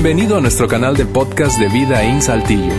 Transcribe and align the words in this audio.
Bienvenido 0.00 0.36
a 0.36 0.40
nuestro 0.40 0.68
canal 0.68 0.96
de 0.96 1.04
podcast 1.06 1.58
de 1.58 1.68
Vida 1.68 2.04
en 2.04 2.22
Saltillo. 2.22 2.72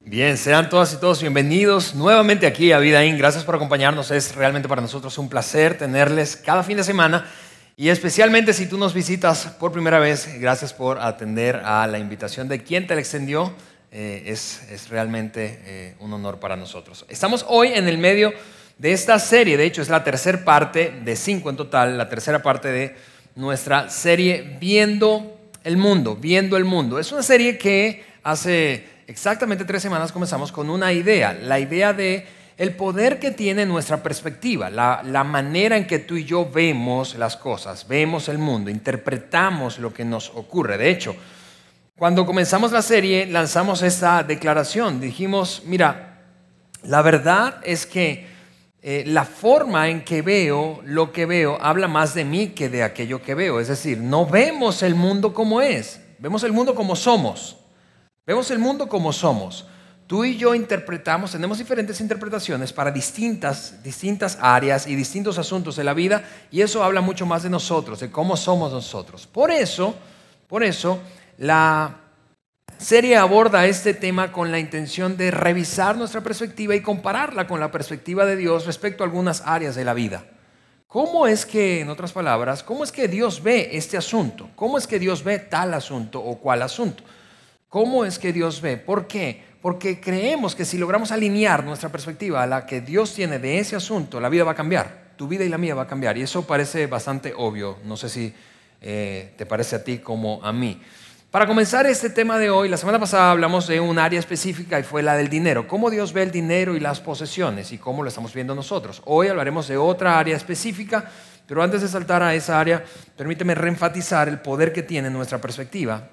Bien, 0.00 0.36
sean 0.36 0.68
todas 0.68 0.92
y 0.94 0.96
todos 0.96 1.20
bienvenidos 1.20 1.94
nuevamente 1.94 2.48
aquí 2.48 2.72
a 2.72 2.80
Vida 2.80 3.04
In. 3.04 3.16
Gracias 3.16 3.44
por 3.44 3.54
acompañarnos. 3.54 4.10
Es 4.10 4.34
realmente 4.34 4.68
para 4.68 4.82
nosotros 4.82 5.16
un 5.18 5.28
placer 5.28 5.78
tenerles 5.78 6.34
cada 6.34 6.64
fin 6.64 6.78
de 6.78 6.82
semana. 6.82 7.30
Y 7.76 7.90
especialmente 7.90 8.54
si 8.54 8.66
tú 8.66 8.76
nos 8.76 8.92
visitas 8.92 9.46
por 9.60 9.70
primera 9.70 10.00
vez, 10.00 10.40
gracias 10.40 10.74
por 10.74 10.98
atender 10.98 11.62
a 11.64 11.86
la 11.86 12.00
invitación 12.00 12.48
de 12.48 12.64
quien 12.64 12.88
te 12.88 12.96
la 12.96 13.00
extendió. 13.00 13.54
Eh, 13.92 14.24
es, 14.26 14.68
es, 14.72 14.88
realmente 14.88 15.60
eh, 15.66 15.94
un 16.00 16.12
honor 16.12 16.40
para 16.40 16.56
nosotros. 16.56 17.06
Estamos 17.08 17.44
hoy 17.46 17.68
en 17.68 17.86
el 17.86 17.98
medio 17.98 18.32
de 18.78 18.92
esta 18.92 19.18
serie. 19.18 19.56
De 19.56 19.64
hecho, 19.64 19.82
es 19.82 19.88
la 19.88 20.04
tercera 20.04 20.44
parte 20.44 21.00
de 21.04 21.16
cinco 21.16 21.50
en 21.50 21.56
total, 21.56 21.96
la 21.96 22.08
tercera 22.08 22.42
parte 22.42 22.68
de 22.68 22.96
nuestra 23.34 23.88
serie 23.88 24.56
Viendo 24.60 25.38
el 25.64 25.76
Mundo, 25.76 26.16
Viendo 26.16 26.56
el 26.56 26.64
Mundo. 26.64 26.98
Es 26.98 27.12
una 27.12 27.22
serie 27.22 27.58
que 27.58 28.04
hace 28.22 28.86
exactamente 29.06 29.64
tres 29.64 29.82
semanas 29.82 30.12
comenzamos 30.12 30.52
con 30.52 30.70
una 30.70 30.92
idea, 30.92 31.32
la 31.32 31.58
idea 31.58 31.92
de 31.92 32.26
el 32.58 32.74
poder 32.74 33.18
que 33.18 33.30
tiene 33.30 33.66
nuestra 33.66 34.02
perspectiva, 34.02 34.70
la, 34.70 35.02
la, 35.04 35.24
manera 35.24 35.76
en 35.76 35.86
que 35.86 35.98
tú 35.98 36.16
y 36.16 36.24
yo 36.24 36.48
vemos 36.48 37.14
las 37.16 37.36
cosas, 37.36 37.88
vemos 37.88 38.28
el 38.28 38.38
mundo, 38.38 38.70
interpretamos 38.70 39.78
lo 39.78 39.92
que 39.92 40.04
nos 40.04 40.30
ocurre. 40.30 40.76
De 40.76 40.90
hecho, 40.90 41.16
cuando 41.96 42.26
comenzamos 42.26 42.72
la 42.72 42.82
serie 42.82 43.26
lanzamos 43.26 43.82
esta 43.82 44.22
declaración, 44.22 45.00
dijimos, 45.00 45.62
mira, 45.64 46.20
la 46.84 47.00
verdad 47.00 47.60
es 47.64 47.86
que 47.86 48.26
eh, 48.82 49.04
la 49.06 49.24
forma 49.24 49.88
en 49.88 50.04
que 50.04 50.22
veo 50.22 50.80
lo 50.84 51.12
que 51.12 51.24
veo 51.24 51.56
habla 51.60 51.86
más 51.86 52.14
de 52.14 52.24
mí 52.24 52.48
que 52.48 52.68
de 52.68 52.82
aquello 52.82 53.22
que 53.22 53.34
veo. 53.34 53.60
Es 53.60 53.68
decir, 53.68 53.98
no 53.98 54.26
vemos 54.26 54.82
el 54.82 54.96
mundo 54.96 55.32
como 55.32 55.60
es, 55.60 56.00
vemos 56.18 56.42
el 56.42 56.52
mundo 56.52 56.74
como 56.74 56.96
somos. 56.96 57.56
Vemos 58.24 58.50
el 58.52 58.60
mundo 58.60 58.88
como 58.88 59.12
somos. 59.12 59.66
Tú 60.06 60.24
y 60.24 60.36
yo 60.36 60.54
interpretamos, 60.54 61.32
tenemos 61.32 61.58
diferentes 61.58 62.00
interpretaciones 62.00 62.72
para 62.72 62.90
distintas, 62.90 63.82
distintas 63.82 64.38
áreas 64.40 64.86
y 64.86 64.94
distintos 64.94 65.38
asuntos 65.38 65.74
de 65.74 65.84
la 65.84 65.94
vida 65.94 66.22
y 66.50 66.60
eso 66.60 66.84
habla 66.84 67.00
mucho 67.00 67.24
más 67.24 67.42
de 67.42 67.50
nosotros, 67.50 67.98
de 68.00 68.10
cómo 68.10 68.36
somos 68.36 68.72
nosotros. 68.72 69.26
Por 69.26 69.50
eso, 69.50 69.94
por 70.48 70.62
eso, 70.62 71.00
la 71.38 72.01
serie 72.82 73.16
aborda 73.16 73.66
este 73.66 73.94
tema 73.94 74.32
con 74.32 74.50
la 74.50 74.58
intención 74.58 75.16
de 75.16 75.30
revisar 75.30 75.96
nuestra 75.96 76.20
perspectiva 76.20 76.74
y 76.74 76.82
compararla 76.82 77.46
con 77.46 77.60
la 77.60 77.70
perspectiva 77.70 78.26
de 78.26 78.36
Dios 78.36 78.66
respecto 78.66 79.04
a 79.04 79.06
algunas 79.06 79.42
áreas 79.46 79.76
de 79.76 79.84
la 79.84 79.94
vida. 79.94 80.24
¿Cómo 80.88 81.26
es 81.26 81.46
que, 81.46 81.80
en 81.80 81.88
otras 81.88 82.12
palabras, 82.12 82.62
cómo 82.62 82.84
es 82.84 82.92
que 82.92 83.08
Dios 83.08 83.42
ve 83.42 83.70
este 83.72 83.96
asunto? 83.96 84.50
¿Cómo 84.56 84.76
es 84.76 84.86
que 84.86 84.98
Dios 84.98 85.22
ve 85.22 85.38
tal 85.38 85.72
asunto 85.72 86.20
o 86.20 86.38
cual 86.38 86.60
asunto? 86.60 87.04
¿Cómo 87.68 88.04
es 88.04 88.18
que 88.18 88.32
Dios 88.32 88.60
ve? 88.60 88.76
¿Por 88.76 89.06
qué? 89.06 89.42
Porque 89.62 90.00
creemos 90.00 90.54
que 90.54 90.64
si 90.64 90.76
logramos 90.76 91.12
alinear 91.12 91.64
nuestra 91.64 91.88
perspectiva 91.88 92.42
a 92.42 92.46
la 92.46 92.66
que 92.66 92.80
Dios 92.80 93.14
tiene 93.14 93.38
de 93.38 93.60
ese 93.60 93.76
asunto, 93.76 94.20
la 94.20 94.28
vida 94.28 94.44
va 94.44 94.52
a 94.52 94.56
cambiar. 94.56 95.14
Tu 95.16 95.28
vida 95.28 95.44
y 95.44 95.48
la 95.48 95.56
mía 95.56 95.74
va 95.74 95.82
a 95.82 95.86
cambiar. 95.86 96.18
Y 96.18 96.22
eso 96.22 96.46
parece 96.46 96.88
bastante 96.88 97.32
obvio. 97.34 97.78
No 97.84 97.96
sé 97.96 98.08
si 98.08 98.34
eh, 98.80 99.32
te 99.38 99.46
parece 99.46 99.76
a 99.76 99.84
ti 99.84 99.98
como 99.98 100.44
a 100.44 100.52
mí. 100.52 100.82
Para 101.32 101.46
comenzar 101.46 101.86
este 101.86 102.10
tema 102.10 102.38
de 102.38 102.50
hoy, 102.50 102.68
la 102.68 102.76
semana 102.76 102.98
pasada 102.98 103.30
hablamos 103.30 103.66
de 103.66 103.80
un 103.80 103.98
área 103.98 104.20
específica 104.20 104.78
y 104.78 104.82
fue 104.82 105.02
la 105.02 105.16
del 105.16 105.30
dinero. 105.30 105.66
Cómo 105.66 105.88
Dios 105.88 106.12
ve 106.12 106.22
el 106.22 106.30
dinero 106.30 106.76
y 106.76 106.80
las 106.80 107.00
posesiones 107.00 107.72
y 107.72 107.78
cómo 107.78 108.02
lo 108.02 108.10
estamos 108.10 108.34
viendo 108.34 108.54
nosotros. 108.54 109.00
Hoy 109.06 109.28
hablaremos 109.28 109.66
de 109.66 109.78
otra 109.78 110.18
área 110.18 110.36
específica, 110.36 111.10
pero 111.46 111.62
antes 111.62 111.80
de 111.80 111.88
saltar 111.88 112.22
a 112.22 112.34
esa 112.34 112.60
área, 112.60 112.84
permíteme 113.16 113.54
reenfatizar 113.54 114.28
el 114.28 114.40
poder 114.40 114.74
que 114.74 114.82
tiene 114.82 115.08
nuestra 115.08 115.40
perspectiva, 115.40 116.06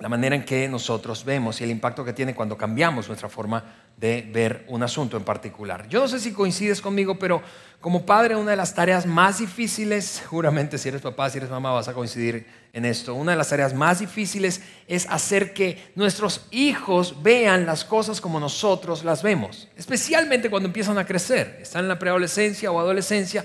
la 0.00 0.08
manera 0.08 0.34
en 0.34 0.44
que 0.44 0.68
nosotros 0.68 1.24
vemos 1.24 1.60
y 1.60 1.64
el 1.64 1.70
impacto 1.70 2.04
que 2.04 2.12
tiene 2.12 2.34
cuando 2.34 2.58
cambiamos 2.58 3.06
nuestra 3.06 3.28
forma 3.28 3.62
de 4.00 4.26
ver 4.32 4.64
un 4.68 4.82
asunto 4.82 5.18
en 5.18 5.24
particular. 5.24 5.86
Yo 5.86 6.00
no 6.00 6.08
sé 6.08 6.18
si 6.18 6.32
coincides 6.32 6.80
conmigo, 6.80 7.18
pero 7.18 7.42
como 7.82 8.06
padre 8.06 8.34
una 8.34 8.52
de 8.52 8.56
las 8.56 8.74
tareas 8.74 9.04
más 9.04 9.40
difíciles, 9.40 10.04
seguramente 10.22 10.78
si 10.78 10.88
eres 10.88 11.02
papá, 11.02 11.28
si 11.28 11.36
eres 11.36 11.50
mamá 11.50 11.72
vas 11.72 11.88
a 11.88 11.92
coincidir 11.92 12.46
en 12.72 12.86
esto, 12.86 13.14
una 13.14 13.32
de 13.32 13.38
las 13.38 13.50
tareas 13.50 13.74
más 13.74 13.98
difíciles 13.98 14.62
es 14.88 15.06
hacer 15.10 15.52
que 15.52 15.92
nuestros 15.96 16.46
hijos 16.50 17.22
vean 17.22 17.66
las 17.66 17.84
cosas 17.84 18.22
como 18.22 18.40
nosotros 18.40 19.04
las 19.04 19.22
vemos, 19.22 19.68
especialmente 19.76 20.48
cuando 20.48 20.68
empiezan 20.68 20.96
a 20.96 21.04
crecer, 21.04 21.58
están 21.60 21.82
en 21.82 21.88
la 21.88 21.98
preadolescencia 21.98 22.72
o 22.72 22.80
adolescencia. 22.80 23.44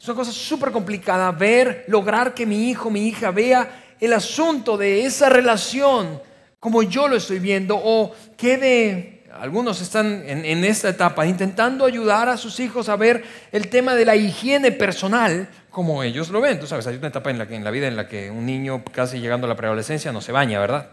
Es 0.00 0.08
una 0.08 0.16
cosa 0.16 0.32
súper 0.32 0.70
complicada 0.70 1.30
ver, 1.30 1.84
lograr 1.88 2.32
que 2.32 2.46
mi 2.46 2.70
hijo, 2.70 2.90
mi 2.90 3.06
hija 3.06 3.30
vea 3.32 3.96
el 4.00 4.14
asunto 4.14 4.78
de 4.78 5.04
esa 5.04 5.28
relación 5.28 6.22
como 6.58 6.82
yo 6.82 7.08
lo 7.08 7.16
estoy 7.16 7.38
viendo 7.38 7.80
o 7.82 8.14
quede 8.36 9.19
algunos 9.40 9.80
están 9.80 10.22
en, 10.26 10.64
esta 10.64 10.90
etapa 10.90 11.26
intentando 11.26 11.86
ayudar 11.86 12.28
a 12.28 12.36
sus 12.36 12.60
hijos 12.60 12.90
a 12.90 12.96
ver 12.96 13.24
el 13.52 13.68
tema 13.68 13.94
de 13.94 14.04
la 14.04 14.14
higiene 14.14 14.70
personal 14.70 15.48
como 15.70 16.02
ellos 16.02 16.28
lo 16.28 16.42
ven. 16.42 16.60
Tú 16.60 16.66
sabes, 16.66 16.86
hay 16.86 16.96
una 16.96 17.08
etapa 17.08 17.30
en 17.30 17.38
la, 17.38 17.48
que, 17.48 17.54
en 17.54 17.64
la 17.64 17.70
vida 17.70 17.88
en 17.88 17.96
la 17.96 18.06
que 18.06 18.30
un 18.30 18.44
niño 18.44 18.84
casi 18.92 19.18
llegando 19.18 19.46
a 19.46 19.48
la 19.48 19.56
preadolescencia 19.56 20.12
no 20.12 20.20
se 20.20 20.30
baña, 20.30 20.60
¿verdad? 20.60 20.90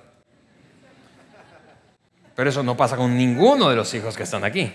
Pero 2.36 2.50
eso 2.50 2.64
no 2.64 2.78
pasa 2.78 2.96
con 2.96 3.18
ninguno 3.18 3.70
de 3.70 3.76
los 3.76 3.94
hijos 3.94 4.16
que 4.16 4.24
están 4.24 4.46
aquí. 4.46 4.72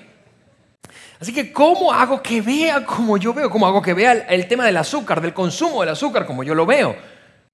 Así 1.18 1.32
que, 1.32 1.50
¿cómo 1.50 1.94
hago 1.94 2.20
que 2.20 2.42
vea 2.42 2.84
como 2.84 3.16
yo 3.16 3.32
veo? 3.32 3.48
¿Cómo 3.48 3.66
hago 3.66 3.80
que 3.80 3.94
vea 3.94 4.12
el 4.12 4.48
tema 4.48 4.66
del 4.66 4.76
azúcar, 4.76 5.22
del 5.22 5.32
consumo 5.32 5.80
del 5.80 5.90
azúcar 5.90 6.26
como 6.26 6.42
yo 6.42 6.54
lo 6.54 6.66
veo? 6.66 6.94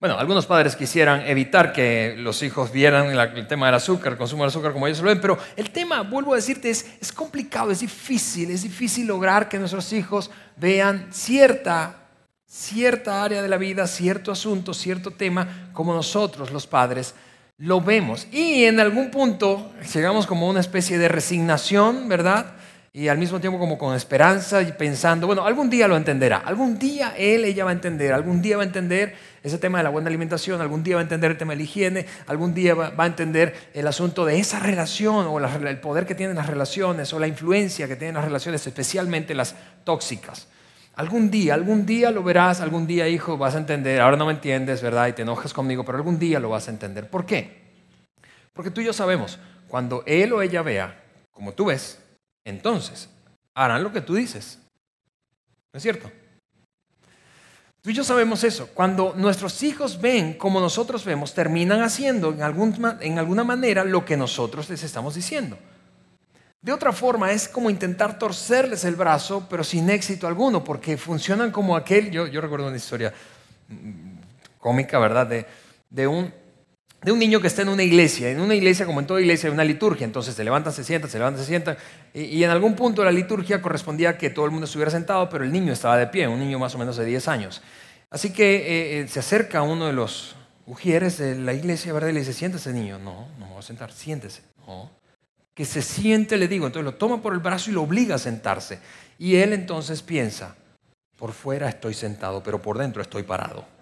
Bueno, 0.01 0.17
algunos 0.17 0.47
padres 0.47 0.77
quisieran 0.77 1.23
evitar 1.23 1.73
que 1.73 2.15
los 2.17 2.45
hijos 2.45 2.71
vieran 2.71 3.07
el 3.11 3.47
tema 3.49 3.67
del 3.67 3.75
azúcar, 3.75 4.13
el 4.13 4.19
consumo 4.19 4.45
del 4.45 4.51
azúcar 4.51 4.73
como 4.73 4.87
ellos 4.87 5.01
lo 5.01 5.09
ven, 5.09 5.21
pero 5.21 5.37
el 5.57 5.71
tema, 5.71 6.03
vuelvo 6.03 6.35
a 6.35 6.37
decirte, 6.37 6.71
es, 6.71 6.87
es 7.01 7.11
complicado, 7.11 7.73
es 7.73 7.81
difícil, 7.81 8.53
es 8.53 8.63
difícil 8.63 9.09
lograr 9.09 9.49
que 9.49 9.59
nuestros 9.59 9.93
hijos 9.93 10.31
vean 10.57 11.09
cierta, 11.11 11.97
cierta 12.47 13.25
área 13.25 13.43
de 13.43 13.49
la 13.49 13.57
vida, 13.57 13.89
cierto 13.89 14.31
asunto, 14.31 14.73
cierto 14.73 15.11
tema, 15.11 15.71
como 15.73 15.93
nosotros 15.93 16.53
los 16.53 16.69
padres 16.69 17.17
lo 17.57 17.81
vemos. 17.81 18.29
Y 18.31 18.67
en 18.67 18.79
algún 18.79 19.11
punto 19.11 19.73
llegamos 19.93 20.29
como 20.29 20.49
una 20.49 20.61
especie 20.61 20.97
de 20.97 21.09
resignación, 21.09 22.09
¿verdad? 22.09 22.55
y 22.93 23.07
al 23.07 23.19
mismo 23.19 23.39
tiempo 23.39 23.59
como 23.59 23.79
con 23.79 23.95
esperanza 23.95 24.63
y 24.63 24.73
pensando, 24.73 25.27
bueno, 25.27 25.47
algún 25.47 25.69
día 25.71 25.87
lo 25.87 25.97
entenderá, 25.97 26.39
algún 26.39 26.79
día 26.79 27.15
él, 27.17 27.45
ella 27.45 27.65
va 27.65 27.71
a 27.71 27.75
entender, 27.75 28.13
algún 28.13 28.41
día 28.41 28.57
va 28.57 28.63
a 28.63 28.67
entender 28.67 29.15
ese 29.43 29.59
tema 29.59 29.78
de 29.78 29.84
la 29.84 29.91
buena 29.91 30.09
alimentación, 30.09 30.60
algún 30.60 30.82
día 30.82 30.97
va 30.97 31.00
a 31.00 31.03
entender 31.03 31.31
el 31.31 31.37
tema 31.37 31.53
de 31.53 31.59
la 31.59 31.62
higiene, 31.62 32.06
algún 32.26 32.54
día 32.54 32.75
va, 32.75 32.93
a 32.97 33.06
entender 33.06 33.71
el 33.75 33.87
asunto 33.87 34.25
de 34.25 34.38
esa 34.38 34.59
relación 34.59 35.26
o 35.26 35.38
el 35.38 35.81
poder 35.81 36.06
que 36.06 36.15
tienen 36.15 36.37
las 36.37 36.47
relaciones 36.47 37.12
o 37.12 37.19
la 37.19 37.26
influencia 37.26 37.87
que 37.87 37.97
tienen 37.97 38.15
las 38.15 38.25
relaciones, 38.25 38.66
especialmente 38.66 39.34
las 39.34 39.54
tóxicas. 39.84 40.49
Algún 40.94 41.31
día, 41.31 41.54
algún 41.54 41.87
día 41.87 42.10
lo 42.10 42.25
verás, 42.25 42.60
algún 42.60 42.87
día, 42.87 43.06
hijo, 43.06 43.38
vas 43.38 43.54
a 43.54 43.59
entender, 43.59 44.00
ahora 44.00 44.16
no 44.16 44.26
me 44.26 44.32
entiendes, 44.32 44.82
¿verdad? 44.82 45.06
Y 45.06 45.12
te 45.12 45.22
enojas 45.22 45.55
conmigo, 45.55 45.84
pero 45.84 45.97
algún 45.97 46.19
día 46.19 46.41
lo 46.41 46.49
vas 46.49 46.66
a 46.66 46.72
entender. 46.72 47.09
¿Por 47.09 47.25
qué? 47.25 47.69
Porque 48.53 48.72
tú 48.72 48.81
y 48.81 48.84
yo 48.84 48.93
sabemos, 48.93 49.38
cuando 49.69 50.03
él 50.06 50.32
o 50.32 50.43
ella 50.43 50.62
vea, 50.62 51.00
como 51.31 51.53
tú 51.53 51.66
ves, 51.66 52.03
entonces 52.44 53.09
harán 53.55 53.84
lo 53.84 53.93
que 53.93 54.00
tú 54.00 54.16
dices. 54.16 54.59
¿No 55.72 55.76
es 55.76 55.82
cierto? 55.84 56.10
Y 57.88 57.94
yo 57.94 58.04
sabemos 58.04 58.44
eso. 58.44 58.69
Cuando 58.75 59.15
nuestros 59.16 59.62
hijos 59.62 59.99
ven 59.99 60.34
como 60.34 60.60
nosotros 60.60 61.06
vemos, 61.06 61.32
terminan 61.32 61.81
haciendo 61.81 62.34
en, 62.34 63.19
alguna 63.19 63.44
manera 63.44 63.82
lo 63.82 64.04
que 64.04 64.15
nosotros 64.15 64.69
les 64.69 64.82
estamos 64.82 65.15
diciendo. 65.15 65.56
De 66.60 66.71
otra 66.71 66.93
forma, 66.93 67.32
es 67.32 67.49
como 67.49 67.71
intentar 67.71 68.19
torcerles 68.19 68.85
el 68.85 68.94
brazo, 68.94 69.46
pero 69.49 69.64
sin 69.64 69.88
éxito 69.88 70.26
alguno, 70.26 70.62
porque 70.62 70.99
funcionan 70.99 71.50
como 71.50 71.75
aquel, 71.75 72.11
yo, 72.11 72.26
recuerdo 72.26 72.67
una 72.67 72.76
historia 72.76 73.14
mm, 73.69 74.58
cómica, 74.58 74.99
¿verdad? 74.99 75.46
De 75.88 76.06
un 76.06 76.31
de 77.03 77.12
un 77.12 77.19
niño 77.19 77.41
que 77.41 77.47
está 77.47 77.62
en 77.62 77.69
una 77.69 77.83
iglesia. 77.83 78.31
En 78.31 78.41
una 78.41 78.55
iglesia, 78.55 78.85
como 78.85 79.00
en 79.00 79.06
toda 79.06 79.21
iglesia, 79.21 79.49
hay 79.49 79.55
una 79.55 79.65
liturgia. 79.65 80.05
Entonces 80.05 80.35
se 80.35 80.43
levanta, 80.45 80.73
se 80.73 80.83
sienta, 80.83 81.09
se 81.09 81.19
levanta, 81.19 81.41
se 81.41 81.47
sienta. 81.47 81.77
Y, 82.12 82.43
en 82.43 82.50
algún 82.50 82.75
punto 82.75 83.05
la 83.05 83.12
liturgia 83.12 83.62
correspondía 83.62 84.19
que 84.19 84.31
todo 84.31 84.45
el 84.45 84.50
mundo 84.50 84.65
estuviera 84.67 84.91
sentado, 84.91 85.29
pero 85.29 85.45
el 85.45 85.53
niño 85.53 85.73
estaba 85.73 85.97
de 85.97 86.09
pie, 86.09 86.27
un 86.27 86.41
niño 86.41 86.59
más 86.59 86.75
o 86.75 86.79
menos 86.79 86.97
de 86.97 87.05
10 87.05 87.29
años. 87.29 87.62
Así 88.11 88.33
que 88.33 88.56
eh, 88.56 89.00
eh, 89.00 89.09
se 89.09 89.21
acerca 89.21 89.62
uno 89.62 89.87
de 89.87 89.93
los 89.93 90.35
ujieres 90.67 91.19
de 91.19 91.37
la 91.37 91.53
iglesia, 91.53 91.93
¿verdad? 91.93 92.09
Y 92.09 92.12
le 92.12 92.21
dice, 92.21 92.33
siéntese 92.33 92.73
niño. 92.73 92.99
No, 92.99 93.29
no 93.39 93.47
me 93.47 93.53
voy 93.53 93.59
a 93.61 93.62
sentar, 93.62 93.93
siéntese. 93.93 94.43
No. 94.67 94.91
Que 95.55 95.65
se 95.65 95.83
siente, 95.83 96.37
le 96.37 96.49
digo. 96.49 96.67
Entonces 96.67 96.85
lo 96.85 96.99
toma 96.99 97.23
por 97.23 97.33
el 97.33 97.39
brazo 97.39 97.71
y 97.71 97.75
lo 97.75 97.83
obliga 97.83 98.17
a 98.17 98.19
sentarse. 98.19 98.81
Y 99.19 99.37
él 99.37 99.53
entonces 99.53 100.03
piensa, 100.03 100.56
por 101.17 101.33
fuera 101.33 101.69
estoy 101.69 101.94
sentado, 101.94 102.43
pero 102.43 102.61
por 102.61 102.79
dentro 102.79 103.03
estoy 103.03 103.23
parado. 103.23 103.78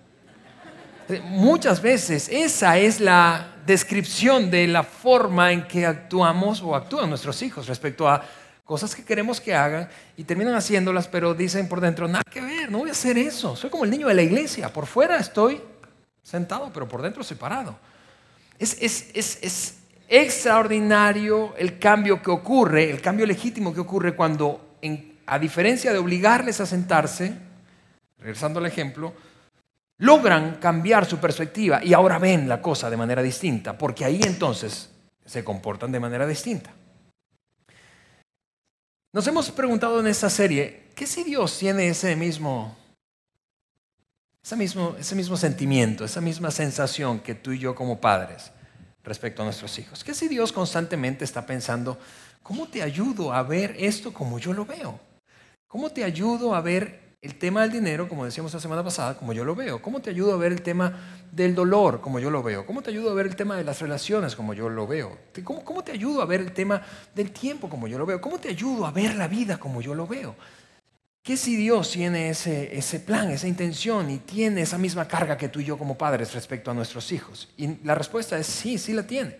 Muchas 1.24 1.80
veces 1.80 2.28
esa 2.28 2.78
es 2.78 3.00
la 3.00 3.54
descripción 3.64 4.50
de 4.50 4.66
la 4.66 4.82
forma 4.82 5.52
en 5.52 5.66
que 5.66 5.86
actuamos 5.86 6.62
o 6.62 6.74
actúan 6.74 7.08
nuestros 7.08 7.40
hijos 7.42 7.66
respecto 7.66 8.08
a 8.08 8.24
cosas 8.64 8.94
que 8.94 9.04
queremos 9.04 9.40
que 9.40 9.54
hagan 9.54 9.88
y 10.16 10.24
terminan 10.24 10.54
haciéndolas, 10.54 11.06
pero 11.06 11.34
dicen 11.34 11.68
por 11.68 11.80
dentro, 11.80 12.08
nada 12.08 12.24
que 12.28 12.40
ver, 12.40 12.70
no 12.70 12.78
voy 12.78 12.88
a 12.88 12.92
hacer 12.92 13.16
eso. 13.16 13.54
Soy 13.54 13.70
como 13.70 13.84
el 13.84 13.90
niño 13.90 14.08
de 14.08 14.14
la 14.14 14.22
iglesia, 14.22 14.72
por 14.72 14.86
fuera 14.86 15.18
estoy 15.18 15.60
sentado, 16.22 16.70
pero 16.74 16.88
por 16.88 17.00
dentro 17.02 17.22
separado. 17.22 17.78
Es, 18.58 18.76
es, 18.80 19.10
es, 19.14 19.38
es 19.42 19.78
extraordinario 20.08 21.54
el 21.56 21.78
cambio 21.78 22.20
que 22.20 22.30
ocurre, 22.30 22.90
el 22.90 23.00
cambio 23.00 23.26
legítimo 23.26 23.72
que 23.72 23.80
ocurre 23.80 24.16
cuando, 24.16 24.78
a 25.26 25.38
diferencia 25.38 25.92
de 25.92 25.98
obligarles 25.98 26.60
a 26.60 26.66
sentarse, 26.66 27.32
regresando 28.18 28.58
al 28.58 28.66
ejemplo, 28.66 29.14
logran 29.98 30.56
cambiar 30.56 31.06
su 31.06 31.18
perspectiva 31.18 31.82
y 31.82 31.94
ahora 31.94 32.18
ven 32.18 32.48
la 32.48 32.60
cosa 32.60 32.90
de 32.90 32.96
manera 32.96 33.22
distinta, 33.22 33.76
porque 33.76 34.04
ahí 34.04 34.20
entonces 34.24 34.90
se 35.24 35.44
comportan 35.44 35.92
de 35.92 36.00
manera 36.00 36.26
distinta. 36.26 36.72
Nos 39.12 39.26
hemos 39.26 39.50
preguntado 39.50 40.00
en 40.00 40.06
esta 40.06 40.28
serie, 40.28 40.90
¿qué 40.94 41.06
si 41.06 41.24
Dios 41.24 41.58
tiene 41.58 41.88
ese 41.88 42.14
mismo, 42.16 42.76
ese 44.42 44.56
mismo, 44.56 44.94
ese 44.98 45.14
mismo 45.14 45.36
sentimiento, 45.36 46.04
esa 46.04 46.20
misma 46.20 46.50
sensación 46.50 47.20
que 47.20 47.34
tú 47.34 47.52
y 47.52 47.58
yo 47.58 47.74
como 47.74 47.98
padres 47.98 48.52
respecto 49.02 49.40
a 49.40 49.46
nuestros 49.46 49.78
hijos? 49.78 50.04
¿Qué 50.04 50.12
si 50.12 50.28
Dios 50.28 50.52
constantemente 50.52 51.24
está 51.24 51.46
pensando, 51.46 51.98
¿cómo 52.42 52.68
te 52.68 52.82
ayudo 52.82 53.32
a 53.32 53.42
ver 53.42 53.74
esto 53.78 54.12
como 54.12 54.38
yo 54.38 54.52
lo 54.52 54.66
veo? 54.66 55.00
¿Cómo 55.66 55.90
te 55.90 56.04
ayudo 56.04 56.54
a 56.54 56.60
ver 56.60 57.05
el 57.26 57.34
tema 57.34 57.62
del 57.62 57.72
dinero, 57.72 58.08
como 58.08 58.24
decíamos 58.24 58.54
la 58.54 58.60
semana 58.60 58.84
pasada, 58.84 59.18
como 59.18 59.32
yo 59.32 59.44
lo 59.44 59.56
veo? 59.56 59.82
¿Cómo 59.82 60.00
te 60.00 60.10
ayudo 60.10 60.32
a 60.32 60.36
ver 60.36 60.52
el 60.52 60.62
tema 60.62 61.24
del 61.32 61.56
dolor, 61.56 62.00
como 62.00 62.20
yo 62.20 62.30
lo 62.30 62.40
veo? 62.40 62.64
¿Cómo 62.64 62.82
te 62.82 62.90
ayudo 62.90 63.10
a 63.10 63.14
ver 63.14 63.26
el 63.26 63.34
tema 63.34 63.56
de 63.56 63.64
las 63.64 63.80
relaciones, 63.80 64.36
como 64.36 64.54
yo 64.54 64.68
lo 64.68 64.86
veo? 64.86 65.18
¿Cómo, 65.42 65.64
cómo 65.64 65.82
te 65.82 65.90
ayudo 65.90 66.22
a 66.22 66.24
ver 66.24 66.40
el 66.40 66.52
tema 66.52 66.80
del 67.16 67.32
tiempo, 67.32 67.68
como 67.68 67.88
yo 67.88 67.98
lo 67.98 68.06
veo? 68.06 68.20
¿Cómo 68.20 68.38
te 68.38 68.48
ayudo 68.48 68.86
a 68.86 68.92
ver 68.92 69.16
la 69.16 69.26
vida, 69.26 69.58
como 69.58 69.82
yo 69.82 69.92
lo 69.92 70.06
veo? 70.06 70.36
¿Qué 71.20 71.36
si 71.36 71.56
Dios 71.56 71.90
tiene 71.90 72.30
ese, 72.30 72.78
ese 72.78 73.00
plan, 73.00 73.28
esa 73.32 73.48
intención 73.48 74.08
y 74.08 74.18
tiene 74.18 74.62
esa 74.62 74.78
misma 74.78 75.08
carga 75.08 75.36
que 75.36 75.48
tú 75.48 75.58
y 75.58 75.64
yo 75.64 75.76
como 75.76 75.98
padres 75.98 76.32
respecto 76.32 76.70
a 76.70 76.74
nuestros 76.74 77.10
hijos? 77.10 77.48
Y 77.56 77.84
la 77.84 77.96
respuesta 77.96 78.38
es 78.38 78.46
sí, 78.46 78.78
sí 78.78 78.92
la 78.92 79.04
tiene. 79.04 79.36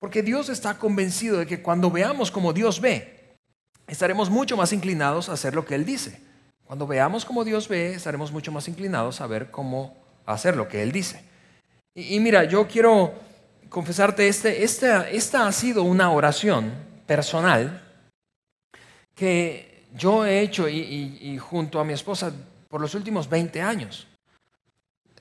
Porque 0.00 0.22
Dios 0.22 0.48
está 0.48 0.76
convencido 0.76 1.38
de 1.38 1.46
que 1.46 1.62
cuando 1.62 1.92
veamos 1.92 2.32
como 2.32 2.52
Dios 2.52 2.80
ve, 2.80 3.36
estaremos 3.86 4.30
mucho 4.30 4.56
más 4.56 4.72
inclinados 4.72 5.28
a 5.28 5.34
hacer 5.34 5.54
lo 5.54 5.64
que 5.64 5.76
Él 5.76 5.84
dice. 5.84 6.26
Cuando 6.68 6.86
veamos 6.86 7.24
como 7.24 7.46
Dios 7.46 7.66
ve, 7.66 7.94
estaremos 7.94 8.30
mucho 8.30 8.52
más 8.52 8.68
inclinados 8.68 9.22
a 9.22 9.26
ver 9.26 9.50
cómo 9.50 9.96
hacer 10.26 10.54
lo 10.54 10.68
que 10.68 10.82
Él 10.82 10.92
dice. 10.92 11.24
Y, 11.94 12.20
mira, 12.20 12.44
yo 12.44 12.68
quiero 12.68 13.14
confesarte, 13.70 14.28
este, 14.28 14.62
esta, 14.62 15.08
esta 15.08 15.46
ha 15.46 15.52
sido 15.52 15.82
una 15.82 16.10
oración 16.10 16.70
personal 17.06 17.82
que 19.14 19.86
yo 19.94 20.26
he 20.26 20.42
hecho 20.42 20.68
y, 20.68 21.38
junto 21.38 21.80
a 21.80 21.84
mi 21.84 21.94
esposa 21.94 22.34
por 22.68 22.82
los 22.82 22.94
últimos 22.94 23.30
20 23.30 23.62
años. 23.62 24.06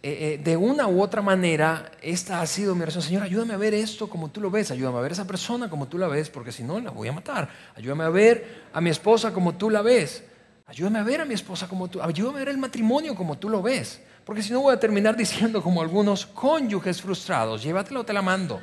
Eh, 0.03 0.33
eh, 0.33 0.41
de 0.43 0.57
una 0.57 0.89
u 0.89 1.01
otra 1.01 1.21
manera, 1.21 1.93
esta 2.01 2.41
ha 2.41 2.45
sido 2.45 2.75
mi 2.75 2.81
oración. 2.81 3.03
Señor, 3.03 3.23
ayúdame 3.23 3.53
a 3.53 3.57
ver 3.57 3.73
esto 3.73 4.09
como 4.09 4.31
tú 4.31 4.41
lo 4.41 4.51
ves. 4.51 4.69
Ayúdame 4.71 4.97
a 4.97 5.01
ver 5.01 5.13
esa 5.13 5.25
persona 5.25 5.69
como 5.69 5.87
tú 5.87 5.97
la 5.97 6.09
ves, 6.09 6.29
porque 6.29 6.51
si 6.51 6.63
no, 6.63 6.77
la 6.81 6.91
voy 6.91 7.07
a 7.07 7.13
matar. 7.13 7.47
Ayúdame 7.73 8.03
a 8.03 8.09
ver 8.09 8.65
a 8.73 8.81
mi 8.81 8.89
esposa 8.89 9.31
como 9.31 9.55
tú 9.55 9.69
la 9.69 9.81
ves. 9.81 10.25
Ayúdame 10.67 10.99
a 10.99 11.03
ver 11.03 11.21
a 11.21 11.25
mi 11.25 11.33
esposa 11.33 11.67
como 11.67 11.87
tú, 11.87 12.01
ayúdame 12.01 12.37
a 12.37 12.39
ver 12.39 12.49
el 12.49 12.57
matrimonio 12.57 13.15
como 13.15 13.37
tú 13.37 13.47
lo 13.47 13.61
ves. 13.61 14.01
Porque 14.25 14.43
si 14.43 14.51
no 14.51 14.59
voy 14.59 14.73
a 14.73 14.79
terminar 14.79 15.15
diciendo 15.17 15.63
como 15.63 15.81
algunos 15.81 16.25
cónyuges 16.25 17.01
frustrados, 17.01 17.63
llévatelo, 17.63 18.03
te 18.03 18.13
la 18.13 18.21
mando. 18.21 18.61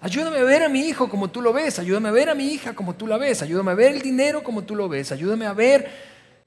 Ayúdame 0.00 0.38
a 0.38 0.44
ver 0.44 0.62
a 0.64 0.68
mi 0.68 0.80
hijo 0.80 1.08
como 1.08 1.28
tú 1.28 1.42
lo 1.42 1.52
ves, 1.52 1.78
ayúdame 1.78 2.08
a 2.08 2.12
ver 2.12 2.30
a 2.30 2.34
mi 2.34 2.48
hija 2.48 2.74
como 2.74 2.94
tú 2.94 3.06
la 3.06 3.18
ves, 3.18 3.42
ayúdame 3.42 3.72
a 3.72 3.74
ver 3.74 3.92
el 3.92 4.02
dinero 4.02 4.44
como 4.44 4.62
tú 4.62 4.76
lo 4.76 4.88
ves, 4.88 5.10
ayúdame 5.10 5.46
a 5.46 5.52
ver 5.52 5.90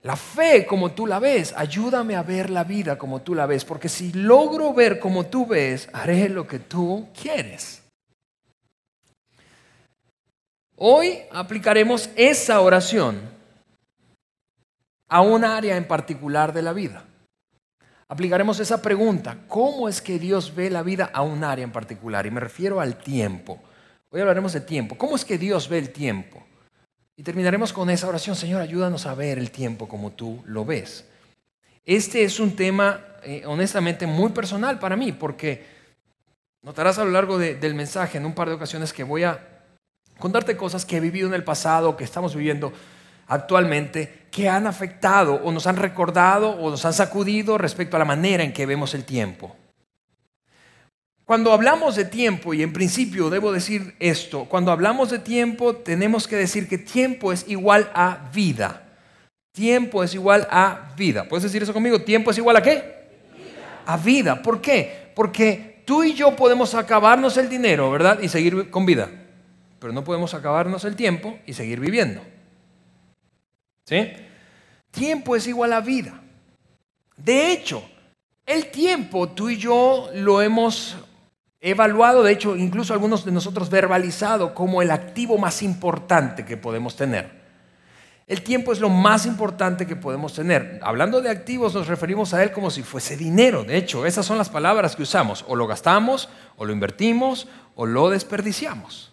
la 0.03 0.15
fe 0.15 0.65
como 0.65 0.91
tú 0.91 1.05
la 1.05 1.19
ves, 1.19 1.53
ayúdame 1.55 2.15
a 2.15 2.23
ver 2.23 2.49
la 2.49 2.63
vida 2.63 2.97
como 2.97 3.21
tú 3.21 3.35
la 3.35 3.45
ves, 3.45 3.65
porque 3.65 3.89
si 3.89 4.13
logro 4.13 4.73
ver 4.73 4.99
como 4.99 5.25
tú 5.25 5.45
ves, 5.45 5.89
haré 5.91 6.29
lo 6.29 6.47
que 6.47 6.59
tú 6.59 7.09
quieres. 7.19 7.80
Hoy 10.83 11.19
aplicaremos 11.29 12.09
esa 12.15 12.59
oración 12.59 13.21
a 15.07 15.21
un 15.21 15.45
área 15.45 15.77
en 15.77 15.87
particular 15.87 16.53
de 16.53 16.63
la 16.63 16.73
vida. 16.73 17.05
Aplicaremos 18.07 18.59
esa 18.59 18.81
pregunta, 18.81 19.37
¿cómo 19.47 19.87
es 19.87 20.01
que 20.01 20.17
Dios 20.17 20.55
ve 20.55 20.71
la 20.71 20.81
vida 20.81 21.11
a 21.13 21.21
un 21.21 21.43
área 21.43 21.63
en 21.63 21.71
particular? 21.71 22.25
Y 22.25 22.31
me 22.31 22.39
refiero 22.39 22.81
al 22.81 22.97
tiempo. 22.97 23.61
Hoy 24.09 24.21
hablaremos 24.21 24.53
de 24.53 24.61
tiempo. 24.61 24.97
¿Cómo 24.97 25.15
es 25.15 25.23
que 25.23 25.37
Dios 25.37 25.69
ve 25.69 25.77
el 25.77 25.91
tiempo? 25.91 26.43
Y 27.15 27.21
terminaremos 27.21 27.71
con 27.73 27.91
esa 27.91 28.07
oración, 28.07 28.35
Señor, 28.35 28.59
ayúdanos 28.59 29.05
a 29.05 29.13
ver 29.13 29.37
el 29.37 29.51
tiempo 29.51 29.87
como 29.87 30.13
tú 30.13 30.41
lo 30.47 30.65
ves. 30.65 31.05
Este 31.85 32.23
es 32.23 32.39
un 32.39 32.55
tema, 32.55 33.05
eh, 33.21 33.43
honestamente, 33.45 34.07
muy 34.07 34.31
personal 34.31 34.79
para 34.79 34.95
mí, 34.95 35.11
porque 35.11 35.63
notarás 36.63 36.97
a 36.97 37.05
lo 37.05 37.11
largo 37.11 37.37
del 37.37 37.75
mensaje 37.75 38.17
en 38.17 38.25
un 38.25 38.33
par 38.33 38.47
de 38.47 38.55
ocasiones 38.55 38.91
que 38.91 39.03
voy 39.03 39.25
a 39.25 39.50
contarte 40.21 40.55
cosas 40.55 40.85
que 40.85 40.95
he 40.95 41.01
vivido 41.01 41.27
en 41.27 41.33
el 41.33 41.43
pasado, 41.43 41.97
que 41.97 42.05
estamos 42.05 42.33
viviendo 42.33 42.71
actualmente, 43.27 44.27
que 44.31 44.47
han 44.47 44.67
afectado 44.67 45.35
o 45.43 45.51
nos 45.51 45.67
han 45.67 45.75
recordado 45.75 46.51
o 46.51 46.69
nos 46.69 46.85
han 46.85 46.93
sacudido 46.93 47.57
respecto 47.57 47.95
a 47.95 47.99
la 47.99 48.05
manera 48.05 48.43
en 48.43 48.53
que 48.53 48.65
vemos 48.65 48.93
el 48.93 49.03
tiempo. 49.03 49.55
Cuando 51.25 51.53
hablamos 51.53 51.95
de 51.95 52.03
tiempo, 52.03 52.53
y 52.53 52.61
en 52.61 52.73
principio 52.73 53.29
debo 53.29 53.53
decir 53.53 53.95
esto, 53.99 54.45
cuando 54.45 54.71
hablamos 54.71 55.11
de 55.11 55.19
tiempo 55.19 55.75
tenemos 55.77 56.27
que 56.27 56.35
decir 56.35 56.67
que 56.67 56.77
tiempo 56.77 57.31
es 57.31 57.45
igual 57.47 57.89
a 57.93 58.29
vida. 58.33 58.83
Tiempo 59.53 60.03
es 60.03 60.13
igual 60.13 60.45
a 60.51 60.93
vida. 60.97 61.27
¿Puedes 61.29 61.43
decir 61.43 61.63
eso 61.63 61.73
conmigo? 61.73 62.01
¿Tiempo 62.01 62.31
es 62.31 62.37
igual 62.37 62.57
a 62.57 62.61
qué? 62.61 62.83
A 63.85 63.95
vida. 63.95 64.41
¿Por 64.41 64.59
qué? 64.59 65.11
Porque 65.15 65.83
tú 65.85 66.03
y 66.03 66.13
yo 66.13 66.35
podemos 66.35 66.75
acabarnos 66.75 67.37
el 67.37 67.47
dinero, 67.47 67.89
¿verdad? 67.91 68.19
Y 68.21 68.27
seguir 68.27 68.69
con 68.69 68.85
vida 68.85 69.20
pero 69.81 69.93
no 69.93 70.03
podemos 70.03 70.35
acabarnos 70.35 70.85
el 70.85 70.95
tiempo 70.95 71.39
y 71.47 71.53
seguir 71.53 71.79
viviendo. 71.79 72.21
¿Sí? 73.83 74.13
Tiempo 74.91 75.35
es 75.35 75.47
igual 75.47 75.73
a 75.73 75.81
vida. 75.81 76.21
De 77.17 77.51
hecho, 77.51 77.83
el 78.45 78.67
tiempo 78.67 79.29
tú 79.29 79.49
y 79.49 79.57
yo 79.57 80.11
lo 80.13 80.43
hemos 80.43 80.95
evaluado, 81.59 82.21
de 82.21 82.31
hecho, 82.31 82.55
incluso 82.55 82.93
algunos 82.93 83.25
de 83.25 83.31
nosotros 83.31 83.71
verbalizado 83.71 84.53
como 84.53 84.83
el 84.83 84.91
activo 84.91 85.39
más 85.39 85.63
importante 85.63 86.45
que 86.45 86.57
podemos 86.57 86.95
tener. 86.95 87.41
El 88.27 88.43
tiempo 88.43 88.71
es 88.71 88.79
lo 88.79 88.89
más 88.89 89.25
importante 89.25 89.87
que 89.87 89.95
podemos 89.95 90.35
tener. 90.35 90.79
Hablando 90.83 91.21
de 91.21 91.31
activos 91.31 91.73
nos 91.73 91.87
referimos 91.87 92.35
a 92.35 92.43
él 92.43 92.51
como 92.51 92.69
si 92.69 92.83
fuese 92.83 93.17
dinero. 93.17 93.63
De 93.63 93.77
hecho, 93.77 94.05
esas 94.05 94.27
son 94.27 94.37
las 94.37 94.49
palabras 94.49 94.95
que 94.95 95.03
usamos. 95.03 95.43
O 95.47 95.55
lo 95.55 95.65
gastamos, 95.65 96.29
o 96.55 96.65
lo 96.65 96.71
invertimos, 96.71 97.47
o 97.73 97.87
lo 97.87 98.11
desperdiciamos. 98.11 99.10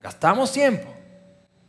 Gastamos 0.00 0.52
tiempo. 0.52 0.94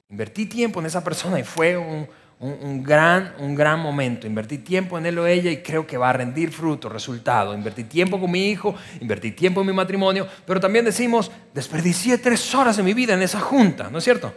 Invertí 0.09 0.45
tiempo 0.45 0.79
en 0.79 0.87
esa 0.87 1.03
persona 1.03 1.39
y 1.39 1.43
fue 1.43 1.77
un, 1.77 2.83
gran, 2.83 3.35
un 3.39 3.55
gran 3.55 3.79
momento. 3.79 4.27
Invertí 4.27 4.59
tiempo 4.59 4.97
en 4.97 5.05
él 5.05 5.19
o 5.19 5.27
ella 5.27 5.51
y 5.51 5.61
creo 5.61 5.85
que 5.85 5.97
va 5.97 6.09
a 6.09 6.13
rendir 6.13 6.51
fruto, 6.51 6.89
resultado. 6.89 7.53
Invertí 7.53 7.83
tiempo 7.83 8.19
con 8.19 8.31
mi 8.31 8.49
hijo, 8.49 8.75
invertí 9.01 9.31
tiempo 9.31 9.61
en 9.61 9.67
mi 9.67 9.73
matrimonio, 9.73 10.27
pero 10.45 10.59
también 10.59 10.85
decimos, 10.85 11.31
desperdicié 11.53 12.17
tres 12.17 12.53
horas 12.55 12.77
de 12.77 12.83
mi 12.83 12.93
vida 12.93 13.13
en 13.13 13.21
esa 13.21 13.39
junta, 13.39 13.89
¿no 13.91 13.99
es 13.99 14.03
cierto? 14.03 14.33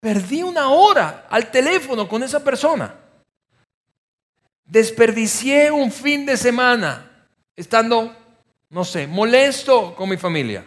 Perdí 0.00 0.42
una 0.42 0.68
hora 0.68 1.26
al 1.28 1.50
teléfono 1.50 2.08
con 2.08 2.22
esa 2.22 2.44
persona. 2.44 2.94
Desperdicié 4.64 5.72
un 5.72 5.90
fin 5.90 6.24
de 6.24 6.36
semana 6.36 7.26
estando, 7.56 8.14
no 8.70 8.84
sé, 8.84 9.08
molesto 9.08 9.94
con 9.96 10.08
mi 10.08 10.16
familia. 10.16 10.64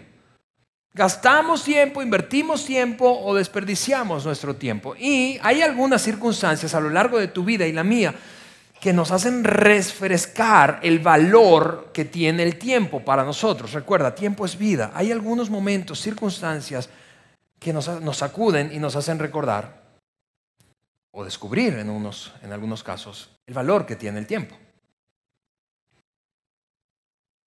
Gastamos 0.93 1.63
tiempo, 1.63 2.01
invertimos 2.01 2.65
tiempo 2.65 3.09
o 3.23 3.33
desperdiciamos 3.33 4.25
nuestro 4.25 4.55
tiempo. 4.57 4.93
Y 4.97 5.39
hay 5.41 5.61
algunas 5.61 6.01
circunstancias 6.01 6.75
a 6.75 6.81
lo 6.81 6.89
largo 6.89 7.17
de 7.17 7.29
tu 7.29 7.45
vida 7.45 7.65
y 7.65 7.71
la 7.71 7.83
mía 7.83 8.13
que 8.81 8.91
nos 8.91 9.11
hacen 9.11 9.43
refrescar 9.43 10.79
el 10.81 10.99
valor 10.99 11.91
que 11.93 12.03
tiene 12.03 12.43
el 12.43 12.57
tiempo 12.57 12.99
para 13.05 13.23
nosotros. 13.23 13.71
Recuerda, 13.71 14.15
tiempo 14.15 14.43
es 14.43 14.57
vida. 14.57 14.91
Hay 14.93 15.11
algunos 15.11 15.49
momentos, 15.49 16.01
circunstancias 16.01 16.89
que 17.59 17.71
nos, 17.71 17.85
sacuden 18.17 18.71
y 18.73 18.79
nos 18.79 18.95
hacen 18.95 19.19
recordar 19.19 19.81
o 21.11 21.23
descubrir 21.23 21.75
en, 21.75 21.89
unos, 21.89 22.33
en 22.41 22.51
algunos 22.51 22.83
casos 22.83 23.29
el 23.45 23.53
valor 23.53 23.85
que 23.85 23.95
tiene 23.95 24.19
el 24.19 24.25
tiempo. 24.25 24.57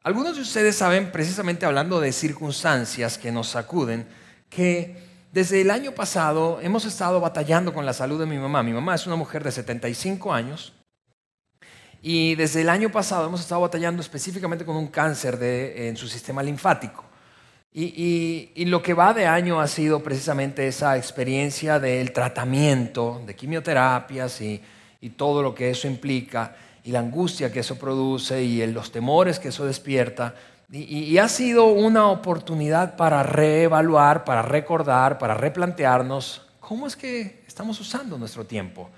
Algunos 0.04 0.36
de 0.36 0.42
ustedes 0.42 0.76
saben, 0.76 1.10
precisamente 1.10 1.64
hablando 1.64 1.98
de 1.98 2.12
circunstancias 2.12 3.16
que 3.16 3.32
nos 3.32 3.48
sacuden, 3.48 4.06
que 4.50 4.98
desde 5.32 5.62
el 5.62 5.70
año 5.70 5.92
pasado 5.92 6.60
hemos 6.60 6.84
estado 6.84 7.20
batallando 7.20 7.72
con 7.72 7.86
la 7.86 7.94
salud 7.94 8.20
de 8.20 8.26
mi 8.26 8.36
mamá. 8.36 8.62
Mi 8.62 8.74
mamá 8.74 8.94
es 8.94 9.06
una 9.06 9.16
mujer 9.16 9.42
de 9.42 9.50
75 9.50 10.34
años 10.34 10.74
y 12.02 12.34
desde 12.34 12.60
el 12.60 12.68
año 12.68 12.90
pasado 12.90 13.26
hemos 13.26 13.40
estado 13.40 13.62
batallando 13.62 14.02
específicamente 14.02 14.66
con 14.66 14.76
un 14.76 14.88
cáncer 14.88 15.42
en 15.42 15.96
su 15.96 16.06
sistema 16.06 16.42
linfático. 16.42 17.02
Y, 17.72 18.62
lo 18.66 18.82
que 18.82 18.92
va 18.92 19.14
de 19.14 19.26
año 19.26 19.58
ha 19.58 19.66
sido 19.66 20.02
precisamente 20.02 20.68
esa 20.68 20.98
experiencia 20.98 21.80
del 21.80 22.12
tratamiento, 22.12 23.22
de 23.26 23.34
quimioterapias 23.34 24.38
y, 24.42 24.60
todo 25.16 25.42
lo 25.42 25.54
que 25.54 25.70
eso 25.70 25.88
implica, 25.88 26.54
y 26.84 26.92
la 26.92 27.00
angustia 27.00 27.50
que 27.50 27.60
eso 27.60 27.76
produce 27.76 28.42
y 28.44 28.64
los 28.68 28.92
temores 28.92 29.40
que 29.40 29.48
eso 29.48 29.66
despierta. 29.66 30.34
y 30.70 31.18
ha 31.18 31.28
sido 31.28 31.66
una 31.66 32.06
oportunidad 32.08 32.96
para 32.96 33.22
reevaluar, 33.22 34.24
para 34.24 34.42
recordar, 34.42 35.18
para 35.18 35.34
replantearnos 35.34 36.46
cómo 36.60 36.86
es 36.86 36.96
que 36.96 37.44
estamos 37.46 37.80
usando 37.80 38.18
nuestro 38.18 38.44
tiempo. 38.44 38.90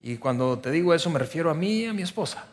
Y 0.00 0.16
cuando 0.18 0.58
te 0.58 0.70
digo 0.70 0.94
eso 0.94 1.10
me 1.10 1.18
refiero 1.18 1.50
a 1.50 1.54
mí 1.54 1.80
y 1.80 1.86
a 1.86 1.92
mi 1.92 2.02
esposa. 2.02 2.46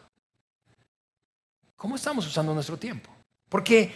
¿Cómo 1.76 1.96
estamos 1.96 2.26
usando 2.26 2.54
nuestro 2.54 2.78
tiempo? 2.78 3.10
Porque 3.50 3.92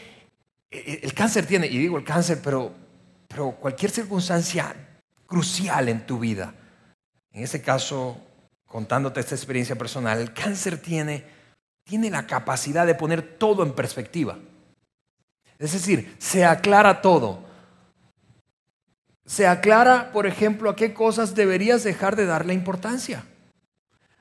el 0.69 1.13
cáncer 1.13 1.45
tiene, 1.45 1.67
y 1.67 1.77
digo 1.77 1.97
el 1.97 2.03
cáncer, 2.03 2.41
pero, 2.43 2.71
pero 3.27 3.51
cualquier 3.51 3.91
circunstancia 3.91 4.75
crucial 5.25 5.89
en 5.89 6.05
tu 6.05 6.19
vida, 6.19 6.53
en 7.31 7.43
este 7.43 7.61
caso, 7.61 8.17
contándote 8.67 9.19
esta 9.19 9.35
experiencia 9.35 9.75
personal, 9.75 10.19
el 10.19 10.33
cáncer 10.33 10.77
tiene, 10.77 11.23
tiene 11.83 12.09
la 12.09 12.27
capacidad 12.27 12.85
de 12.85 12.95
poner 12.95 13.21
todo 13.37 13.63
en 13.63 13.73
perspectiva. 13.73 14.37
Es 15.57 15.73
decir, 15.73 16.15
se 16.19 16.45
aclara 16.45 17.01
todo. 17.01 17.45
Se 19.25 19.47
aclara, 19.47 20.11
por 20.11 20.27
ejemplo, 20.27 20.69
a 20.69 20.75
qué 20.75 20.93
cosas 20.93 21.35
deberías 21.35 21.83
dejar 21.83 22.15
de 22.15 22.25
darle 22.25 22.53
importancia. 22.53 23.23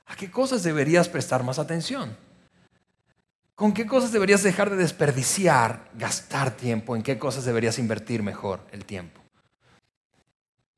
A 0.05 0.15
qué 0.15 0.31
cosas 0.31 0.63
deberías 0.63 1.09
prestar 1.09 1.43
más 1.43 1.59
atención. 1.59 2.17
¿Con 3.55 3.73
qué 3.73 3.85
cosas 3.85 4.11
deberías 4.11 4.43
dejar 4.43 4.69
de 4.69 4.77
desperdiciar, 4.77 5.89
gastar 5.95 6.51
tiempo? 6.51 6.95
¿En 6.95 7.03
qué 7.03 7.17
cosas 7.17 7.45
deberías 7.45 7.79
invertir 7.79 8.23
mejor 8.23 8.61
el 8.71 8.85
tiempo? 8.85 9.26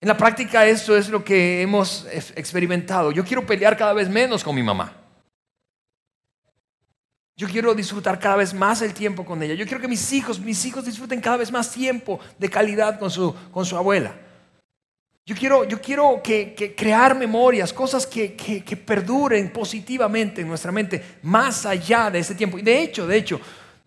En 0.01 0.07
la 0.07 0.15
práctica 0.15 0.65
eso 0.65 0.95
es 0.95 1.09
lo 1.09 1.23
que 1.23 1.61
hemos 1.61 2.07
experimentado. 2.35 3.11
Yo 3.11 3.25
quiero 3.25 3.45
pelear 3.45 3.75
cada 3.75 3.93
vez 3.93 4.07
menos 4.07 4.43
con 4.43 4.55
mi 4.55 4.63
mamá. 4.63 4.93
Yo 7.35 7.47
quiero 7.47 7.73
disfrutar 7.73 8.19
cada 8.19 8.37
vez 8.37 8.53
más 8.53 8.81
el 8.81 8.93
tiempo 8.93 9.25
con 9.25 9.41
ella. 9.41 9.53
Yo 9.53 9.65
quiero 9.65 9.81
que 9.81 9.87
mis 9.87 10.11
hijos, 10.11 10.39
mis 10.39 10.65
hijos 10.65 10.85
disfruten 10.85 11.21
cada 11.21 11.37
vez 11.37 11.51
más 11.51 11.71
tiempo 11.71 12.19
de 12.37 12.49
calidad 12.49 12.99
con 12.99 13.09
su, 13.11 13.33
con 13.51 13.65
su 13.65 13.77
abuela. 13.77 14.13
Yo 15.25 15.35
quiero, 15.35 15.63
yo 15.63 15.79
quiero 15.79 16.21
que, 16.23 16.73
crear 16.75 17.15
memorias, 17.15 17.71
cosas 17.71 18.07
que, 18.07 18.35
perduren 18.85 19.51
positivamente 19.51 20.41
en 20.41 20.47
nuestra 20.47 20.71
mente, 20.71 21.19
más 21.21 21.65
allá 21.65 22.09
de 22.09 22.19
ese 22.19 22.35
tiempo. 22.35 22.57
Y 22.57 22.61
de 22.61 22.81
hecho, 22.81 23.05
de 23.05 23.17
hecho, 23.17 23.39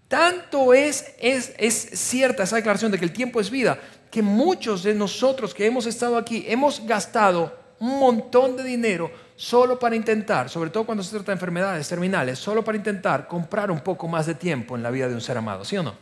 tanto 0.07 0.73
es, 0.73 1.14
es, 1.19 1.52
es 1.59 1.75
cierta 1.95 2.45
esa 2.45 2.57
declaración 2.57 2.92
de 2.92 2.99
que 2.99 3.04
el 3.04 3.12
tiempo 3.12 3.40
es 3.40 3.50
vida, 3.50 3.78
que 4.12 4.23
muchos 4.23 4.83
de 4.83 4.95
nosotros 4.95 5.54
que 5.54 5.64
hemos 5.64 5.87
estado 5.87 6.19
aquí 6.19 6.45
hemos 6.47 6.85
gastado 6.87 7.59
un 7.81 7.99
montón 7.99 8.59
de 8.59 8.62
dinero 8.62 9.11
solo 9.37 9.78
para 9.78 9.97
intentar, 9.97 10.50
sobre 10.50 10.69
todo 10.69 10.85
cuando 10.85 11.02
se 11.02 11.11
trata 11.11 11.33
de 11.33 11.37
enfermedades 11.37 11.88
terminales, 11.88 12.38
solo 12.38 12.62
para 12.62 12.76
intentar 12.76 13.26
comprar 13.26 13.71
un 13.71 13.81
poco 13.81 14.07
más 14.07 14.26
de 14.26 14.35
tiempo 14.35 14.76
en 14.76 14.83
la 14.83 14.90
vida 14.90 15.09
de 15.09 15.14
un 15.14 15.21
ser 15.23 15.38
amado, 15.38 15.64
¿sí 15.64 15.78
o 15.78 15.83
no? 15.83 15.97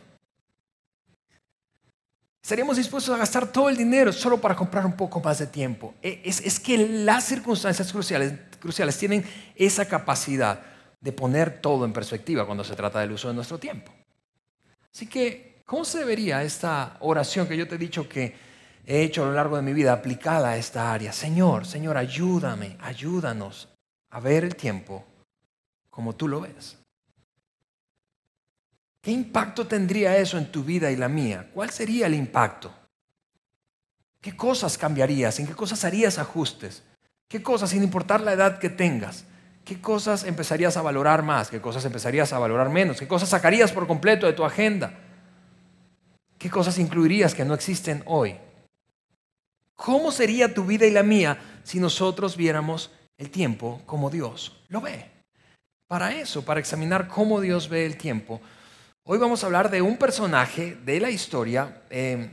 Estaríamos 2.43 2.75
dispuestos 2.75 3.15
a 3.15 3.17
gastar 3.17 3.49
todo 3.49 3.69
el 3.69 3.77
dinero 3.77 4.11
solo 4.11 4.41
para 4.41 4.57
comprar 4.57 4.85
un 4.85 4.97
poco 4.97 5.21
más 5.21 5.39
de 5.39 5.47
tiempo. 5.47 5.93
E, 6.01 6.21
es, 6.25 6.59
que 6.59 6.77
las 6.77 7.23
circunstancias 7.23 7.93
cruciales, 7.93 8.33
cruciales 8.59 8.97
tienen 8.97 9.23
esa 9.55 9.87
capacidad 9.87 10.59
de 10.99 11.11
poner 11.13 11.61
todo 11.61 11.85
en 11.85 11.93
perspectiva 11.93 12.45
cuando 12.45 12.65
se 12.65 12.75
trata 12.75 12.99
del 12.99 13.13
uso 13.13 13.29
de 13.29 13.35
nuestro 13.35 13.57
tiempo. 13.57 13.93
Así 14.93 15.07
que, 15.07 15.50
¿cómo 15.71 15.85
se 15.85 15.99
debería 15.99 16.43
esta 16.43 16.97
oración 16.99 17.47
que 17.47 17.55
yo 17.55 17.65
te 17.65 17.75
he 17.75 17.77
dicho 17.77 18.09
que 18.09 18.35
he 18.85 19.03
hecho 19.03 19.23
a 19.23 19.27
lo 19.27 19.31
largo 19.31 19.55
de 19.55 19.61
mi 19.61 19.71
vida 19.71 19.93
aplicada 19.93 20.49
a 20.49 20.57
esta 20.57 20.91
área? 20.91 21.13
Señor, 21.13 21.65
Señor, 21.65 21.95
ayúdame, 21.95 22.75
ayúdanos 22.81 23.69
a 24.09 24.19
ver 24.19 24.43
el 24.43 24.57
tiempo 24.57 25.05
como 25.89 26.13
tú 26.13 26.27
lo 26.27 26.41
ves. 26.41 26.77
¿Qué 29.01 29.11
impacto 29.11 29.65
tendría 29.65 30.17
eso 30.17 30.37
en 30.37 30.51
tu 30.51 30.61
vida 30.61 30.91
y 30.91 30.97
la 30.97 31.07
mía? 31.07 31.49
¿Cuál 31.53 31.69
sería 31.69 32.07
el 32.07 32.15
impacto? 32.15 32.69
¿Qué 34.19 34.35
cosas 34.35 34.77
cambiarías? 34.77 35.39
¿En 35.39 35.47
qué 35.47 35.53
cosas 35.53 35.85
harías 35.85 36.19
ajustes? 36.19 36.83
¿Qué 37.29 37.41
cosas, 37.41 37.69
sin 37.69 37.81
importar 37.81 38.19
la 38.19 38.33
edad 38.33 38.59
que 38.59 38.69
tengas? 38.69 39.23
¿Qué 39.63 39.79
cosas 39.79 40.25
empezarías 40.25 40.75
a 40.75 40.81
valorar 40.81 41.23
más? 41.23 41.49
¿Qué 41.49 41.61
cosas 41.61 41.85
empezarías 41.85 42.33
a 42.33 42.39
valorar 42.39 42.67
menos? 42.67 42.99
¿Qué 42.99 43.07
cosas 43.07 43.29
sacarías 43.29 43.71
por 43.71 43.87
completo 43.87 44.25
de 44.25 44.33
tu 44.33 44.43
agenda? 44.43 45.07
¿Qué 46.41 46.49
cosas 46.49 46.77
incluirías 46.79 47.35
que 47.35 47.45
no 47.45 47.53
existen 47.53 48.03
hoy? 48.05 48.35
¿Cómo 49.75 50.11
sería 50.11 50.53
tu 50.53 50.65
vida 50.65 50.85
y 50.85 50.91
la 50.91 51.03
mía 51.03 51.37
si 51.63 51.79
nosotros 51.79 52.35
viéramos 52.35 52.91
el 53.17 53.29
tiempo 53.29 53.81
como 53.85 54.09
Dios 54.09 54.63
lo 54.69 54.81
ve? 54.81 55.09
Para 55.87 56.15
eso, 56.15 56.43
para 56.43 56.59
examinar 56.59 57.07
cómo 57.07 57.41
Dios 57.41 57.69
ve 57.69 57.85
el 57.85 57.97
tiempo, 57.97 58.41
Hoy 59.03 59.17
vamos 59.17 59.43
a 59.43 59.47
hablar 59.47 59.71
de 59.71 59.81
un 59.81 59.97
personaje 59.97 60.77
de 60.85 60.99
la 60.99 61.09
historia 61.09 61.81
eh, 61.89 62.29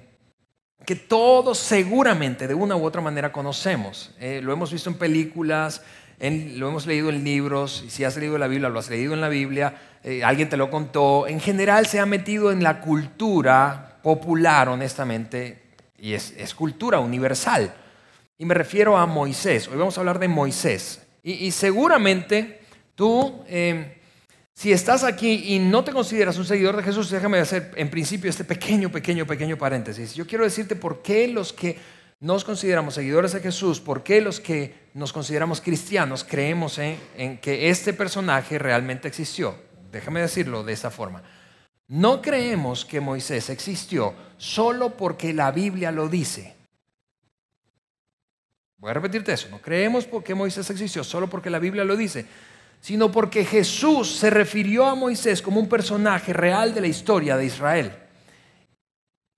que 0.84 0.96
todos 0.96 1.56
seguramente 1.56 2.46
de 2.46 2.52
una 2.52 2.76
u 2.76 2.84
otra 2.84 3.00
manera 3.00 3.32
conocemos. 3.32 4.14
Eh, 4.20 4.40
lo 4.42 4.52
hemos 4.52 4.70
visto 4.70 4.90
en 4.90 4.98
películas, 4.98 5.80
lo 6.20 6.68
hemos 6.68 6.86
leído 6.86 7.08
en 7.08 7.24
libros, 7.24 7.84
y 7.86 7.90
si 7.90 8.04
has 8.04 8.18
leído 8.18 8.36
la 8.36 8.48
Biblia, 8.48 8.68
lo 8.68 8.78
has 8.78 8.90
leído 8.90 9.14
en 9.14 9.22
la 9.22 9.30
Biblia, 9.30 9.76
eh, 10.04 10.22
alguien 10.22 10.50
te 10.50 10.58
lo 10.58 10.70
contó. 10.70 11.26
En 11.26 11.40
general 11.40 11.86
se 11.86 12.00
ha 12.00 12.06
metido 12.06 12.52
en 12.52 12.62
la 12.62 12.82
cultura 12.82 13.87
popular, 14.02 14.68
honestamente, 14.68 15.62
y 15.98 16.14
es, 16.14 16.54
cultura 16.54 17.00
universal. 17.00 17.74
Y 18.38 18.44
me 18.44 18.54
refiero 18.54 18.96
a 18.96 19.06
Moisés. 19.06 19.68
Hoy 19.68 19.76
vamos 19.76 19.96
a 19.96 20.00
hablar 20.00 20.18
de 20.18 20.28
Moisés. 20.28 21.02
Y, 21.22 21.50
seguramente 21.50 22.60
tú... 22.94 23.44
Si 24.58 24.72
estás 24.72 25.04
aquí 25.04 25.54
y 25.54 25.60
no 25.60 25.84
te 25.84 25.92
consideras 25.92 26.36
un 26.36 26.44
seguidor 26.44 26.76
de 26.76 26.82
Jesús, 26.82 27.08
déjame 27.10 27.38
hacer 27.38 27.70
en 27.76 27.88
principio 27.90 28.28
este 28.28 28.42
pequeño, 28.42 28.90
pequeño, 28.90 29.24
pequeño 29.24 29.56
paréntesis. 29.56 30.16
Yo 30.16 30.26
quiero 30.26 30.42
decirte 30.42 30.74
por 30.74 31.00
qué 31.00 31.28
los 31.28 31.52
que 31.52 31.78
nos 32.18 32.42
consideramos 32.42 32.94
seguidores 32.94 33.32
de 33.32 33.40
Jesús, 33.40 33.80
por 33.80 34.02
qué 34.02 34.20
los 34.20 34.40
que 34.40 34.74
nos 34.94 35.12
consideramos 35.12 35.60
cristianos 35.60 36.24
creemos 36.24 36.78
en, 36.78 37.38
que 37.38 37.70
este 37.70 37.92
personaje 37.92 38.58
realmente 38.58 39.06
existió. 39.06 39.54
Déjame 39.92 40.22
decirlo 40.22 40.64
de 40.64 40.72
esta 40.72 40.90
forma. 40.90 41.22
No 41.88 42.22
creemos 42.22 42.84
que 42.84 43.00
Moisés 43.00 43.50
existió 43.50 44.14
solo 44.36 44.96
porque 44.96 45.32
la 45.32 45.50
Biblia 45.50 45.90
lo 45.90 46.08
dice. 46.08 46.54
Voy 48.76 48.90
a 48.90 48.94
repetirte 48.94 49.32
eso. 49.32 49.48
No 49.50 49.60
creemos 49.60 50.06
que 50.24 50.34
Moisés 50.34 50.70
existió 50.70 51.02
solo 51.02 51.28
porque 51.28 51.50
la 51.50 51.58
Biblia 51.58 51.84
lo 51.84 51.96
dice 51.96 52.26
sino 52.80 53.10
porque 53.10 53.44
Jesús 53.44 54.16
se 54.16 54.30
refirió 54.30 54.86
a 54.86 54.94
Moisés 54.94 55.42
como 55.42 55.60
un 55.60 55.68
personaje 55.68 56.32
real 56.32 56.74
de 56.74 56.80
la 56.80 56.86
historia 56.86 57.36
de 57.36 57.46
Israel. 57.46 57.92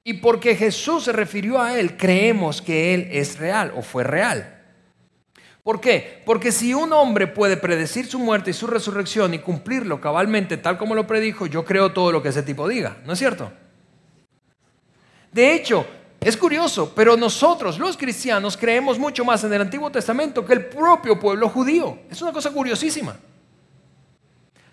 Y 0.05 0.15
porque 0.15 0.57
Jesús 0.57 1.05
se 1.05 1.13
refirió 1.13 1.61
a 1.61 1.79
él, 1.79 1.97
creemos 1.97 2.63
que 2.63 2.95
él 2.95 3.09
es 3.11 3.39
real 3.39 3.73
o 3.77 3.83
fue 3.83 4.05
real. 4.05 4.60
¿Por 5.63 5.81
qué? 5.81 6.23
Porque 6.25 6.53
si 6.53 6.73
un 6.73 6.93
hombre 6.93 7.27
puede 7.27 7.57
predecir 7.57 8.07
su 8.07 8.19
muerte 8.19 8.51
y 8.51 8.55
su 8.55 8.67
resurrección 8.67 9.35
y 9.35 9.41
cumplirlo 9.41 10.01
cabalmente 10.01 10.57
tal 10.57 10.79
como 10.79 10.95
lo 10.95 11.07
predijo, 11.07 11.47
yo 11.47 11.65
creo 11.65 11.93
todo 11.93 12.13
lo 12.13 12.23
que 12.23 12.31
ese 12.31 12.43
tipo 12.43 12.67
diga, 12.67 12.99
¿no 13.05 13.13
es 13.13 13.19
cierto? 13.19 13.53
De 15.33 15.55
hecho, 15.55 15.87
es 16.21 16.37
curioso, 16.37 16.93
pero 16.95 17.17
nosotros 17.17 17.79
los 17.79 17.97
cristianos 17.97 18.57
creemos 18.57 18.99
mucho 18.99 19.25
más 19.25 19.45
en 19.45 19.53
el 19.53 19.61
Antiguo 19.61 19.91
Testamento 19.91 20.45
que 20.45 20.55
el 20.55 20.67
propio 20.67 21.19
pueblo 21.19 21.49
judío. 21.49 21.99
Es 22.11 22.21
una 22.21 22.33
cosa 22.33 22.51
curiosísima. 22.51 23.17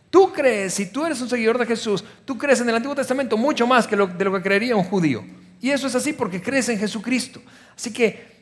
Tú 0.09 0.31
crees, 0.31 0.73
si 0.73 0.87
tú 0.87 1.05
eres 1.05 1.19
un 1.21 1.29
seguidor 1.29 1.57
de 1.57 1.65
Jesús, 1.65 2.03
tú 2.23 2.37
crees 2.37 2.61
en 2.61 2.69
el 2.69 2.75
Antiguo 2.75 2.95
Testamento 2.95 3.37
mucho 3.37 3.67
más 3.67 3.85
que 3.85 3.95
de 3.95 4.25
lo 4.25 4.33
que 4.33 4.41
creería 4.41 4.75
un 4.75 4.85
judío. 4.85 5.23
Y 5.59 5.69
eso 5.69 5.87
es 5.87 5.95
así 5.95 6.13
porque 6.13 6.41
crees 6.41 6.69
en 6.69 6.79
Jesucristo. 6.79 7.41
Así 7.75 7.91
que 7.91 8.36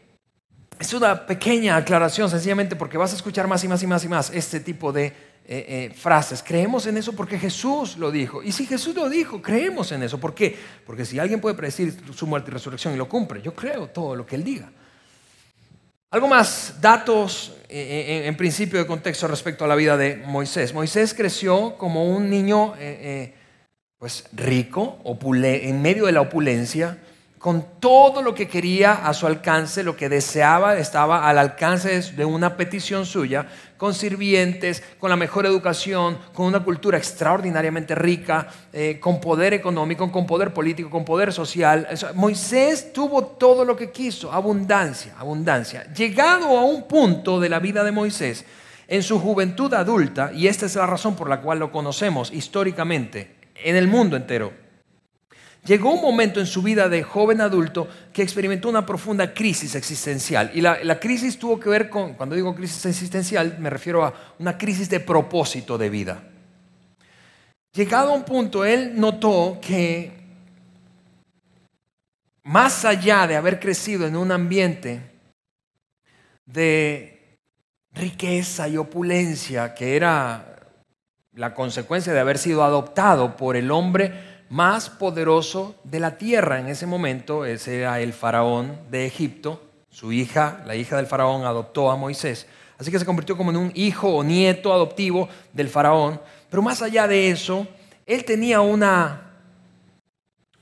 es 0.79 0.93
una 0.93 1.25
pequeña 1.25 1.77
aclaración, 1.77 2.29
sencillamente 2.29 2.75
porque 2.75 2.97
vas 2.97 3.13
a 3.13 3.15
escuchar 3.15 3.47
más 3.47 3.63
y 3.63 3.67
más 3.67 3.81
y 3.83 3.87
más 3.87 4.03
y 4.03 4.07
más 4.07 4.29
este 4.31 4.59
tipo 4.59 4.91
de 4.91 5.05
eh, 5.05 5.13
eh, 5.47 5.93
frases. 5.95 6.43
Creemos 6.43 6.85
en 6.87 6.97
eso 6.97 7.13
porque 7.13 7.37
Jesús 7.37 7.97
lo 7.97 8.11
dijo. 8.11 8.43
Y 8.43 8.51
si 8.51 8.65
Jesús 8.65 8.95
lo 8.95 9.07
dijo, 9.09 9.41
creemos 9.41 9.91
en 9.91 10.03
eso. 10.03 10.19
¿Por 10.19 10.33
qué? 10.33 10.57
Porque 10.85 11.05
si 11.05 11.19
alguien 11.19 11.39
puede 11.39 11.55
predecir 11.55 11.95
su 12.13 12.27
muerte 12.27 12.49
y 12.49 12.53
resurrección 12.53 12.93
y 12.93 12.97
lo 12.97 13.07
cumple, 13.07 13.41
yo 13.41 13.53
creo 13.53 13.87
todo 13.87 14.15
lo 14.15 14.25
que 14.25 14.35
él 14.35 14.43
diga. 14.43 14.71
Algo 16.11 16.27
más, 16.27 16.75
datos 16.81 17.53
eh, 17.69 18.23
en 18.25 18.37
principio 18.37 18.79
de 18.79 18.87
contexto 18.87 19.27
respecto 19.27 19.65
a 19.65 19.67
la 19.67 19.75
vida 19.75 19.97
de 19.97 20.17
Moisés. 20.17 20.73
Moisés 20.73 21.13
creció 21.13 21.77
como 21.77 22.05
un 22.05 22.29
niño 22.29 22.73
pues 23.97 24.25
rico, 24.33 24.99
en 25.31 25.81
medio 25.81 26.05
de 26.05 26.11
la 26.11 26.21
opulencia, 26.21 26.97
con 27.45 27.79
todo 27.79 28.23
lo 28.23 28.33
que 28.33 28.47
quería 28.47 29.05
a 29.05 29.13
su 29.13 29.27
alcance, 29.27 29.83
lo 29.83 29.95
que 29.95 30.09
deseaba 30.09 30.79
estaba 30.79 31.29
al 31.29 31.37
alcance 31.37 32.01
de 32.13 32.25
una 32.25 32.57
petición 32.57 33.05
suya, 33.05 33.45
con 33.77 33.93
sirvientes, 33.93 34.81
con 34.97 35.11
la 35.11 35.15
mejor 35.15 35.45
educación, 35.45 36.17
con 36.33 36.47
una 36.47 36.63
cultura 36.63 36.97
extraordinariamente 36.97 37.93
rica, 37.93 38.47
eh, 38.73 38.99
con 38.99 39.21
poder 39.21 39.53
económico, 39.53 40.11
con 40.11 40.25
poder 40.25 40.55
político, 40.55 40.89
con 40.89 41.05
poder 41.05 41.31
social. 41.31 41.87
Moisés 42.15 42.91
tuvo 42.91 43.23
todo 43.23 43.63
lo 43.63 43.75
que 43.75 43.91
quiso, 43.91 44.33
abundancia, 44.33 45.13
abundancia. 45.15 45.85
Llegado 45.93 46.47
a 46.57 46.63
un 46.63 46.87
punto 46.87 47.39
de 47.39 47.49
la 47.49 47.59
vida 47.59 47.83
de 47.83 47.91
Moisés, 47.91 48.43
en 48.87 49.03
su 49.03 49.19
juventud 49.19 49.71
adulta, 49.75 50.31
y 50.33 50.47
esta 50.47 50.65
es 50.65 50.73
la 50.73 50.87
razón 50.87 51.15
por 51.15 51.29
la 51.29 51.41
cual 51.41 51.59
lo 51.59 51.71
conocemos 51.71 52.33
históricamente 52.33 53.35
en 53.63 53.75
el 53.75 53.87
mundo 53.87 54.17
entero, 54.17 54.64
Llegó 55.65 55.93
un 55.93 56.01
momento 56.01 56.39
en 56.39 56.45
su 56.45 56.61
vida 56.61 56.89
de 56.89 57.01
joven 57.01 57.41
adulto 57.41 57.87
que 58.13 58.21
experimentó 58.21 58.69
una 58.69 58.85
profunda 58.85 59.33
crisis 59.33 59.73
existencial. 59.73 60.51
Y 60.53 60.61
la, 60.61 60.99
crisis 60.99 61.39
tuvo 61.39 61.59
que 61.59 61.69
ver 61.69 61.89
con, 61.89 62.13
cuando 62.13 62.35
digo 62.35 62.53
crisis 62.53 62.85
existencial, 62.85 63.57
me 63.59 63.71
refiero 63.71 64.05
a 64.05 64.13
una 64.37 64.59
crisis 64.59 64.89
de 64.91 64.99
propósito 64.99 65.75
de 65.79 65.89
vida. 65.89 66.23
Llegado 67.73 68.11
a 68.11 68.15
un 68.15 68.23
punto, 68.23 68.63
él 68.63 68.93
notó 68.95 69.57
que 69.59 70.11
más 72.43 72.85
allá 72.85 73.25
de 73.25 73.35
haber 73.35 73.59
crecido 73.59 74.05
en 74.05 74.15
un 74.15 74.31
ambiente 74.31 75.01
de 76.45 77.39
riqueza 77.91 78.67
y 78.67 78.77
opulencia, 78.77 79.73
que 79.73 79.95
era 79.95 80.59
la 81.33 81.55
consecuencia 81.55 82.13
de 82.13 82.19
haber 82.19 82.37
sido 82.37 82.63
adoptado 82.63 83.35
por 83.35 83.55
el 83.55 83.71
hombre 83.71 84.34
más 84.49 84.89
poderoso 84.89 85.75
de 85.83 85.99
la 85.99 86.17
tierra 86.17 86.59
en 86.59 86.67
ese 86.67 86.85
momento. 86.85 87.45
Ese 87.45 87.79
era 87.79 87.99
el 87.99 88.13
faraón 88.13 88.77
de 88.89 89.05
Egipto. 89.05 89.61
Su 89.89 90.11
hija, 90.11 90.63
la 90.65 90.75
hija 90.75 90.97
del 90.97 91.07
faraón, 91.07 91.45
adoptó 91.45 91.89
a 91.89 91.95
Moisés. 91.95 92.47
Así 92.77 92.91
que 92.91 92.99
se 92.99 93.05
convirtió 93.05 93.37
como 93.37 93.51
en 93.51 93.57
un 93.57 93.71
hijo 93.75 94.09
o 94.09 94.23
nieto 94.23 94.73
adoptivo 94.73 95.29
del 95.53 95.69
faraón. 95.69 96.19
Pero 96.49 96.61
más 96.61 96.81
allá 96.81 97.07
de 97.07 97.29
eso, 97.29 97.67
él 98.05 98.25
tenía 98.25 98.61
una, 98.61 99.31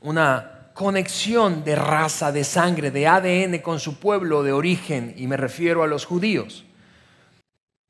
una 0.02 0.70
conexión 0.74 1.64
de 1.64 1.76
raza, 1.76 2.32
de 2.32 2.44
sangre, 2.44 2.92
de 2.92 3.08
ADN 3.08 3.60
con 3.60 3.80
su 3.80 4.00
pueblo 4.00 4.44
de 4.44 4.52
origen, 4.52 5.14
y 5.18 5.28
me 5.28 5.38
refiero 5.38 5.84
a 5.84 5.88
los 5.88 6.06
judíos. 6.06 6.66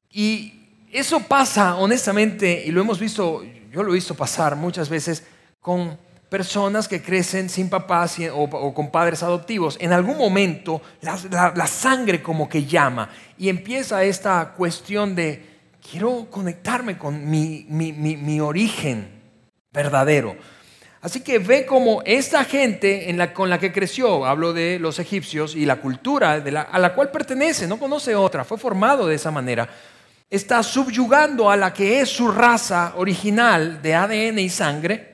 Y 0.09 0.87
eso 0.91 1.21
pasa, 1.21 1.75
honestamente, 1.75 2.63
y 2.65 2.71
lo 2.71 2.81
hemos 2.81 2.99
visto, 2.99 3.43
yo 3.71 3.83
lo 3.83 3.91
he 3.91 3.95
visto 3.95 4.15
pasar 4.15 4.55
muchas 4.55 4.89
veces, 4.89 5.25
con 5.63 5.97
personas 6.27 6.89
que 6.89 7.01
crecen 7.01 7.49
sin 7.49 7.69
papás 7.69 8.17
o, 8.33 8.73
con 8.73 8.91
padres 8.91 9.23
adoptivos. 9.23 9.77
En 9.79 9.93
algún 9.93 10.17
momento 10.17 10.81
la, 11.01 11.67
sangre 11.67 12.21
como 12.21 12.49
que 12.49 12.65
llama 12.65 13.09
y 13.37 13.47
empieza 13.47 14.03
esta 14.03 14.53
cuestión 14.57 15.15
de 15.15 15.41
quiero 15.89 16.27
conectarme 16.29 16.97
con 16.97 17.29
mi, 17.29 18.39
origen 18.41 19.07
verdadero. 19.71 20.35
Así 21.01 21.21
que 21.21 21.39
ve 21.39 21.65
como 21.65 22.01
esta 22.03 22.43
gente 22.43 23.09
en 23.09 23.17
la, 23.17 23.33
con 23.33 23.49
la 23.49 23.57
que 23.57 23.71
creció, 23.71 24.25
hablo 24.25 24.51
de 24.51 24.79
los 24.79 24.99
egipcios 24.99 25.55
y 25.55 25.65
la 25.65 25.77
cultura 25.77 26.33
a 26.33 26.79
la 26.79 26.93
cual 26.93 27.09
pertenece, 27.09 27.67
no 27.67 27.79
conoce 27.79 28.15
otra, 28.15 28.43
fue 28.43 28.57
formado 28.57 29.07
de 29.07 29.15
esa 29.15 29.31
manera, 29.31 29.69
está 30.29 30.61
subyugando 30.61 31.49
a 31.49 31.55
la 31.55 31.73
que 31.73 32.01
es 32.01 32.09
su 32.09 32.29
raza 32.29 32.93
original 32.97 33.81
de 33.81 33.95
ADN 33.95 34.39
y 34.39 34.49
sangre 34.49 35.12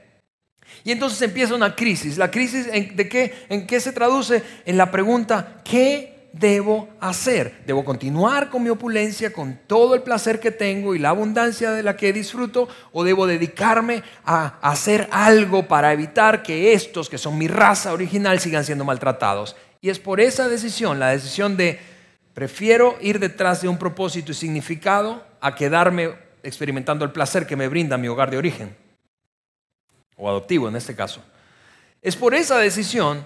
y 0.84 0.92
entonces 0.92 1.22
empieza 1.22 1.56
una 1.56 1.76
crisis. 1.76 2.18
¿La 2.18 2.32
crisis 2.32 2.68
de 2.68 3.10
qué, 3.10 3.34
en 3.50 3.68
qué 3.68 3.80
se 3.80 3.92
traduce? 3.92 4.44
En 4.66 4.78
la 4.78 4.92
pregunta, 4.92 5.62
¿qué 5.64 6.30
debo 6.32 6.90
hacer? 7.00 7.64
¿Debo 7.66 7.84
continuar 7.84 8.50
con 8.50 8.64
mi 8.64 8.70
opulencia, 8.70 9.34
con 9.34 9.60
todo 9.68 9.96
el 9.96 10.04
placer 10.04 10.40
que 10.40 10.52
tengo 10.52 10.96
y 10.96 11.00
la 11.00 11.10
abundancia 11.10 11.72
de 11.72 11.84
la 11.84 11.98
que 11.98 12.14
disfruto? 12.14 12.70
¿O 12.92 13.04
debo 13.04 13.28
dedicarme 13.28 14.04
a 14.26 14.60
hacer 14.62 15.08
algo 15.12 15.68
para 15.68 15.92
evitar 15.92 16.44
que 16.44 16.74
estos, 16.74 17.10
que 17.10 17.18
son 17.18 17.38
mi 17.38 17.48
raza 17.48 17.94
original, 17.94 18.40
sigan 18.40 18.64
siendo 18.64 18.86
maltratados? 18.86 19.56
Y 19.82 19.90
es 19.90 20.00
por 20.00 20.20
esa 20.20 20.50
decisión, 20.50 21.00
la 21.00 21.10
decisión 21.10 21.56
de 21.58 21.80
prefiero 22.34 22.98
ir 23.02 23.20
detrás 23.20 23.62
de 23.62 23.68
un 23.68 23.78
propósito 23.78 24.32
y 24.32 24.36
significado 24.36 25.26
a 25.42 25.56
quedarme 25.56 26.12
experimentando 26.44 27.04
el 27.04 27.12
placer 27.12 27.46
que 27.46 27.56
me 27.56 27.68
brinda 27.68 27.98
mi 27.98 28.08
hogar 28.08 28.32
de 28.32 28.38
origen 28.38 28.89
o 30.20 30.30
adoptivo 30.30 30.68
en 30.68 30.76
este 30.76 30.96
caso. 30.96 31.24
Es 32.02 32.16
por 32.16 32.36
esa 32.36 32.58
decisión 32.58 33.26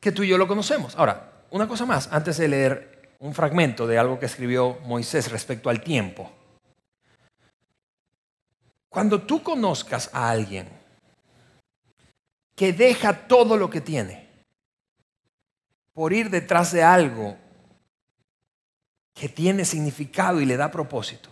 que 0.00 0.12
tú 0.12 0.24
y 0.24 0.28
yo 0.28 0.36
lo 0.36 0.48
conocemos. 0.48 0.94
Ahora, 0.96 1.44
una 1.50 1.68
cosa 1.68 1.86
más, 1.86 2.08
antes 2.12 2.36
de 2.36 2.48
leer 2.48 3.14
un 3.20 3.34
fragmento 3.34 3.86
de 3.86 3.98
algo 3.98 4.18
que 4.18 4.26
escribió 4.26 4.78
Moisés 4.84 5.30
respecto 5.30 5.70
al 5.70 5.80
tiempo. 5.80 6.30
Cuando 8.88 9.22
tú 9.22 9.42
conozcas 9.42 10.10
a 10.12 10.28
alguien 10.28 10.68
que 12.54 12.72
deja 12.72 13.26
todo 13.26 13.56
lo 13.56 13.70
que 13.70 13.80
tiene 13.80 14.28
por 15.94 16.12
ir 16.12 16.30
detrás 16.30 16.72
de 16.72 16.82
algo 16.82 17.36
que 19.14 19.28
tiene 19.28 19.64
significado 19.64 20.40
y 20.40 20.46
le 20.46 20.56
da 20.56 20.70
propósito, 20.70 21.31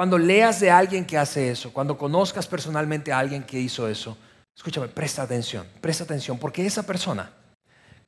cuando 0.00 0.16
leas 0.16 0.60
de 0.60 0.70
alguien 0.70 1.04
que 1.04 1.18
hace 1.18 1.50
eso, 1.50 1.74
cuando 1.74 1.98
conozcas 1.98 2.46
personalmente 2.46 3.12
a 3.12 3.18
alguien 3.18 3.42
que 3.42 3.60
hizo 3.60 3.86
eso, 3.86 4.16
escúchame, 4.56 4.88
presta 4.88 5.20
atención, 5.20 5.66
presta 5.78 6.04
atención, 6.04 6.38
porque 6.38 6.64
esa 6.64 6.84
persona 6.84 7.30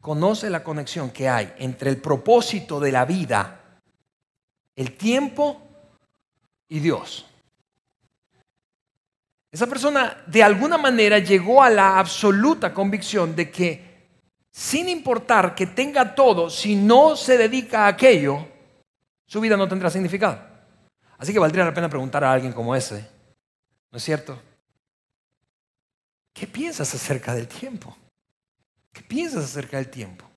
conoce 0.00 0.48
la 0.48 0.64
conexión 0.64 1.11
que 1.11 1.28
hay 1.28 1.52
entre 1.59 1.90
el 1.90 1.98
propósito 1.98 2.81
de 2.81 2.92
la 2.92 3.05
vida, 3.05 3.78
el 4.74 4.96
tiempo 4.96 5.61
y 6.66 6.81
Dios. 6.81 7.26
Esa 9.50 9.66
persona 9.66 10.16
de 10.26 10.42
alguna 10.42 10.78
manera 10.78 11.18
llegó 11.18 11.62
a 11.62 11.68
la 11.68 11.98
absoluta 11.98 12.72
convicción 12.72 13.37
de 13.37 13.50
que 13.50 14.09
sin 14.50 14.88
importar 14.88 15.55
que 15.55 15.66
tenga 15.66 16.14
todo, 16.14 16.48
si 16.48 16.74
no 16.74 17.16
se 17.16 17.37
dedica 17.37 17.85
a 17.85 17.88
aquello, 17.88 18.48
su 19.26 19.42
vida 19.42 19.59
no 19.59 19.68
tendrá 19.68 19.90
significado. 19.90 20.51
Así 21.22 21.32
que 21.32 21.38
valdría 21.38 21.64
la 21.64 21.72
pena 21.72 21.88
preguntar 21.88 22.24
a 22.24 22.32
alguien 22.32 22.52
como 22.52 22.74
ese, 22.74 23.06
¿no 23.92 23.98
es 23.98 24.02
cierto? 24.02 24.42
¿Qué 26.32 26.48
piensas 26.48 26.92
acerca 26.92 27.32
del 27.32 27.46
tiempo? 27.46 27.96
¿Qué 28.92 29.02
piensas 29.02 29.44
acerca 29.44 29.76
del 29.76 29.87
tiempo? 29.87 30.28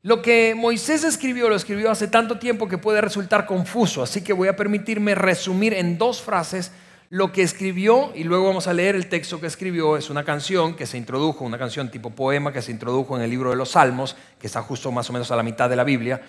Lo 0.00 0.22
que 0.22 0.54
Moisés 0.56 1.04
escribió 1.04 1.50
lo 1.50 1.54
escribió 1.56 1.90
hace 1.90 2.08
tanto 2.08 2.38
tiempo 2.38 2.66
que 2.66 2.78
puede 2.78 3.02
resultar 3.02 3.44
confuso, 3.44 4.02
así 4.02 4.24
que 4.24 4.32
voy 4.32 4.48
a 4.48 4.56
permitirme 4.56 5.14
resumir 5.14 5.74
en 5.74 5.98
dos 5.98 6.22
frases 6.22 6.72
lo 7.10 7.30
que 7.30 7.42
escribió 7.42 8.12
y 8.14 8.24
luego 8.24 8.46
vamos 8.46 8.68
a 8.68 8.72
leer 8.72 8.96
el 8.96 9.10
texto 9.10 9.38
que 9.38 9.48
escribió. 9.48 9.98
Es 9.98 10.08
una 10.08 10.24
canción 10.24 10.74
que 10.74 10.86
se 10.86 10.96
introdujo, 10.96 11.44
una 11.44 11.58
canción 11.58 11.90
tipo 11.90 12.08
poema 12.08 12.54
que 12.54 12.62
se 12.62 12.72
introdujo 12.72 13.18
en 13.18 13.22
el 13.22 13.28
libro 13.28 13.50
de 13.50 13.56
los 13.56 13.72
Salmos, 13.72 14.16
que 14.40 14.46
está 14.46 14.62
justo 14.62 14.90
más 14.90 15.10
o 15.10 15.12
menos 15.12 15.30
a 15.30 15.36
la 15.36 15.42
mitad 15.42 15.68
de 15.68 15.76
la 15.76 15.84
Biblia. 15.84 16.22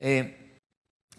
Eh, 0.00 0.40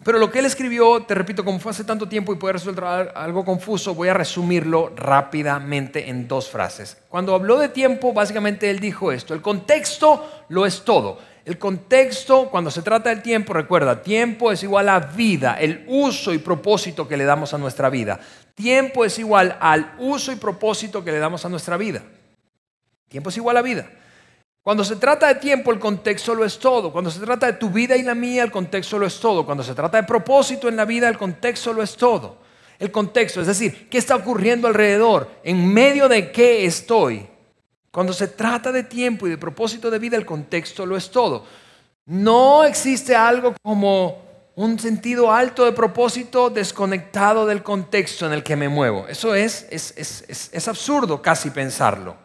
pero 0.04 0.18
lo 0.18 0.30
que 0.30 0.38
él 0.38 0.44
escribió, 0.44 1.02
te 1.02 1.14
repito, 1.14 1.44
como 1.44 1.58
fue 1.58 1.72
hace 1.72 1.84
tanto 1.84 2.08
tiempo 2.08 2.32
y 2.32 2.36
puede 2.36 2.54
resultar 2.54 3.12
algo 3.16 3.44
confuso, 3.44 3.94
voy 3.94 4.08
a 4.08 4.14
resumirlo 4.14 4.92
rápidamente 4.94 6.08
en 6.10 6.28
dos 6.28 6.48
frases. 6.48 6.98
Cuando 7.08 7.34
habló 7.34 7.58
de 7.58 7.70
tiempo, 7.70 8.12
básicamente 8.12 8.70
él 8.70 8.78
dijo 8.78 9.10
esto, 9.10 9.34
el 9.34 9.42
contexto 9.42 10.44
lo 10.48 10.66
es 10.66 10.84
todo. 10.84 11.18
El 11.44 11.58
contexto, 11.58 12.50
cuando 12.50 12.70
se 12.70 12.82
trata 12.82 13.10
del 13.10 13.22
tiempo, 13.22 13.52
recuerda, 13.52 14.02
tiempo 14.02 14.50
es 14.50 14.62
igual 14.64 14.88
a 14.88 14.98
vida, 14.98 15.56
el 15.60 15.84
uso 15.86 16.32
y 16.32 16.38
propósito 16.38 17.06
que 17.06 17.16
le 17.16 17.24
damos 17.24 17.54
a 17.54 17.58
nuestra 17.58 17.88
vida. 17.88 18.18
Tiempo 18.54 19.04
es 19.04 19.18
igual 19.18 19.56
al 19.60 19.94
uso 19.98 20.32
y 20.32 20.36
propósito 20.36 21.04
que 21.04 21.12
le 21.12 21.18
damos 21.18 21.44
a 21.44 21.48
nuestra 21.48 21.76
vida. 21.76 22.02
Tiempo 23.08 23.30
es 23.30 23.36
igual 23.36 23.56
a 23.56 23.62
vida. 23.62 23.88
Cuando 24.66 24.82
se 24.82 24.96
trata 24.96 25.28
de 25.28 25.36
tiempo, 25.36 25.70
el 25.70 25.78
contexto 25.78 26.34
lo 26.34 26.44
es 26.44 26.58
todo. 26.58 26.90
Cuando 26.90 27.08
se 27.08 27.20
trata 27.20 27.46
de 27.46 27.52
tu 27.52 27.70
vida 27.70 27.96
y 27.96 28.02
la 28.02 28.16
mía, 28.16 28.42
el 28.42 28.50
contexto 28.50 28.98
lo 28.98 29.06
es 29.06 29.20
todo. 29.20 29.46
Cuando 29.46 29.62
se 29.62 29.76
trata 29.76 29.98
de 29.98 30.02
propósito 30.02 30.68
en 30.68 30.74
la 30.74 30.84
vida, 30.84 31.08
el 31.08 31.16
contexto 31.16 31.72
lo 31.72 31.84
es 31.84 31.96
todo. 31.96 32.38
El 32.80 32.90
contexto, 32.90 33.40
es 33.40 33.46
decir, 33.46 33.88
¿qué 33.88 33.98
está 33.98 34.16
ocurriendo 34.16 34.66
alrededor? 34.66 35.30
¿En 35.44 35.72
medio 35.72 36.08
de 36.08 36.32
qué 36.32 36.66
estoy? 36.66 37.28
Cuando 37.92 38.12
se 38.12 38.26
trata 38.26 38.72
de 38.72 38.82
tiempo 38.82 39.28
y 39.28 39.30
de 39.30 39.38
propósito 39.38 39.88
de 39.88 40.00
vida, 40.00 40.16
el 40.16 40.26
contexto 40.26 40.84
lo 40.84 40.96
es 40.96 41.12
todo. 41.12 41.44
No 42.06 42.64
existe 42.64 43.14
algo 43.14 43.54
como 43.62 44.20
un 44.56 44.80
sentido 44.80 45.30
alto 45.30 45.64
de 45.64 45.70
propósito 45.70 46.50
desconectado 46.50 47.46
del 47.46 47.62
contexto 47.62 48.26
en 48.26 48.32
el 48.32 48.42
que 48.42 48.56
me 48.56 48.68
muevo. 48.68 49.06
Eso 49.06 49.32
es, 49.32 49.68
es, 49.70 49.94
es, 49.96 50.50
es 50.52 50.66
absurdo 50.66 51.22
casi 51.22 51.50
pensarlo. 51.50 52.16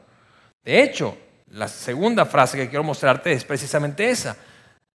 De 0.65 0.81
hecho, 0.81 1.15
la 1.51 1.67
segunda 1.67 2.25
frase 2.25 2.57
que 2.57 2.69
quiero 2.69 2.83
mostrarte 2.83 3.31
es 3.31 3.43
precisamente 3.43 4.09
esa. 4.09 4.35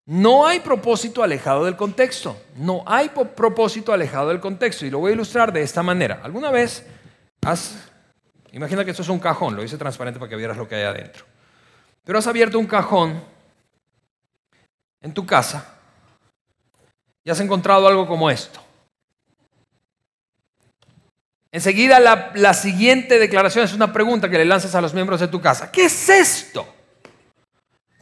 No 0.07 0.47
hay 0.47 0.61
propósito 0.61 1.23
alejado 1.23 1.65
del 1.65 1.77
contexto. 1.77 2.37
No 2.57 2.83
hay 2.87 3.09
propósito 3.09 3.93
alejado 3.93 4.29
del 4.29 4.41
contexto. 4.41 4.85
Y 4.85 4.91
lo 4.91 4.99
voy 4.99 5.13
a 5.13 5.15
ilustrar 5.15 5.53
de 5.53 5.63
esta 5.63 5.83
manera. 5.83 6.21
¿Alguna 6.23 6.51
vez 6.51 6.87
has 7.43 7.75
Imagina 8.55 8.85
que 8.85 8.93
esto 8.93 9.03
es 9.03 9.09
un 9.09 9.19
cajón, 9.19 9.57
lo 9.57 9.65
hice 9.65 9.77
transparente 9.77 10.21
para 10.21 10.31
que 10.31 10.37
vieras 10.37 10.57
lo 10.57 10.69
que 10.69 10.77
hay 10.77 10.85
adentro. 10.85 11.25
Pero 12.05 12.21
has 12.21 12.27
abierto 12.29 12.57
un 12.57 12.67
cajón 12.67 13.21
en 15.01 15.13
tu 15.13 15.27
casa 15.27 15.75
y 17.25 17.31
has 17.31 17.41
encontrado 17.41 17.89
algo 17.89 18.07
como 18.07 18.31
esto. 18.31 18.64
Enseguida 21.55 22.01
la, 22.01 22.33
la, 22.35 22.53
siguiente 22.53 23.17
declaración 23.17 23.65
es 23.65 23.73
una 23.75 23.93
pregunta 23.93 24.29
que 24.29 24.39
le 24.39 24.45
lanzas 24.45 24.75
a 24.75 24.81
los 24.81 24.93
miembros 24.93 25.21
de 25.21 25.29
tu 25.29 25.41
casa. 25.41 25.71
¿Qué 25.71 25.85
es 25.85 26.09
esto? 26.09 26.67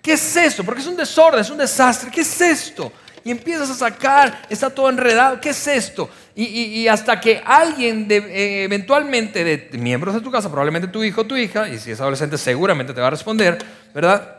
¿Qué 0.01 0.15
es 0.15 0.37
esto? 0.37 0.65
Porque 0.65 0.81
es 0.81 0.87
un 0.87 0.97
desorden, 0.97 1.39
es 1.39 1.51
un 1.51 1.59
desastre. 1.59 2.11
¿Qué 2.11 2.23
es 2.23 2.41
esto? 2.41 2.91
Y 3.23 3.31
empiezas 3.31 3.69
a 3.69 3.75
sacar, 3.75 4.41
está 4.49 4.71
todo 4.71 4.89
enredado. 4.89 5.39
¿Qué 5.39 5.51
es 5.51 5.67
esto? 5.67 6.09
Y, 6.35 6.89
hasta 6.89 7.21
que 7.21 7.43
alguien 7.45 8.07
eh, 8.09 8.65
eventualmente 8.65 9.45
de 9.45 9.69
miembros 9.77 10.15
de 10.15 10.23
tu 10.23 10.31
casa, 10.31 10.49
probablemente 10.49 10.89
tu 10.89 11.05
hijo 11.05 11.21
o 11.21 11.27
tu 11.27 11.37
hija, 11.37 11.69
y 11.69 11.79
si 11.79 11.91
es 11.91 12.01
adolescente 12.01 12.39
seguramente 12.39 12.95
te 12.95 13.03
va 13.03 13.09
a 13.09 13.11
responder, 13.11 13.59
¿verdad? 13.95 14.35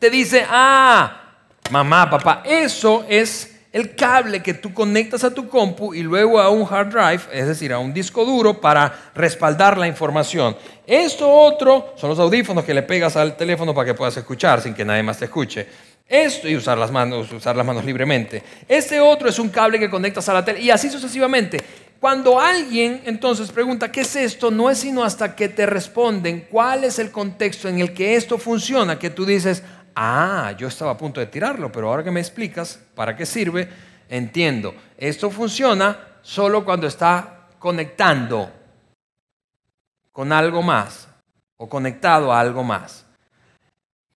Te 0.00 0.10
dice, 0.10 0.44
ah, 0.50 1.36
mamá, 1.70 2.10
papá, 2.10 2.42
eso 2.44 3.06
es 3.08 3.51
el 3.72 3.94
cable 3.94 4.42
que 4.42 4.54
tú 4.54 4.74
conectas 4.74 5.24
a 5.24 5.32
tu 5.32 5.48
compu 5.48 5.94
y 5.94 6.02
luego 6.02 6.38
a 6.38 6.50
un 6.50 6.66
hard 6.70 6.88
drive, 6.88 7.22
es 7.32 7.46
decir, 7.46 7.72
a 7.72 7.78
un 7.78 7.94
disco 7.94 8.24
duro 8.24 8.60
para 8.60 9.10
respaldar 9.14 9.78
la 9.78 9.88
información. 9.88 10.56
Esto 10.86 11.30
otro 11.30 11.94
son 11.96 12.10
los 12.10 12.18
audífonos 12.18 12.64
que 12.64 12.74
le 12.74 12.82
pegas 12.82 13.16
al 13.16 13.36
teléfono 13.36 13.74
para 13.74 13.86
que 13.86 13.94
puedas 13.94 14.16
escuchar 14.16 14.60
sin 14.60 14.74
que 14.74 14.84
nadie 14.84 15.02
más 15.02 15.18
te 15.18 15.24
escuche. 15.24 15.66
Esto 16.06 16.46
y 16.48 16.56
usar 16.56 16.76
las 16.76 16.90
manos, 16.90 17.32
usar 17.32 17.56
las 17.56 17.64
manos 17.64 17.84
libremente. 17.84 18.42
Este 18.68 19.00
otro 19.00 19.28
es 19.28 19.38
un 19.38 19.48
cable 19.48 19.78
que 19.78 19.88
conectas 19.88 20.28
a 20.28 20.34
la 20.34 20.44
tele 20.44 20.60
y 20.60 20.70
así 20.70 20.90
sucesivamente. 20.90 21.58
Cuando 21.98 22.40
alguien 22.40 23.00
entonces 23.06 23.50
pregunta, 23.52 23.90
¿qué 23.90 24.00
es 24.00 24.16
esto? 24.16 24.50
No 24.50 24.68
es 24.68 24.78
sino 24.78 25.04
hasta 25.04 25.36
que 25.36 25.48
te 25.48 25.64
responden 25.64 26.46
cuál 26.50 26.84
es 26.84 26.98
el 26.98 27.12
contexto 27.12 27.68
en 27.68 27.78
el 27.78 27.94
que 27.94 28.16
esto 28.16 28.36
funciona, 28.38 28.98
que 28.98 29.08
tú 29.08 29.24
dices, 29.24 29.62
ah, 29.94 30.54
yo 30.58 30.68
estaba 30.68 30.92
a 30.92 30.96
punto 30.96 31.20
de 31.20 31.26
tirarlo, 31.26 31.70
pero 31.70 31.88
ahora 31.88 32.04
que 32.04 32.10
me 32.10 32.20
explicas 32.20 32.78
para 32.94 33.16
qué 33.16 33.26
sirve, 33.26 33.68
entiendo. 34.08 34.74
Esto 34.96 35.30
funciona 35.30 35.98
solo 36.22 36.64
cuando 36.64 36.86
está 36.86 37.48
conectando 37.58 38.50
con 40.12 40.32
algo 40.32 40.62
más 40.62 41.08
o 41.56 41.68
conectado 41.68 42.32
a 42.32 42.40
algo 42.40 42.62
más. 42.62 43.06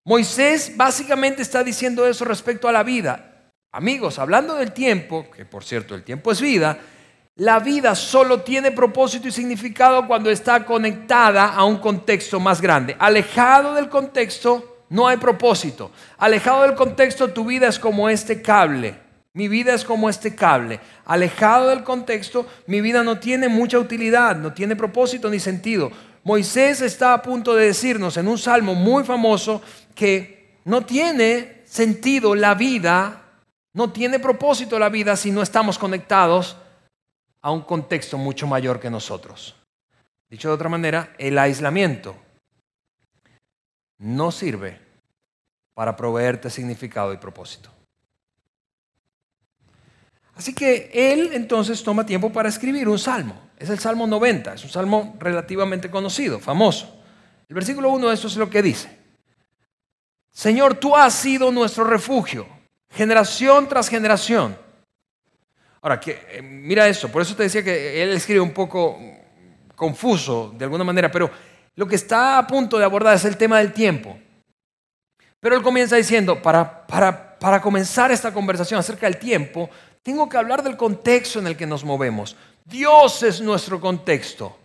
Moisés 0.05 0.77
básicamente 0.77 1.43
está 1.43 1.65
diciendo 1.65 2.07
eso 2.07 2.25
respecto 2.25 2.69
a 2.69 2.73
la 2.73 2.83
vida. 2.83 3.51
Amigos, 3.73 4.19
hablando 4.19 4.55
del 4.55 4.73
tiempo, 4.73 5.31
que 5.31 5.45
por 5.45 5.65
cierto 5.65 5.95
el 5.95 6.05
tiempo 6.05 6.31
es 6.31 6.41
vida, 6.41 6.79
la 7.37 7.59
vida 7.59 7.95
solo 7.95 8.41
tiene 8.41 8.71
propósito 8.71 9.29
y 9.29 9.33
significado 9.33 10.07
cuando 10.07 10.31
está 10.31 10.65
conectada 10.65 11.53
a 11.55 11.65
un 11.65 11.77
contexto 11.79 12.41
más 12.41 12.63
grande. 12.63 12.97
Alejado 12.99 13.75
del 13.75 13.91
contexto, 13.91 14.76
no 14.89 15.09
hay 15.09 15.17
propósito. 15.17 15.91
Alejado 16.19 16.63
del 16.63 16.75
contexto, 16.75 17.33
tu 17.33 17.45
vida 17.45 17.69
es 17.69 17.79
como 17.79 18.09
este 18.09 18.41
cable. 18.43 18.99
Mi 19.33 19.49
vida 19.49 19.75
es 19.75 19.85
como 19.85 20.09
este 20.09 20.35
cable. 20.35 20.81
Alejado 21.05 21.69
del 21.69 21.85
contexto, 21.85 22.47
mi 22.67 22.81
vida 22.81 23.03
no 23.03 23.19
tiene 23.19 23.49
mucha 23.49 23.79
utilidad, 23.79 24.37
no 24.37 24.53
tiene 24.53 24.77
propósito 24.77 25.29
ni 25.29 25.41
sentido. 25.41 25.91
Moisés 26.25 26.81
está 26.81 27.13
a 27.13 27.23
punto 27.23 27.55
de 27.55 27.67
decirnos 27.67 28.17
en 28.17 28.29
un 28.29 28.39
salmo 28.39 28.75
muy 28.75 29.05
famoso 29.05 29.63
que 29.95 30.61
no 30.65 30.85
tiene 30.85 31.63
sentido 31.67 32.35
la 32.35 32.55
vida, 32.55 33.23
no 33.75 33.93
tiene 33.93 34.19
propósito 34.19 34.79
la 34.79 34.89
vida 34.89 35.17
si 35.17 35.31
no 35.31 35.43
estamos 35.43 35.79
conectados 35.79 36.57
a 37.43 37.51
un 37.51 37.61
contexto 37.61 38.19
mucho 38.19 38.47
mayor 38.47 38.81
que 38.81 38.91
nosotros. 38.91 39.55
Dicho 40.31 40.49
de 40.49 40.55
otra 40.55 40.69
manera, 40.69 41.15
el 41.19 41.39
aislamiento 41.39 42.17
no 43.99 44.31
sirve 44.31 44.81
para 45.75 45.97
proveerte 45.97 46.51
significado 46.51 47.13
y 47.13 47.19
propósito. 47.19 47.71
Así 50.35 50.55
que 50.55 50.91
él 50.93 51.31
entonces 51.33 51.83
toma 51.83 52.05
tiempo 52.05 52.31
para 52.31 52.49
escribir 52.49 52.89
un 52.89 52.99
salmo. 52.99 53.41
Es 53.59 53.71
el 53.71 53.79
Salmo 53.79 54.07
90, 54.07 54.55
es 54.55 54.65
un 54.65 54.71
salmo 54.71 55.17
relativamente 55.19 55.91
conocido, 55.91 56.39
famoso. 56.39 57.03
El 57.49 57.55
versículo 57.55 57.89
1 57.91 58.09
de 58.09 58.15
eso 58.15 58.27
es 58.27 58.37
lo 58.37 58.51
que 58.51 58.63
dice. 58.63 58.99
Señor, 60.31 60.75
tú 60.75 60.95
has 60.95 61.15
sido 61.15 61.51
nuestro 61.51 61.85
refugio, 61.85 62.47
generación 62.91 63.67
tras 63.67 63.89
generación. 63.89 64.59
Ahora, 65.81 65.99
que, 65.99 66.27
eh, 66.31 66.43
mira 66.43 66.87
eso, 66.87 67.11
por 67.11 67.23
eso 67.23 67.35
te 67.35 67.45
decía 67.45 67.65
que 67.65 68.03
él 68.03 68.11
escribe 68.11 68.41
un 68.41 68.53
poco 68.53 68.99
confuso 69.75 70.53
de 70.55 70.65
alguna 70.65 70.85
manera, 70.85 71.11
pero 71.11 71.31
lo 71.77 71.87
que 71.87 71.95
está 71.97 72.39
a 72.39 72.47
punto 72.47 72.79
de 72.79 72.85
abordar 72.85 73.15
es 73.15 73.25
el 73.25 73.37
tema 73.37 73.59
del 73.59 73.73
tiempo. 73.73 74.19
Pero 75.39 75.55
él 75.55 75.63
comienza 75.63 75.97
diciendo, 75.97 76.43
para, 76.43 76.87
para, 76.87 77.39
para 77.39 77.61
comenzar 77.61 78.11
esta 78.11 78.33
conversación 78.33 78.81
acerca 78.81 79.07
del 79.07 79.19
tiempo, 79.19 79.71
tengo 80.03 80.29
que 80.29 80.39
hablar 80.39 80.63
del 80.63 80.77
contexto 80.77 81.39
en 81.39 81.47
el 81.47 81.57
que 81.57 81.67
nos 81.67 81.85
movemos. 81.85 82.37
Dios 82.65 83.23
es 83.23 83.41
nuestro 83.41 83.81
contexto. 83.81 84.57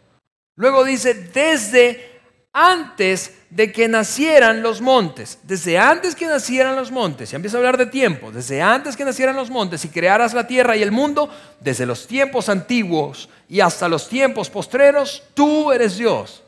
Luego 0.56 0.84
dice, 0.84 1.14
desde 1.14 2.12
antes 2.54 3.38
de 3.50 3.72
que 3.72 3.88
nacieran 3.88 4.62
los 4.62 4.82
montes, 4.82 5.40
desde 5.44 5.78
antes 5.78 6.16
que 6.16 6.26
nacieran 6.26 6.76
los 6.76 6.92
montes, 6.92 7.32
y 7.32 7.36
empieza 7.36 7.58
a 7.58 7.60
hablar 7.60 7.78
de 7.78 7.86
tiempo, 7.86 8.32
desde 8.32 8.62
antes 8.62 8.96
que 8.96 9.06
nacieran 9.06 9.36
los 9.36 9.50
montes 9.50 9.84
y 9.86 9.90
crearas 9.90 10.34
la 10.34 10.48
tierra 10.48 10.76
y 10.76 10.82
el 10.82 10.92
mundo, 10.92 11.30
desde 11.60 11.86
los 11.86 12.08
tiempos 12.08 12.50
antiguos 12.50 13.30
y 13.48 13.60
hasta 13.60 13.90
los 13.90 14.08
tiempos 14.08 14.50
postreros, 14.50 15.24
tú 15.34 15.72
eres 15.72 15.98
Dios. 15.98 16.44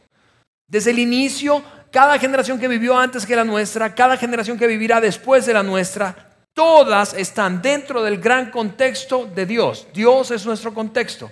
Desde 0.67 0.91
el 0.91 0.99
inicio, 0.99 1.61
cada 1.91 2.17
generación 2.17 2.59
que 2.59 2.67
vivió 2.67 2.97
antes 2.97 3.25
que 3.25 3.35
la 3.35 3.43
nuestra, 3.43 3.93
cada 3.93 4.17
generación 4.17 4.57
que 4.57 4.67
vivirá 4.67 4.99
después 4.99 5.45
de 5.45 5.53
la 5.53 5.61
nuestra, 5.61 6.31
todas 6.53 7.13
están 7.13 7.61
dentro 7.61 8.03
del 8.03 8.19
gran 8.19 8.49
contexto 8.49 9.25
de 9.25 9.45
Dios. 9.45 9.87
Dios 9.93 10.31
es 10.31 10.45
nuestro 10.45 10.73
contexto. 10.73 11.29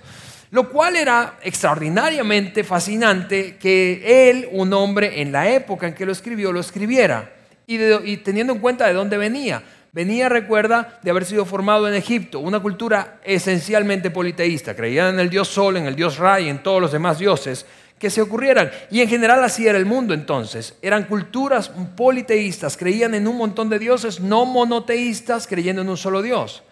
Lo 0.50 0.68
cual 0.68 0.96
era 0.96 1.38
extraordinariamente 1.42 2.62
fascinante 2.62 3.56
que 3.56 4.28
él, 4.28 4.48
un 4.52 4.72
hombre 4.74 5.22
en 5.22 5.32
la 5.32 5.48
época 5.48 5.88
en 5.88 5.94
que 5.94 6.04
lo 6.04 6.12
escribió, 6.12 6.52
lo 6.52 6.60
escribiera. 6.60 7.32
Y, 7.66 8.18
teniendo 8.18 8.52
en 8.52 8.58
cuenta 8.58 8.86
de 8.86 8.92
dónde 8.92 9.16
venía. 9.16 9.62
Venía, 9.92 10.28
recuerda, 10.28 11.00
de 11.02 11.10
haber 11.10 11.24
sido 11.24 11.46
formado 11.46 11.88
en 11.88 11.94
Egipto, 11.94 12.38
una 12.38 12.60
cultura 12.60 13.20
esencialmente 13.24 14.10
politeísta. 14.10 14.76
Creían 14.76 15.14
en 15.14 15.20
el 15.20 15.30
dios 15.30 15.48
Sol, 15.48 15.76
en 15.76 15.86
el 15.86 15.96
dios 15.96 16.18
Ra 16.18 16.40
y 16.40 16.48
en 16.48 16.62
todos 16.62 16.80
los 16.80 16.92
demás 16.92 17.18
dioses 17.18 17.66
que 18.02 18.10
se 18.10 18.20
ocurrieran. 18.20 18.68
Y 18.90 19.00
en 19.00 19.08
general 19.08 19.44
así 19.44 19.64
era 19.64 19.78
el 19.78 19.86
mundo 19.86 20.12
entonces. 20.12 20.74
Eran 20.82 21.04
culturas 21.04 21.70
politeístas, 21.96 22.76
creían 22.76 23.14
en 23.14 23.28
un 23.28 23.36
montón 23.36 23.68
de 23.68 23.78
dioses, 23.78 24.18
no 24.18 24.44
monoteístas, 24.44 25.46
creyendo 25.46 25.82
en 25.82 25.88
un 25.88 25.96
solo 25.96 26.20
Dios. 26.20 26.64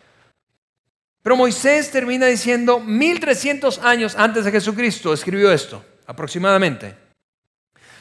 Pero 1.23 1.37
Moisés 1.37 1.93
termina 1.93 2.27
diciendo, 2.27 2.81
1300 2.81 3.79
años 3.79 4.17
antes 4.17 4.45
de 4.45 4.51
Jesucristo 4.51 5.13
escribió 5.13 5.53
esto, 5.53 5.85
aproximadamente. 6.05 6.97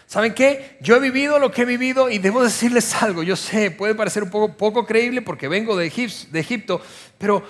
¿Saben 0.08 0.34
qué? 0.34 0.80
Yo 0.82 0.96
he 0.96 1.00
vivido 1.00 1.38
lo 1.38 1.52
que 1.52 1.62
he 1.62 1.66
vivido 1.66 2.10
y 2.10 2.18
debo 2.18 2.42
decirles 2.42 2.96
algo. 3.04 3.22
Yo 3.22 3.36
sé, 3.36 3.70
puede 3.70 3.94
parecer 3.94 4.24
un 4.24 4.32
poco, 4.32 4.58
poco 4.58 4.88
creíble 4.88 5.22
porque 5.22 5.48
vengo 5.48 5.78
de, 5.78 5.88
de 6.32 6.40
Egipto, 6.40 6.82
pero 7.20 7.44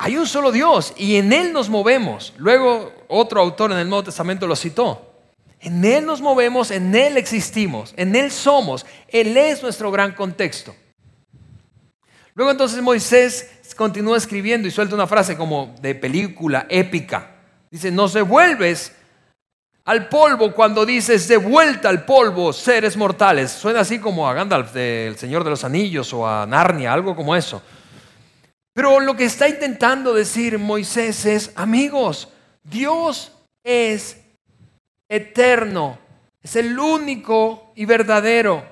hay 0.00 0.16
un 0.16 0.26
solo 0.26 0.52
Dios 0.52 0.94
y 0.96 1.16
en 1.16 1.32
Él 1.32 1.52
nos 1.52 1.68
movemos. 1.68 2.32
Luego 2.38 2.92
otro 3.08 3.40
autor 3.40 3.72
en 3.72 3.78
el 3.78 3.88
Nuevo 3.88 4.04
Testamento 4.04 4.46
lo 4.46 4.54
citó. 4.54 5.12
En 5.60 5.84
Él 5.84 6.06
nos 6.06 6.20
movemos, 6.20 6.70
en 6.70 6.94
Él 6.94 7.16
existimos, 7.16 7.94
en 7.96 8.14
Él 8.14 8.30
somos. 8.30 8.86
Él 9.08 9.36
es 9.36 9.60
nuestro 9.60 9.90
gran 9.90 10.12
contexto. 10.12 10.72
Luego 12.34 12.52
entonces 12.52 12.80
Moisés 12.80 13.74
continúa 13.76 14.16
escribiendo 14.16 14.68
y 14.68 14.70
suelta 14.70 14.94
una 14.94 15.08
frase 15.08 15.36
como 15.36 15.74
de 15.82 15.96
película 15.96 16.66
épica. 16.70 17.34
Dice, 17.68 17.90
nos 17.90 18.12
devuelves 18.12 18.92
al 19.84 20.08
polvo 20.08 20.54
cuando 20.54 20.86
dices 20.86 21.26
de 21.26 21.38
vuelta 21.38 21.88
al 21.88 22.04
polvo, 22.04 22.52
seres 22.52 22.96
mortales. 22.96 23.50
Suena 23.50 23.80
así 23.80 23.98
como 23.98 24.28
a 24.28 24.34
Gandalf 24.34 24.72
del 24.72 25.18
Señor 25.18 25.42
de 25.42 25.50
los 25.50 25.64
Anillos 25.64 26.12
o 26.12 26.24
a 26.24 26.46
Narnia, 26.46 26.92
algo 26.92 27.16
como 27.16 27.34
eso. 27.34 27.60
Pero 28.78 29.00
lo 29.00 29.16
que 29.16 29.24
está 29.24 29.48
intentando 29.48 30.14
decir 30.14 30.56
Moisés 30.56 31.26
es, 31.26 31.50
amigos, 31.56 32.28
Dios 32.62 33.32
es 33.64 34.18
eterno, 35.08 35.98
es 36.40 36.54
el 36.54 36.78
único 36.78 37.72
y 37.74 37.86
verdadero. 37.86 38.64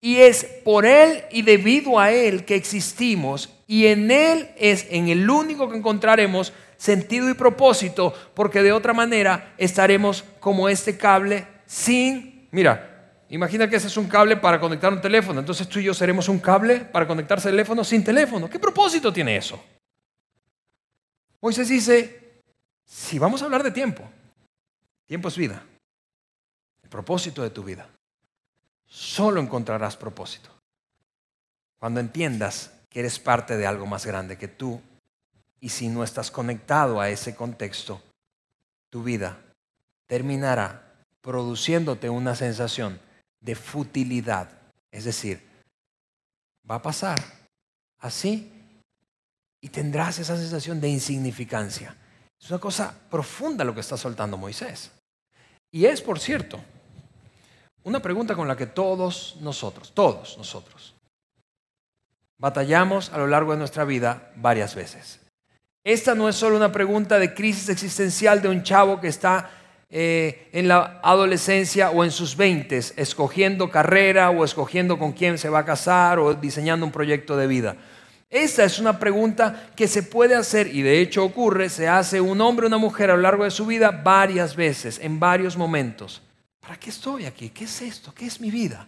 Y 0.00 0.16
es 0.16 0.42
por 0.42 0.84
Él 0.84 1.22
y 1.30 1.42
debido 1.42 2.00
a 2.00 2.10
Él 2.10 2.44
que 2.44 2.56
existimos. 2.56 3.48
Y 3.68 3.86
en 3.86 4.10
Él 4.10 4.50
es 4.58 4.88
en 4.90 5.06
el 5.06 5.30
único 5.30 5.70
que 5.70 5.76
encontraremos 5.76 6.52
sentido 6.76 7.30
y 7.30 7.34
propósito, 7.34 8.12
porque 8.34 8.64
de 8.64 8.72
otra 8.72 8.92
manera 8.92 9.54
estaremos 9.56 10.24
como 10.40 10.68
este 10.68 10.98
cable 10.98 11.46
sin, 11.64 12.48
mira, 12.50 12.87
Imagina 13.30 13.68
que 13.68 13.76
ese 13.76 13.88
es 13.88 13.96
un 13.96 14.08
cable 14.08 14.36
para 14.36 14.58
conectar 14.58 14.92
un 14.92 15.00
teléfono. 15.00 15.40
Entonces 15.40 15.68
tú 15.68 15.78
y 15.78 15.84
yo 15.84 15.94
seremos 15.94 16.28
un 16.28 16.38
cable 16.38 16.80
para 16.80 17.06
conectarse 17.06 17.50
teléfono 17.50 17.84
sin 17.84 18.02
teléfono. 18.02 18.48
¿Qué 18.48 18.58
propósito 18.58 19.12
tiene 19.12 19.36
eso? 19.36 19.62
Moisés 21.40 21.68
dice, 21.68 22.42
si 22.84 23.18
vamos 23.18 23.42
a 23.42 23.44
hablar 23.44 23.62
de 23.62 23.70
tiempo, 23.70 24.02
tiempo 25.06 25.28
es 25.28 25.36
vida. 25.36 25.62
el 26.82 26.88
propósito 26.88 27.42
de 27.42 27.50
tu 27.50 27.62
vida. 27.62 27.88
Solo 28.86 29.40
encontrarás 29.40 29.96
propósito 29.96 30.50
cuando 31.78 32.00
entiendas 32.00 32.72
que 32.90 33.00
eres 33.00 33.18
parte 33.18 33.56
de 33.56 33.66
algo 33.66 33.86
más 33.86 34.04
grande 34.04 34.36
que 34.36 34.48
tú 34.48 34.80
y 35.60 35.68
si 35.68 35.88
no 35.88 36.02
estás 36.02 36.30
conectado 36.30 37.00
a 37.00 37.08
ese 37.08 37.34
contexto, 37.34 38.00
tu 38.90 39.02
vida 39.02 39.38
terminará 40.06 40.94
produciéndote 41.20 42.08
una 42.08 42.34
sensación 42.34 43.00
de 43.40 43.54
futilidad. 43.54 44.50
Es 44.90 45.04
decir, 45.04 45.42
va 46.68 46.76
a 46.76 46.82
pasar 46.82 47.18
así 47.98 48.52
y 49.60 49.68
tendrás 49.68 50.18
esa 50.18 50.36
sensación 50.36 50.80
de 50.80 50.88
insignificancia. 50.88 51.96
Es 52.40 52.50
una 52.50 52.60
cosa 52.60 52.94
profunda 53.10 53.64
lo 53.64 53.74
que 53.74 53.80
está 53.80 53.96
soltando 53.96 54.36
Moisés. 54.36 54.90
Y 55.70 55.84
es, 55.84 56.00
por 56.00 56.18
cierto, 56.18 56.60
una 57.84 58.00
pregunta 58.00 58.34
con 58.34 58.48
la 58.48 58.56
que 58.56 58.66
todos 58.66 59.36
nosotros, 59.40 59.92
todos 59.92 60.38
nosotros, 60.38 60.94
batallamos 62.38 63.10
a 63.10 63.18
lo 63.18 63.26
largo 63.26 63.52
de 63.52 63.58
nuestra 63.58 63.84
vida 63.84 64.32
varias 64.36 64.74
veces. 64.74 65.20
Esta 65.84 66.14
no 66.14 66.28
es 66.28 66.36
solo 66.36 66.56
una 66.56 66.72
pregunta 66.72 67.18
de 67.18 67.34
crisis 67.34 67.68
existencial 67.68 68.42
de 68.42 68.48
un 68.48 68.62
chavo 68.62 69.00
que 69.00 69.08
está 69.08 69.50
eh, 69.90 70.48
en 70.52 70.68
la 70.68 71.00
adolescencia 71.02 71.90
o 71.90 72.04
en 72.04 72.10
sus 72.10 72.36
veintes, 72.36 72.92
escogiendo 72.96 73.70
carrera 73.70 74.30
o 74.30 74.44
escogiendo 74.44 74.98
con 74.98 75.12
quién 75.12 75.38
se 75.38 75.48
va 75.48 75.60
a 75.60 75.64
casar 75.64 76.18
o 76.18 76.34
diseñando 76.34 76.84
un 76.84 76.92
proyecto 76.92 77.36
de 77.36 77.46
vida. 77.46 77.76
Esta 78.30 78.64
es 78.64 78.78
una 78.78 78.98
pregunta 78.98 79.70
que 79.74 79.88
se 79.88 80.02
puede 80.02 80.34
hacer 80.34 80.66
y 80.66 80.82
de 80.82 81.00
hecho 81.00 81.24
ocurre, 81.24 81.70
se 81.70 81.88
hace 81.88 82.20
un 82.20 82.40
hombre 82.42 82.66
o 82.66 82.68
una 82.68 82.76
mujer 82.76 83.10
a 83.10 83.16
lo 83.16 83.22
largo 83.22 83.44
de 83.44 83.50
su 83.50 83.64
vida 83.64 83.90
varias 83.90 84.54
veces, 84.54 84.98
en 85.02 85.18
varios 85.18 85.56
momentos. 85.56 86.20
¿Para 86.60 86.76
qué 86.78 86.90
estoy 86.90 87.24
aquí? 87.24 87.48
¿Qué 87.48 87.64
es 87.64 87.80
esto? 87.80 88.12
¿Qué 88.14 88.26
es 88.26 88.38
mi 88.42 88.50
vida? 88.50 88.86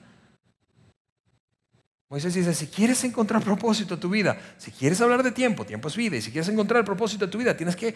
Moisés 2.11 2.35
dice, 2.35 2.53
si 2.53 2.67
quieres 2.67 3.03
encontrar 3.05 3.43
propósito 3.43 3.95
en 3.95 4.01
tu 4.01 4.11
vida, 4.11 4.37
si 4.59 4.71
quieres 4.73 5.01
hablar 5.01 5.23
de 5.23 5.31
tiempo, 5.31 5.65
tiempo 5.65 5.89
es 5.89 5.97
vida, 5.97 6.17
y 6.17 6.21
si 6.21 6.31
quieres 6.31 6.49
encontrar 6.51 6.81
el 6.81 6.85
propósito 6.85 7.25
de 7.25 7.33
tu 7.33 7.39
vida, 7.39 7.57
tienes 7.57 7.77
que, 7.77 7.95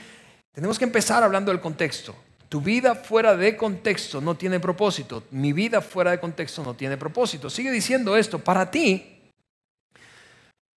tenemos 0.53 0.79
que 0.79 0.85
empezar 0.85 1.23
hablando 1.23 1.51
del 1.51 1.61
contexto. 1.61 2.17
Tu 2.55 2.61
vida 2.61 2.95
fuera 2.95 3.37
de 3.37 3.57
contexto 3.57 4.21
no 4.21 4.37
tiene 4.37 4.61
propósito. 4.61 5.25
Mi 5.33 5.53
vida 5.53 5.81
fuera 5.81 6.13
de 6.13 6.21
contexto 6.21 6.63
no 6.63 6.75
tiene 6.75 6.97
propósito. 6.97 7.51
Sigue 7.51 7.73
diciendo 7.73 8.17
esto, 8.17 8.39
para 8.39 8.71
ti, 8.71 9.29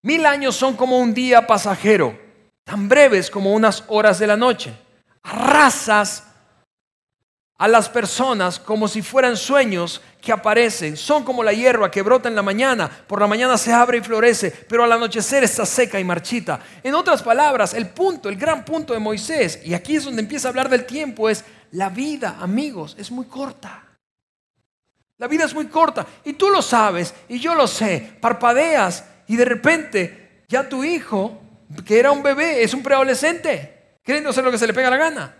mil 0.01 0.25
años 0.25 0.55
son 0.55 0.77
como 0.77 0.97
un 0.97 1.13
día 1.13 1.45
pasajero, 1.45 2.17
tan 2.63 2.87
breves 2.87 3.29
como 3.29 3.51
unas 3.51 3.83
horas 3.89 4.19
de 4.19 4.27
la 4.27 4.37
noche. 4.37 4.73
Arrasas 5.21 6.23
a 7.57 7.67
las 7.67 7.89
personas 7.89 8.57
como 8.57 8.87
si 8.87 9.01
fueran 9.01 9.35
sueños 9.35 10.01
que 10.25 10.33
aparecen. 10.33 10.97
Son 10.97 11.23
como 11.23 11.43
la 11.43 11.53
hierba 11.53 11.89
que 11.89 12.01
brota 12.01 12.27
en 12.27 12.35
la 12.35 12.41
mañana. 12.41 12.89
Por 12.89 13.21
la 13.21 13.27
mañana 13.27 13.57
se 13.57 13.71
abre 13.71 13.99
y 13.99 14.01
florece, 14.01 14.51
pero 14.51 14.83
al 14.83 14.91
anochecer 14.91 15.43
está 15.43 15.65
seca 15.65 15.99
y 15.99 16.03
marchita. 16.03 16.59
En 16.83 16.95
otras 16.95 17.23
palabras, 17.23 17.73
el 17.73 17.87
punto, 17.89 18.27
el 18.27 18.35
gran 18.35 18.65
punto 18.65 18.93
de 18.93 18.99
Moisés, 18.99 19.61
y 19.63 19.73
aquí 19.73 19.95
es 19.95 20.03
donde 20.03 20.21
empieza 20.21 20.47
a 20.47 20.49
hablar 20.49 20.67
del 20.67 20.85
tiempo, 20.85 21.29
es 21.29 21.45
la 21.71 21.89
vida, 21.89 22.37
amigos, 22.41 22.95
es 22.99 23.11
muy 23.11 23.25
corta. 23.27 23.83
La 25.17 25.27
vida 25.27 25.45
es 25.45 25.53
muy 25.53 25.67
corta 25.67 26.05
y 26.25 26.33
tú 26.33 26.49
lo 26.49 26.61
sabes 26.61 27.13
y 27.29 27.39
yo 27.39 27.55
lo 27.55 27.67
sé. 27.67 28.17
Parpadeas 28.19 29.05
y 29.27 29.37
de 29.37 29.45
repente 29.45 30.43
ya 30.49 30.67
tu 30.67 30.83
hijo, 30.83 31.39
que 31.85 31.99
era 31.99 32.11
un 32.11 32.21
bebé, 32.21 32.63
es 32.63 32.73
un 32.73 32.83
preadolescente, 32.83 33.99
queriendo 34.03 34.31
hacer 34.31 34.43
lo 34.43 34.51
que 34.51 34.57
se 34.57 34.67
le 34.67 34.73
pega 34.73 34.89
la 34.89 34.97
gana. 34.97 35.35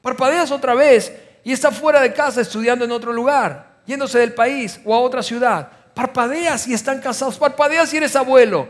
Parpadeas 0.00 0.50
otra 0.50 0.74
vez 0.74 1.12
y 1.44 1.52
está 1.52 1.70
fuera 1.70 2.00
de 2.00 2.12
casa 2.12 2.40
estudiando 2.40 2.84
en 2.84 2.92
otro 2.92 3.12
lugar, 3.12 3.71
yéndose 3.86 4.18
del 4.18 4.34
país 4.34 4.80
o 4.84 4.94
a 4.94 5.00
otra 5.00 5.22
ciudad. 5.22 5.70
Parpadeas 5.94 6.66
y 6.66 6.74
están 6.74 7.00
casados, 7.00 7.38
parpadeas 7.38 7.92
y 7.92 7.98
eres 7.98 8.16
abuelo. 8.16 8.68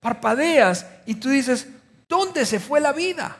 Parpadeas 0.00 0.86
y 1.06 1.14
tú 1.14 1.28
dices, 1.28 1.68
¿dónde 2.08 2.44
se 2.46 2.60
fue 2.60 2.80
la 2.80 2.92
vida? 2.92 3.36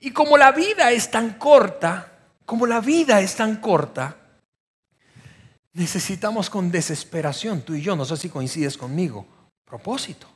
Y 0.00 0.10
como 0.10 0.36
la 0.36 0.52
vida 0.52 0.90
es 0.90 1.10
tan 1.10 1.34
corta, 1.38 2.12
como 2.44 2.66
la 2.66 2.80
vida 2.80 3.20
es 3.20 3.36
tan 3.36 3.56
corta, 3.56 4.16
necesitamos 5.74 6.50
con 6.50 6.70
desesperación, 6.70 7.62
tú 7.62 7.74
y 7.74 7.82
yo, 7.82 7.94
no 7.94 8.04
sé 8.04 8.16
si 8.16 8.28
coincides 8.28 8.76
conmigo, 8.76 9.26
propósito. 9.64 10.28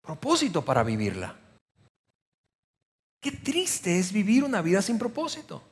Propósito 0.00 0.64
para 0.64 0.84
vivirla. 0.84 1.34
Qué 3.20 3.32
triste 3.32 3.98
es 3.98 4.12
vivir 4.12 4.44
una 4.44 4.62
vida 4.62 4.80
sin 4.80 4.98
propósito. 4.98 5.62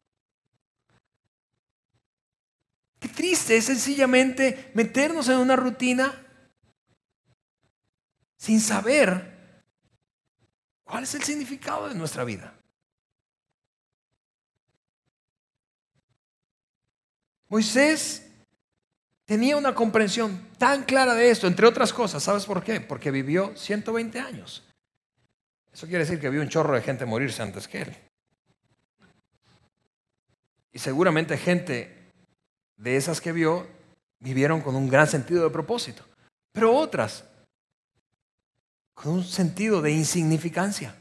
Qué 3.04 3.10
triste 3.10 3.54
es 3.58 3.66
sencillamente 3.66 4.70
meternos 4.72 5.28
en 5.28 5.36
una 5.36 5.56
rutina 5.56 6.10
sin 8.38 8.58
saber 8.58 9.62
cuál 10.84 11.04
es 11.04 11.14
el 11.14 11.22
significado 11.22 11.86
de 11.90 11.94
nuestra 11.96 12.24
vida. 12.24 12.58
Moisés 17.50 18.26
tenía 19.26 19.58
una 19.58 19.74
comprensión 19.74 20.48
tan 20.56 20.84
clara 20.84 21.12
de 21.12 21.28
esto, 21.28 21.46
entre 21.46 21.66
otras 21.66 21.92
cosas. 21.92 22.22
¿Sabes 22.22 22.46
por 22.46 22.64
qué? 22.64 22.80
Porque 22.80 23.10
vivió 23.10 23.54
120 23.54 24.18
años. 24.18 24.66
Eso 25.74 25.86
quiere 25.86 26.06
decir 26.06 26.18
que 26.18 26.30
vio 26.30 26.40
un 26.40 26.48
chorro 26.48 26.74
de 26.74 26.80
gente 26.80 27.04
morirse 27.04 27.42
antes 27.42 27.68
que 27.68 27.82
él. 27.82 27.94
Y 30.72 30.78
seguramente 30.78 31.36
gente 31.36 32.03
de 32.76 32.96
esas 32.96 33.20
que 33.20 33.32
vio 33.32 33.66
vivieron 34.20 34.60
con 34.60 34.74
un 34.74 34.88
gran 34.88 35.06
sentido 35.06 35.44
de 35.44 35.50
propósito, 35.50 36.02
pero 36.52 36.74
otras 36.74 37.24
con 38.94 39.12
un 39.12 39.24
sentido 39.24 39.82
de 39.82 39.92
insignificancia. 39.92 40.94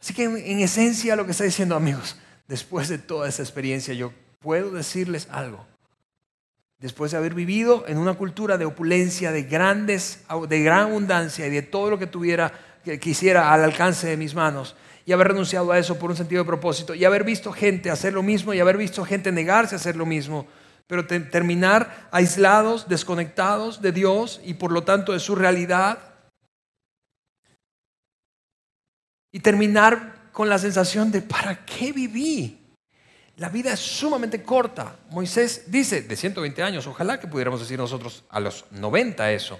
Así 0.00 0.12
que 0.12 0.24
en, 0.24 0.60
esencia 0.60 1.16
lo 1.16 1.24
que 1.24 1.32
está 1.32 1.44
diciendo 1.44 1.74
amigos, 1.74 2.16
después 2.46 2.88
de 2.88 2.98
toda 2.98 3.28
esa 3.28 3.42
experiencia 3.42 3.94
yo 3.94 4.12
puedo 4.40 4.70
decirles 4.70 5.28
algo. 5.30 5.66
Después 6.78 7.10
de 7.10 7.18
haber 7.18 7.34
vivido 7.34 7.84
en 7.88 7.98
una 7.98 8.14
cultura 8.14 8.56
de 8.56 8.64
opulencia, 8.64 9.32
de 9.32 9.42
grandes, 9.42 10.24
de 10.48 10.62
gran 10.62 10.90
abundancia 10.90 11.46
y 11.46 11.50
de 11.50 11.62
todo 11.62 11.90
lo 11.90 11.98
que 11.98 12.06
tuviera 12.06 12.52
que 12.84 13.00
quisiera 13.00 13.52
al 13.52 13.64
alcance 13.64 14.06
de 14.06 14.16
mis 14.16 14.34
manos 14.34 14.76
y 15.08 15.12
haber 15.12 15.28
renunciado 15.28 15.72
a 15.72 15.78
eso 15.78 15.98
por 15.98 16.10
un 16.10 16.18
sentido 16.18 16.42
de 16.42 16.46
propósito 16.46 16.94
y 16.94 17.02
haber 17.06 17.24
visto 17.24 17.50
gente 17.50 17.90
hacer 17.90 18.12
lo 18.12 18.22
mismo 18.22 18.52
y 18.52 18.60
haber 18.60 18.76
visto 18.76 19.06
gente 19.06 19.32
negarse 19.32 19.74
a 19.74 19.78
hacer 19.78 19.96
lo 19.96 20.04
mismo, 20.04 20.46
pero 20.86 21.06
terminar 21.06 22.10
aislados, 22.10 22.90
desconectados 22.90 23.80
de 23.80 23.92
Dios 23.92 24.38
y 24.44 24.52
por 24.52 24.70
lo 24.70 24.82
tanto 24.84 25.14
de 25.14 25.18
su 25.18 25.34
realidad 25.34 25.98
y 29.32 29.40
terminar 29.40 30.28
con 30.30 30.50
la 30.50 30.58
sensación 30.58 31.10
de 31.10 31.22
¿para 31.22 31.64
qué 31.64 31.90
viví? 31.90 32.58
La 33.38 33.48
vida 33.48 33.72
es 33.72 33.80
sumamente 33.80 34.42
corta. 34.42 34.94
Moisés 35.08 35.62
dice 35.68 36.02
de 36.02 36.16
120 36.16 36.62
años, 36.62 36.86
ojalá 36.86 37.18
que 37.18 37.28
pudiéramos 37.28 37.60
decir 37.60 37.78
nosotros 37.78 38.24
a 38.28 38.40
los 38.40 38.66
90 38.72 39.32
eso. 39.32 39.58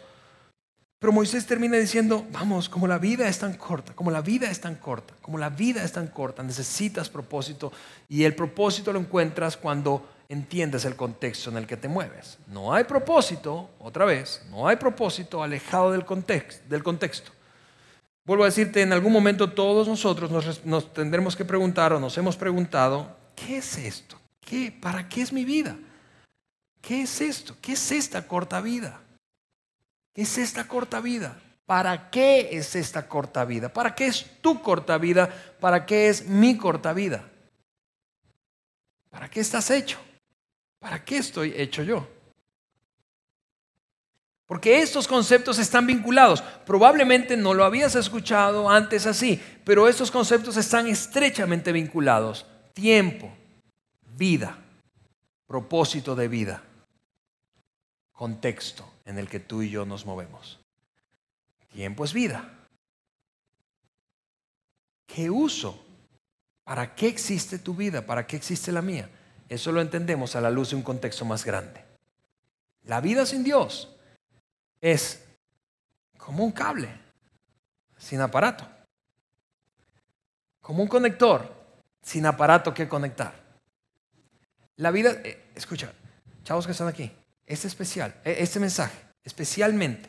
Pero 0.99 1.13
Moisés 1.13 1.47
termina 1.47 1.77
diciendo, 1.77 2.27
vamos, 2.33 2.69
como 2.69 2.89
la 2.89 2.99
vida 2.99 3.29
es 3.29 3.39
tan 3.39 3.55
corta, 3.55 3.93
como 3.95 4.11
la 4.11 4.21
vida 4.21 4.51
es 4.51 4.61
tan 4.61 4.75
corta, 4.75 5.15
como 5.23 5.39
la 5.39 5.49
vida 5.49 5.85
es 5.85 5.93
tan 5.93 6.09
corta, 6.09 6.43
necesitas 6.43 7.09
propósito 7.09 7.73
y 8.09 8.25
el 8.25 8.35
propósito 8.35 8.93
lo 8.93 8.99
encuentras 8.99 9.57
cuando 9.57 10.09
entiendes 10.29 10.85
el 10.85 10.97
contexto 10.97 11.51
en 11.51 11.59
el 11.59 11.69
que 11.69 11.77
te 11.77 11.87
mueves. 11.87 12.39
No 12.49 12.75
hay 12.75 12.83
propósito, 12.83 13.71
otra 13.79 14.05
vez, 14.05 14.43
no 14.51 14.67
hay 14.67 14.75
propósito 14.75 15.43
alejado 15.43 15.93
del 15.93 16.05
contexto. 16.05 16.65
Del 16.69 16.83
contexto. 16.83 17.31
Vuelvo 18.25 18.43
a 18.43 18.49
decirte, 18.49 18.83
en 18.83 18.93
algún 18.93 19.13
momento 19.13 19.53
todos 19.53 19.87
nosotros 19.87 20.33
nos, 20.33 20.65
nos 20.67 20.93
tendremos 20.93 21.37
que 21.37 21.45
preguntar 21.45 21.93
o 21.93 22.01
nos 22.01 22.19
hemos 22.19 22.37
preguntado, 22.37 23.17
¿qué 23.37 23.59
es 23.59 23.79
esto? 23.79 24.19
¿Qué, 24.41 24.73
¿Para 24.73 25.09
qué 25.09 25.23
es 25.23 25.33
mi 25.33 25.45
vida? 25.45 25.77
¿Qué 26.83 27.03
es 27.03 27.21
esto? 27.21 27.57
¿Qué 27.63 27.73
es 27.73 27.93
esta 27.93 28.27
corta 28.27 28.61
vida? 28.61 29.01
Es 30.23 30.37
esta 30.37 30.67
corta 30.67 31.01
vida? 31.01 31.41
¿Para 31.65 32.11
qué 32.11 32.49
es 32.53 32.75
esta 32.75 33.07
corta 33.07 33.45
vida? 33.45 33.73
¿Para 33.73 33.95
qué 33.95 34.09
es 34.09 34.27
tu 34.41 34.61
corta 34.63 34.99
vida? 34.99 35.29
¿Para 35.61 35.87
qué 35.87 36.09
es 36.09 36.27
mi 36.27 36.57
corta 36.57 36.93
vida? 36.93 37.23
¿Para 39.11 39.31
qué 39.31 39.41
estás 39.41 39.71
hecho? 39.71 39.99
¿Para 40.81 41.05
qué 41.05 41.19
estoy 41.19 41.53
hecho 41.57 41.83
yo? 41.83 42.09
Porque 44.47 44.81
estos 44.81 45.07
conceptos 45.07 45.59
están 45.59 45.87
vinculados. 45.87 46.43
Probablemente 46.65 47.37
no 47.37 47.55
lo 47.55 47.65
habías 47.65 47.95
escuchado 47.95 48.69
antes 48.71 49.07
así, 49.07 49.41
pero 49.63 49.87
estos 49.87 50.11
conceptos 50.11 50.57
están 50.57 50.89
estrechamente 50.89 51.71
vinculados. 51.71 52.47
Tiempo, 52.73 53.31
vida, 54.17 54.59
propósito 55.47 56.17
de 56.17 56.29
vida, 56.29 56.63
contexto 58.19 58.85
en 59.05 59.17
el 59.19 59.29
que 59.29 59.39
tú 59.39 59.63
y 59.63 59.71
yo 59.71 59.87
nos 59.87 60.05
movemos. 60.05 60.59
Tiempo 61.73 62.05
es 62.05 62.13
vida. 62.13 62.53
¿Qué 65.07 65.31
uso 65.31 65.85
¿Para 66.69 66.95
qué 66.95 67.09
existe 67.09 67.59
tu 67.59 67.75
vida? 67.75 68.05
¿Para 68.05 68.27
qué 68.27 68.37
existe 68.37 68.71
la 68.73 68.83
mía? 68.83 69.09
Eso 69.49 69.73
lo 69.73 69.81
entendemos 69.81 70.37
a 70.37 70.43
la 70.43 70.51
luz 70.51 70.69
de 70.69 70.77
un 70.77 70.83
contexto 70.83 71.25
más 71.25 71.43
grande. 71.43 71.83
La 72.85 73.01
vida 73.01 73.25
sin 73.25 73.43
Dios 73.43 73.97
es 74.79 75.25
como 76.19 76.45
un 76.45 76.53
cable, 76.53 76.91
sin 77.97 78.21
aparato. 78.21 78.69
Como 80.61 80.83
un 80.83 80.91
conector, 80.91 81.51
sin 82.03 82.27
aparato 82.27 82.75
que 82.75 82.87
conectar. 82.87 83.33
La 84.77 84.91
vida, 84.91 85.13
eh, 85.25 85.51
escucha, 85.55 85.91
chavos 86.45 86.67
que 86.67 86.73
están 86.73 86.89
aquí, 86.89 87.11
este 87.49 87.67
especial, 87.67 88.15
eh, 88.25 88.37
este 88.39 88.61
mensaje, 88.61 88.97
especialmente 89.25 90.09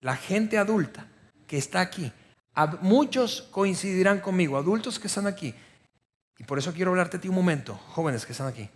la 0.00 0.16
gente 0.16 0.58
adulta 0.58 1.06
que 1.46 1.58
está 1.58 1.80
aquí, 1.80 2.10
muchos 2.80 3.42
coincidirán 3.50 4.20
conmigo, 4.20 4.56
adultos 4.56 4.98
que 4.98 5.06
están 5.06 5.26
aquí, 5.26 5.54
y 6.38 6.44
por 6.44 6.58
eso 6.58 6.72
quiero 6.72 6.90
hablarte 6.90 7.18
a 7.18 7.20
ti 7.20 7.28
un 7.28 7.34
momento, 7.34 7.74
jóvenes 7.74 8.24
que 8.24 8.32
están 8.32 8.46
aquí. 8.46 8.68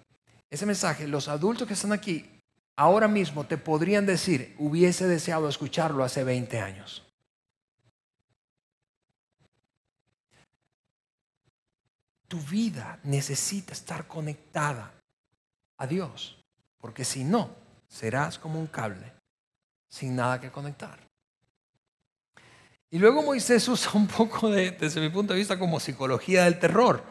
Ese 0.50 0.66
mensaje, 0.66 1.08
los 1.08 1.28
adultos 1.28 1.66
que 1.66 1.74
están 1.74 1.92
aquí, 1.92 2.30
ahora 2.76 3.08
mismo 3.08 3.46
te 3.46 3.56
podrían 3.56 4.04
decir, 4.04 4.54
hubiese 4.58 5.08
deseado 5.08 5.48
escucharlo 5.48 6.04
hace 6.04 6.24
20 6.24 6.60
años. 6.60 7.02
Tu 12.28 12.38
vida 12.38 13.00
necesita 13.04 13.72
estar 13.72 14.06
conectada 14.06 14.92
a 15.78 15.86
Dios, 15.86 16.36
porque 16.78 17.04
si 17.04 17.24
no, 17.24 17.63
serás 17.94 18.38
como 18.38 18.58
un 18.58 18.66
cable 18.66 19.12
sin 19.88 20.16
nada 20.16 20.40
que 20.40 20.50
conectar. 20.50 20.98
Y 22.90 22.98
luego 22.98 23.22
Moisés 23.22 23.66
usa 23.68 23.92
un 23.94 24.08
poco 24.08 24.50
de, 24.50 24.72
desde 24.72 25.00
mi 25.00 25.08
punto 25.10 25.32
de 25.32 25.38
vista, 25.38 25.58
como 25.58 25.78
psicología 25.78 26.44
del 26.44 26.58
terror. 26.58 27.02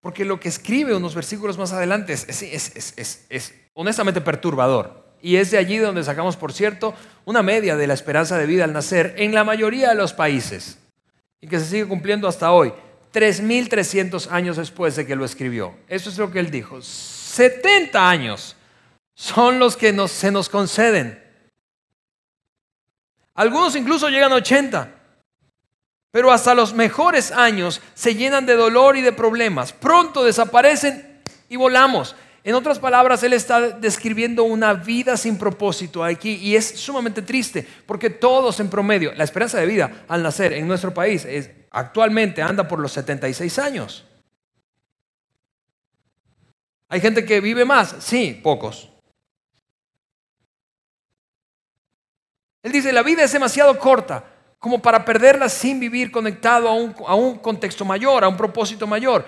Porque 0.00 0.24
lo 0.24 0.38
que 0.38 0.48
escribe 0.48 0.94
unos 0.94 1.14
versículos 1.14 1.56
más 1.58 1.72
adelante 1.72 2.12
es, 2.12 3.54
honestamente 3.72 4.20
perturbador. 4.20 5.08
Y 5.20 5.36
es 5.36 5.50
de 5.50 5.58
allí 5.58 5.78
donde 5.78 6.04
sacamos, 6.04 6.36
por 6.36 6.52
cierto, 6.52 6.94
una 7.24 7.42
media 7.42 7.76
de 7.76 7.86
la 7.86 7.94
esperanza 7.94 8.36
de 8.36 8.46
vida 8.46 8.64
al 8.64 8.72
nacer 8.72 9.14
en 9.16 9.34
la 9.34 9.42
mayoría 9.42 9.88
de 9.88 9.94
los 9.94 10.12
países. 10.12 10.78
Y 11.40 11.48
que 11.48 11.58
se 11.58 11.66
sigue 11.66 11.88
cumpliendo 11.88 12.28
hasta 12.28 12.52
hoy, 12.52 12.72
3.300 13.12 14.30
años 14.30 14.58
después 14.58 14.96
de 14.96 15.06
que 15.06 15.16
lo 15.16 15.24
escribió. 15.24 15.74
Eso 15.88 16.10
es 16.10 16.18
lo 16.18 16.30
que 16.30 16.40
él 16.40 16.50
dijo. 16.50 16.80
70 16.82 18.08
años 18.08 18.54
son 19.20 19.58
los 19.58 19.76
que 19.76 19.92
se 20.06 20.30
nos 20.30 20.48
conceden 20.48 21.28
algunos 23.38 23.76
incluso 23.76 24.08
llegan 24.08 24.32
a 24.32 24.36
80. 24.36 24.94
Pero 26.10 26.32
hasta 26.32 26.56
los 26.56 26.74
mejores 26.74 27.30
años 27.30 27.80
se 27.94 28.16
llenan 28.16 28.46
de 28.46 28.56
dolor 28.56 28.96
y 28.96 29.00
de 29.00 29.12
problemas. 29.12 29.72
Pronto 29.72 30.24
desaparecen 30.24 31.20
y 31.48 31.54
volamos. 31.54 32.16
En 32.42 32.56
otras 32.56 32.80
palabras, 32.80 33.22
él 33.22 33.32
está 33.32 33.60
describiendo 33.60 34.42
una 34.42 34.74
vida 34.74 35.16
sin 35.16 35.38
propósito 35.38 36.02
aquí 36.02 36.34
y 36.34 36.56
es 36.56 36.66
sumamente 36.80 37.22
triste 37.22 37.64
porque 37.86 38.10
todos 38.10 38.58
en 38.58 38.68
promedio, 38.68 39.14
la 39.14 39.22
esperanza 39.22 39.60
de 39.60 39.66
vida 39.66 40.04
al 40.08 40.24
nacer 40.24 40.52
en 40.52 40.66
nuestro 40.66 40.92
país 40.92 41.24
es, 41.24 41.48
actualmente 41.70 42.42
anda 42.42 42.66
por 42.66 42.80
los 42.80 42.90
76 42.90 43.56
años. 43.60 44.04
¿Hay 46.88 47.00
gente 47.00 47.24
que 47.24 47.40
vive 47.40 47.64
más? 47.64 47.94
Sí, 48.00 48.40
pocos. 48.42 48.90
Él 52.62 52.72
dice, 52.72 52.92
la 52.92 53.02
vida 53.02 53.22
es 53.22 53.32
demasiado 53.32 53.78
corta 53.78 54.24
como 54.58 54.82
para 54.82 55.04
perderla 55.04 55.48
sin 55.48 55.78
vivir 55.78 56.10
conectado 56.10 56.68
a 56.68 57.14
un, 57.14 57.38
contexto 57.38 57.84
mayor, 57.84 58.24
a 58.24 58.28
un 58.28 58.36
propósito 58.36 58.86
mayor. 58.86 59.24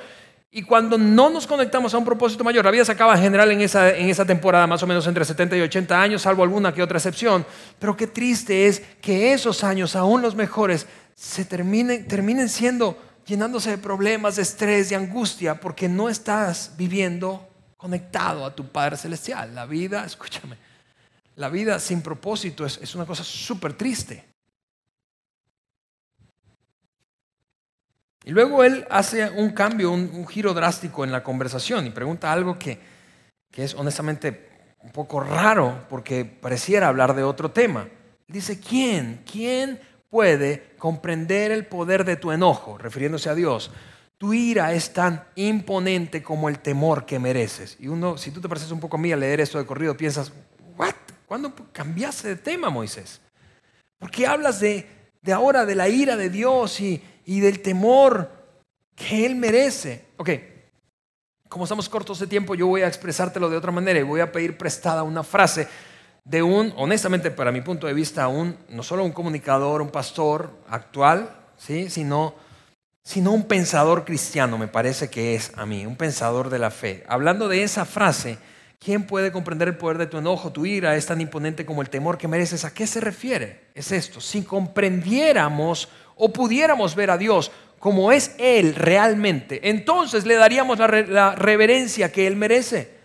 Y 0.50 0.62
cuando 0.62 0.98
no 0.98 1.30
nos 1.30 1.46
conectamos 1.46 1.94
a 1.94 1.98
un 1.98 2.04
propósito 2.04 2.42
mayor, 2.42 2.64
la 2.64 2.72
vida 2.72 2.84
se 2.84 2.90
acaba 2.90 3.14
en 3.14 3.22
general 3.22 3.52
en 3.52 3.60
esa, 3.60 3.90
en 3.90 4.08
esa 4.08 4.24
temporada, 4.24 4.66
más 4.66 4.82
o 4.82 4.86
menos 4.88 5.06
entre 5.06 5.24
70 5.24 5.56
y 5.56 5.60
80 5.60 6.02
años, 6.02 6.22
salvo 6.22 6.42
alguna 6.42 6.74
que 6.74 6.82
otra 6.82 6.98
excepción. 6.98 7.46
Pero 7.78 7.96
qué 7.96 8.08
triste 8.08 8.66
es 8.66 8.82
que 9.00 9.32
esos 9.32 9.62
años, 9.62 9.94
aún 9.94 10.20
los 10.22 10.34
mejores, 10.34 10.88
se 11.14 11.44
terminen, 11.44 12.08
terminen 12.08 12.48
siendo 12.48 12.98
llenándose 13.26 13.70
de 13.70 13.78
problemas, 13.78 14.34
de 14.36 14.42
estrés, 14.42 14.88
de 14.88 14.96
angustia, 14.96 15.60
porque 15.60 15.88
no 15.88 16.08
estás 16.08 16.72
viviendo 16.76 17.48
conectado 17.76 18.44
a 18.44 18.54
tu 18.54 18.66
Padre 18.66 18.96
Celestial. 18.96 19.54
La 19.54 19.66
vida, 19.66 20.04
escúchame, 20.06 20.56
la 21.36 21.48
vida 21.48 21.78
sin 21.78 22.02
propósito 22.02 22.66
es, 22.66 22.94
una 22.94 23.06
cosa 23.06 23.24
súper 23.24 23.74
triste. 23.74 24.24
Y 28.24 28.32
luego 28.32 28.62
él 28.62 28.86
hace 28.90 29.30
un 29.30 29.50
cambio, 29.50 29.90
un, 29.90 30.26
giro 30.28 30.52
drástico 30.52 31.04
en 31.04 31.12
la 31.12 31.22
conversación 31.22 31.86
y 31.86 31.90
pregunta 31.90 32.30
algo 32.30 32.58
que, 32.58 32.78
es 33.54 33.74
honestamente 33.74 34.48
un 34.82 34.90
poco 34.90 35.20
raro 35.20 35.86
porque 35.88 36.24
pareciera 36.24 36.88
hablar 36.88 37.14
de 37.14 37.22
otro 37.22 37.50
tema. 37.50 37.88
Dice, 38.28 38.60
¿quién? 38.60 39.22
¿Quién 39.30 39.80
puede 40.08 40.74
comprender 40.78 41.50
el 41.50 41.66
poder 41.66 42.04
de 42.04 42.16
tu 42.16 42.32
enojo? 42.32 42.78
Refiriéndose 42.78 43.28
a 43.28 43.34
Dios. 43.34 43.70
Tu 44.18 44.34
ira 44.34 44.74
es 44.74 44.92
tan 44.92 45.24
imponente 45.34 46.22
como 46.22 46.50
el 46.50 46.58
temor 46.58 47.06
que 47.06 47.18
mereces. 47.18 47.76
Y 47.80 47.88
uno, 47.88 48.18
si 48.18 48.30
tú 48.30 48.40
te 48.40 48.48
pareces 48.48 48.70
un 48.70 48.80
poco 48.80 48.98
a 48.98 49.00
mí 49.00 49.10
al 49.10 49.20
leer 49.20 49.40
esto 49.40 49.58
de 49.58 49.64
corrido, 49.64 49.96
piensas, 49.96 50.30
¿what? 50.76 50.94
¿Cuándo 51.30 51.54
cambiaste 51.70 52.26
de 52.26 52.34
tema, 52.34 52.70
Moisés? 52.70 53.20
¿Por 54.00 54.10
qué 54.10 54.26
hablas 54.26 54.58
de, 54.58 54.84
ahora 55.32 55.64
de 55.64 55.76
la 55.76 55.88
ira 55.88 56.16
de 56.16 56.28
Dios 56.28 56.80
y, 56.80 57.00
y 57.24 57.38
del 57.38 57.62
temor 57.62 58.28
que 58.96 59.26
Él 59.26 59.36
merece? 59.36 60.06
Ok, 60.16 60.30
como 61.48 61.66
estamos 61.66 61.88
cortos 61.88 62.18
de 62.18 62.26
tiempo, 62.26 62.56
yo 62.56 62.66
voy 62.66 62.82
a 62.82 62.88
expresártelo 62.88 63.48
de 63.48 63.56
otra 63.56 63.70
manera 63.70 64.00
y 64.00 64.02
voy 64.02 64.18
a 64.18 64.32
pedir 64.32 64.58
prestada 64.58 65.04
una 65.04 65.22
frase 65.22 65.68
de 66.24 66.42
un, 66.42 66.74
honestamente, 66.76 67.30
para 67.30 67.52
mi 67.52 67.60
punto 67.60 67.86
de 67.86 67.94
vista, 67.94 68.26
un, 68.26 68.56
no 68.68 68.82
solo 68.82 69.04
un 69.04 69.12
comunicador, 69.12 69.82
un 69.82 69.90
pastor 69.90 70.50
actual, 70.68 71.30
¿sí? 71.56 71.90
sino, 71.90 72.34
sino 73.04 73.30
un 73.30 73.44
pensador 73.44 74.04
cristiano, 74.04 74.58
me 74.58 74.66
parece 74.66 75.08
que 75.10 75.36
es 75.36 75.52
a 75.54 75.64
mí, 75.64 75.86
un 75.86 75.94
pensador 75.94 76.50
de 76.50 76.58
la 76.58 76.72
fe. 76.72 77.04
Hablando 77.06 77.46
de 77.46 77.62
esa 77.62 77.84
frase, 77.84 78.36
¿Quién 78.82 79.06
puede 79.06 79.30
comprender 79.30 79.68
el 79.68 79.76
poder 79.76 79.98
de 79.98 80.06
tu 80.06 80.16
enojo? 80.16 80.52
Tu 80.52 80.64
ira 80.64 80.96
es 80.96 81.04
tan 81.04 81.20
imponente 81.20 81.66
como 81.66 81.82
el 81.82 81.90
temor 81.90 82.16
que 82.16 82.26
mereces. 82.26 82.64
¿A 82.64 82.72
qué 82.72 82.86
se 82.86 82.98
refiere? 82.98 83.66
Es 83.74 83.92
esto. 83.92 84.22
Si 84.22 84.42
comprendiéramos 84.42 85.90
o 86.16 86.32
pudiéramos 86.32 86.94
ver 86.94 87.10
a 87.10 87.18
Dios 87.18 87.52
como 87.78 88.10
es 88.10 88.34
Él 88.38 88.74
realmente, 88.74 89.68
entonces 89.68 90.24
le 90.24 90.34
daríamos 90.34 90.78
la, 90.78 91.34
reverencia 91.34 92.10
que 92.10 92.26
Él 92.26 92.36
merece. 92.36 92.98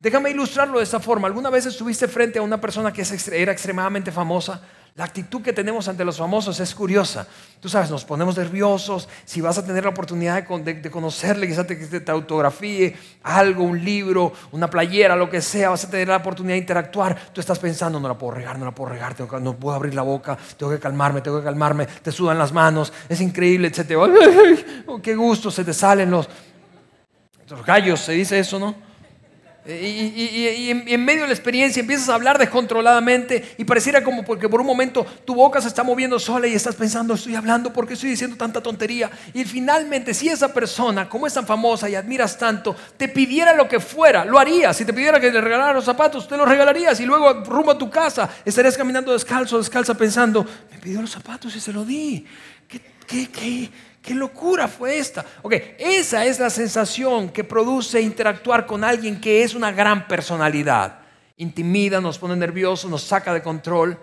Déjame 0.00 0.30
ilustrarlo 0.30 0.78
de 0.78 0.84
esta 0.84 0.98
forma. 0.98 1.28
¿Alguna 1.28 1.48
vez 1.48 1.66
estuviste 1.66 2.08
frente 2.08 2.40
a 2.40 2.42
una 2.42 2.60
persona 2.60 2.92
que 2.92 3.04
era 3.32 3.52
extremadamente 3.52 4.10
famosa? 4.10 4.62
La 4.96 5.02
actitud 5.02 5.42
que 5.42 5.52
tenemos 5.52 5.88
ante 5.88 6.04
los 6.04 6.18
famosos 6.18 6.60
es 6.60 6.72
curiosa. 6.72 7.26
Tú 7.58 7.68
sabes, 7.68 7.90
nos 7.90 8.04
ponemos 8.04 8.36
nerviosos. 8.36 9.08
Si 9.24 9.40
vas 9.40 9.58
a 9.58 9.66
tener 9.66 9.82
la 9.82 9.90
oportunidad 9.90 10.44
de, 10.44 10.88
conocerle, 10.88 11.48
quizás 11.48 11.66
te, 11.66 11.74
te, 11.74 12.12
autografíe 12.12 12.94
algo, 13.24 13.64
un 13.64 13.84
libro, 13.84 14.32
una 14.52 14.70
playera, 14.70 15.16
lo 15.16 15.28
que 15.28 15.40
sea, 15.40 15.70
vas 15.70 15.82
a 15.82 15.90
tener 15.90 16.06
la 16.06 16.18
oportunidad 16.18 16.54
de 16.54 16.60
interactuar. 16.60 17.32
Tú 17.32 17.40
estás 17.40 17.58
pensando, 17.58 17.98
no 17.98 18.06
la 18.06 18.16
puedo 18.16 18.34
regar, 18.34 18.56
no 18.56 18.66
la 18.66 18.70
puedo 18.70 18.90
regar, 18.90 19.16
no 19.42 19.56
puedo 19.56 19.74
abrir 19.74 19.94
la 19.94 20.02
boca, 20.02 20.38
tengo 20.56 20.70
que 20.70 20.78
calmarme, 20.78 21.22
tengo 21.22 21.38
que 21.38 21.44
calmarme. 21.44 21.86
Te 21.86 22.12
sudan 22.12 22.38
las 22.38 22.52
manos, 22.52 22.92
es 23.08 23.20
increíble, 23.20 23.66
etc. 23.66 23.98
¡Qué 25.02 25.16
gusto! 25.16 25.50
Se 25.50 25.64
te 25.64 25.74
salen 25.74 26.08
los, 26.08 26.28
los 27.50 27.66
gallos, 27.66 27.98
se 27.98 28.12
dice 28.12 28.38
eso, 28.38 28.60
¿no? 28.60 28.93
Y, 29.66 30.68
en, 30.68 31.04
medio 31.06 31.22
de 31.22 31.28
la 31.28 31.32
experiencia 31.32 31.80
empiezas 31.80 32.10
a 32.10 32.14
hablar 32.14 32.38
descontroladamente 32.38 33.54
y 33.56 33.64
pareciera 33.64 34.04
como 34.04 34.22
porque 34.22 34.46
por 34.46 34.60
un 34.60 34.66
momento 34.66 35.06
tu 35.24 35.34
boca 35.34 35.58
se 35.62 35.68
está 35.68 35.82
moviendo 35.82 36.18
sola 36.18 36.46
y 36.46 36.52
estás 36.52 36.74
pensando, 36.74 37.14
estoy 37.14 37.34
hablando 37.34 37.72
porque 37.72 37.94
estoy 37.94 38.10
diciendo 38.10 38.36
tanta 38.36 38.62
tontería. 38.62 39.10
Y 39.32 39.44
finalmente, 39.44 40.12
si 40.12 40.28
esa 40.28 40.52
persona, 40.52 41.08
como 41.08 41.26
es 41.26 41.32
tan 41.32 41.46
famosa 41.46 41.88
y 41.88 41.94
admiras 41.94 42.36
tanto, 42.36 42.76
te 42.98 43.08
pidiera 43.08 43.54
lo 43.54 43.66
que 43.66 43.80
fuera, 43.80 44.26
lo 44.26 44.38
harías. 44.38 44.76
Si 44.76 44.84
te 44.84 44.92
pidiera 44.92 45.18
que 45.18 45.32
le 45.32 45.40
regalara 45.40 45.72
los 45.72 45.86
zapatos, 45.86 46.28
te 46.28 46.36
los 46.36 46.46
regalarías 46.46 47.00
y 47.00 47.06
luego 47.06 47.32
rumbo 47.44 47.70
a 47.70 47.78
tu 47.78 47.88
casa 47.88 48.28
estarías 48.44 48.76
caminando 48.76 49.12
descalzo, 49.12 49.56
descalza 49.56 49.94
pensando, 49.94 50.44
me 50.70 50.78
pidió 50.78 51.00
los 51.00 51.10
zapatos 51.10 51.56
y 51.56 51.60
se 51.60 51.72
lo 51.72 51.86
di. 51.86 52.26
¿Qué, 52.68 52.82
qué, 53.06 53.30
qué? 53.30 53.70
¿Qué 54.04 54.14
locura 54.14 54.68
fue 54.68 54.98
esta? 54.98 55.24
Ok, 55.40 55.54
esa 55.78 56.26
es 56.26 56.38
la 56.38 56.50
sensación 56.50 57.30
que 57.30 57.42
produce 57.42 58.02
interactuar 58.02 58.66
con 58.66 58.84
alguien 58.84 59.18
que 59.18 59.42
es 59.42 59.54
una 59.54 59.72
gran 59.72 60.06
personalidad. 60.06 61.00
Intimida, 61.38 62.02
nos 62.02 62.18
pone 62.18 62.36
nerviosos, 62.36 62.90
nos 62.90 63.02
saca 63.02 63.32
de 63.32 63.42
control. 63.42 63.98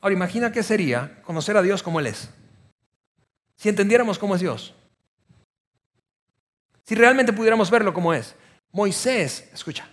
Ahora 0.00 0.14
imagina 0.14 0.52
qué 0.52 0.62
sería 0.62 1.20
conocer 1.22 1.56
a 1.56 1.62
Dios 1.62 1.82
como 1.82 1.98
Él 1.98 2.06
es. 2.06 2.30
Si 3.56 3.68
entendiéramos 3.68 4.20
cómo 4.20 4.36
es 4.36 4.40
Dios. 4.40 4.72
Si 6.84 6.94
realmente 6.94 7.32
pudiéramos 7.32 7.72
verlo 7.72 7.92
como 7.92 8.14
es. 8.14 8.36
Moisés, 8.70 9.48
escucha, 9.52 9.88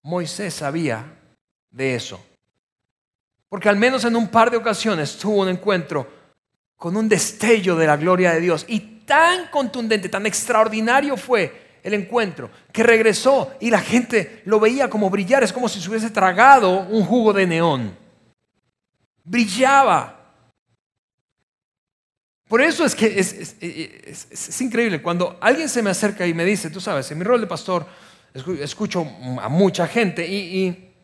Moisés 0.00 0.54
sabía 0.54 1.18
de 1.72 1.96
eso. 1.96 2.24
Porque 3.48 3.68
al 3.68 3.76
menos 3.76 4.04
en 4.04 4.14
un 4.14 4.28
par 4.28 4.48
de 4.48 4.58
ocasiones 4.58 5.18
tuvo 5.18 5.42
un 5.42 5.48
encuentro 5.48 6.19
con 6.80 6.96
un 6.96 7.10
destello 7.10 7.76
de 7.76 7.86
la 7.86 7.98
gloria 7.98 8.32
de 8.32 8.40
Dios. 8.40 8.64
Y 8.66 8.80
tan 9.04 9.48
contundente, 9.48 10.08
tan 10.08 10.24
extraordinario 10.24 11.14
fue 11.18 11.78
el 11.82 11.92
encuentro, 11.92 12.50
que 12.72 12.82
regresó 12.82 13.52
y 13.60 13.70
la 13.70 13.80
gente 13.80 14.40
lo 14.46 14.58
veía 14.58 14.88
como 14.88 15.10
brillar, 15.10 15.42
es 15.42 15.52
como 15.52 15.68
si 15.68 15.78
se 15.78 15.90
hubiese 15.90 16.08
tragado 16.08 16.70
un 16.88 17.04
jugo 17.04 17.34
de 17.34 17.46
neón. 17.46 17.94
Brillaba. 19.22 20.32
Por 22.48 22.62
eso 22.62 22.86
es 22.86 22.94
que 22.94 23.20
es, 23.20 24.60
increíble, 24.62 25.02
cuando 25.02 25.36
alguien 25.38 25.68
se 25.68 25.82
me 25.82 25.90
acerca 25.90 26.26
y 26.26 26.32
me 26.32 26.46
dice, 26.46 26.70
tú 26.70 26.80
sabes, 26.80 27.10
en 27.10 27.18
mi 27.18 27.24
rol 27.24 27.42
de 27.42 27.46
pastor 27.46 27.86
escucho 28.32 29.06
a 29.38 29.50
mucha 29.50 29.86
gente 29.86 30.26
y, 30.26 30.94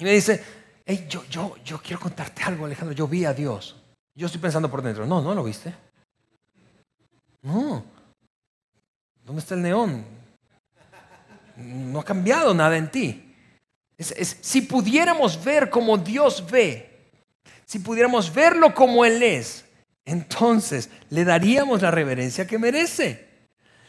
me 0.00 0.12
dice, 0.12 0.44
hey, 0.84 1.06
yo, 1.08 1.24
yo, 1.30 1.56
yo 1.64 1.80
quiero 1.82 1.98
contarte 1.98 2.42
algo, 2.42 2.66
Alejandro, 2.66 2.94
yo 2.94 3.08
vi 3.08 3.24
a 3.24 3.32
Dios. 3.32 3.80
Yo 4.14 4.26
estoy 4.26 4.40
pensando 4.40 4.70
por 4.70 4.82
dentro, 4.82 5.06
no, 5.06 5.20
no 5.20 5.34
lo 5.34 5.42
viste. 5.42 5.74
No. 7.42 7.84
¿Dónde 9.24 9.40
está 9.40 9.54
el 9.54 9.62
neón? 9.62 10.04
No 11.56 12.00
ha 12.00 12.04
cambiado 12.04 12.54
nada 12.54 12.76
en 12.76 12.90
ti. 12.90 13.34
si 13.98 14.62
pudiéramos 14.62 15.42
ver 15.42 15.70
como 15.70 15.98
Dios 15.98 16.44
ve, 16.50 17.10
si 17.64 17.78
pudiéramos 17.78 18.32
verlo 18.32 18.74
como 18.74 19.04
Él 19.04 19.22
es, 19.22 19.64
entonces 20.04 20.90
le 21.10 21.24
daríamos 21.24 21.82
la 21.82 21.90
reverencia 21.90 22.46
que 22.46 22.58
merece. 22.58 23.28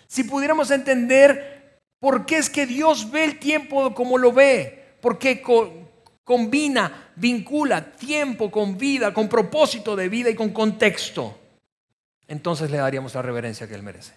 Si 0.08 0.24
pudiéramos 0.24 0.72
entender 0.72 1.82
por 2.00 2.26
qué 2.26 2.38
es 2.38 2.50
que 2.50 2.66
Dios 2.66 3.12
ve 3.12 3.26
el 3.26 3.40
tiempo 3.40 3.94
como 3.94 4.18
lo 4.18 4.32
ve, 4.32 4.96
porque 5.02 5.42
combina, 6.24 7.05
vincula 7.16 7.92
tiempo 7.92 8.52
con 8.52 8.78
vida, 8.78 9.14
con 9.14 9.30
propósito 9.30 9.96
de 9.96 10.10
vida 10.10 10.30
y 10.30 10.36
con 10.36 10.50
contexto, 10.52 11.40
entonces 12.28 12.72
le 12.72 12.78
daríamos 12.78 13.14
la 13.14 13.22
reverencia 13.22 13.68
que 13.68 13.76
Él 13.76 13.84
merece. 13.84 14.14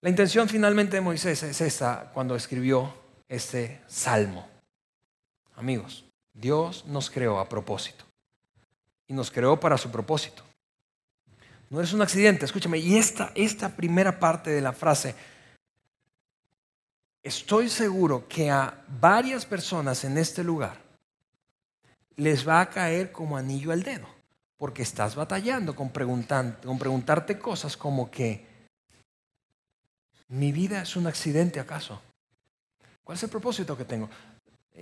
La 0.00 0.10
intención 0.10 0.48
finalmente 0.48 0.96
de 0.96 1.00
Moisés 1.00 1.42
es 1.42 1.60
esta 1.60 2.10
cuando 2.12 2.36
escribió 2.36 2.94
este 3.28 3.80
salmo. 3.86 4.46
Amigos, 5.56 6.04
Dios 6.32 6.84
nos 6.86 7.10
creó 7.10 7.38
a 7.38 7.48
propósito 7.48 8.04
y 9.06 9.14
nos 9.14 9.30
creó 9.30 9.58
para 9.58 9.78
su 9.78 9.90
propósito. 9.90 10.42
No 11.70 11.80
es 11.80 11.92
un 11.92 12.02
accidente, 12.02 12.44
escúchame. 12.44 12.78
Y 12.78 12.96
esta, 12.96 13.32
esta 13.34 13.74
primera 13.74 14.18
parte 14.20 14.50
de 14.50 14.60
la 14.60 14.72
frase, 14.72 15.14
estoy 17.22 17.68
seguro 17.68 18.28
que 18.28 18.50
a 18.50 18.84
varias 19.00 19.46
personas 19.46 20.04
en 20.04 20.18
este 20.18 20.44
lugar 20.44 20.83
les 22.16 22.46
va 22.46 22.60
a 22.60 22.70
caer 22.70 23.12
como 23.12 23.36
anillo 23.36 23.72
al 23.72 23.82
dedo, 23.82 24.06
porque 24.56 24.82
estás 24.82 25.14
batallando 25.14 25.74
con, 25.74 25.90
con 25.90 26.78
preguntarte 26.78 27.38
cosas 27.38 27.76
como 27.76 28.10
que, 28.10 28.54
¿Mi 30.28 30.52
vida 30.52 30.82
es 30.82 30.96
un 30.96 31.06
accidente 31.06 31.60
acaso? 31.60 32.00
¿Cuál 33.02 33.16
es 33.16 33.22
el 33.22 33.28
propósito 33.28 33.76
que 33.76 33.84
tengo? 33.84 34.08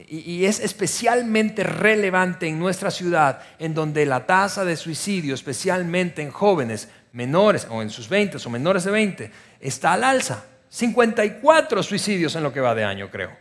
Y, 0.09 0.47
es 0.47 0.61
especialmente 0.61 1.65
relevante 1.65 2.47
en 2.47 2.59
nuestra 2.59 2.91
ciudad, 2.91 3.43
en 3.59 3.75
donde 3.75 4.07
la 4.07 4.25
tasa 4.25 4.65
de 4.65 4.77
suicidio, 4.77 5.35
especialmente 5.35 6.23
en 6.23 6.31
jóvenes 6.31 6.89
menores 7.13 7.67
o 7.69 7.83
en 7.83 7.91
sus 7.91 8.09
20 8.09 8.39
o 8.43 8.51
menores 8.51 8.85
de 8.85 8.91
20, 8.91 9.31
está 9.61 9.93
al 9.93 10.05
alza. 10.05 10.47
54 10.71 11.83
suicidios 11.83 12.35
en 12.35 12.43
lo 12.43 12.53
que 12.55 12.61
va 12.61 12.75
de 12.75 12.85
año, 12.85 13.11
creo. 13.11 13.37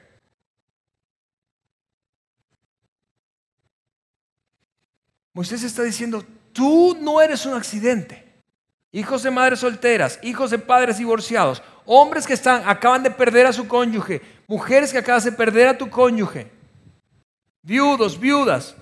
Moisés 5.33 5.63
está 5.63 5.83
diciendo, 5.83 6.23
tú 6.51 6.97
no 6.99 7.21
eres 7.21 7.45
un 7.45 7.53
accidente. 7.53 8.31
Hijos 8.91 9.23
de 9.23 9.31
madres 9.31 9.59
solteras, 9.59 10.19
hijos 10.21 10.51
de 10.51 10.59
padres 10.59 10.97
divorciados, 10.97 11.63
hombres 11.85 12.27
que 12.27 12.33
están, 12.33 12.63
acaban 12.67 13.03
de 13.03 13.11
perder 13.11 13.45
a 13.45 13.53
su 13.53 13.67
cónyuge, 13.67 14.21
mujeres 14.47 14.91
que 14.91 14.97
acaban 14.97 15.23
de 15.23 15.31
perder 15.31 15.69
a 15.69 15.77
tu 15.77 15.89
cónyuge, 15.89 16.51
viudos, 17.61 18.19
viudas, 18.19 18.75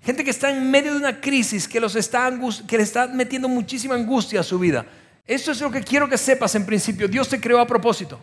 gente 0.00 0.24
que 0.24 0.30
está 0.30 0.50
en 0.50 0.68
medio 0.70 0.92
de 0.92 0.98
una 0.98 1.20
crisis 1.20 1.68
que, 1.68 1.78
los 1.78 1.94
está 1.94 2.32
que 2.66 2.76
le 2.76 2.82
está 2.82 3.06
metiendo 3.06 3.48
muchísima 3.48 3.94
angustia 3.94 4.40
a 4.40 4.44
su 4.44 4.58
vida. 4.58 4.84
Esto 5.24 5.52
es 5.52 5.60
lo 5.60 5.70
que 5.70 5.82
quiero 5.82 6.08
que 6.08 6.18
sepas 6.18 6.54
en 6.56 6.66
principio. 6.66 7.06
Dios 7.08 7.28
te 7.28 7.40
creó 7.40 7.60
a 7.60 7.66
propósito. 7.66 8.18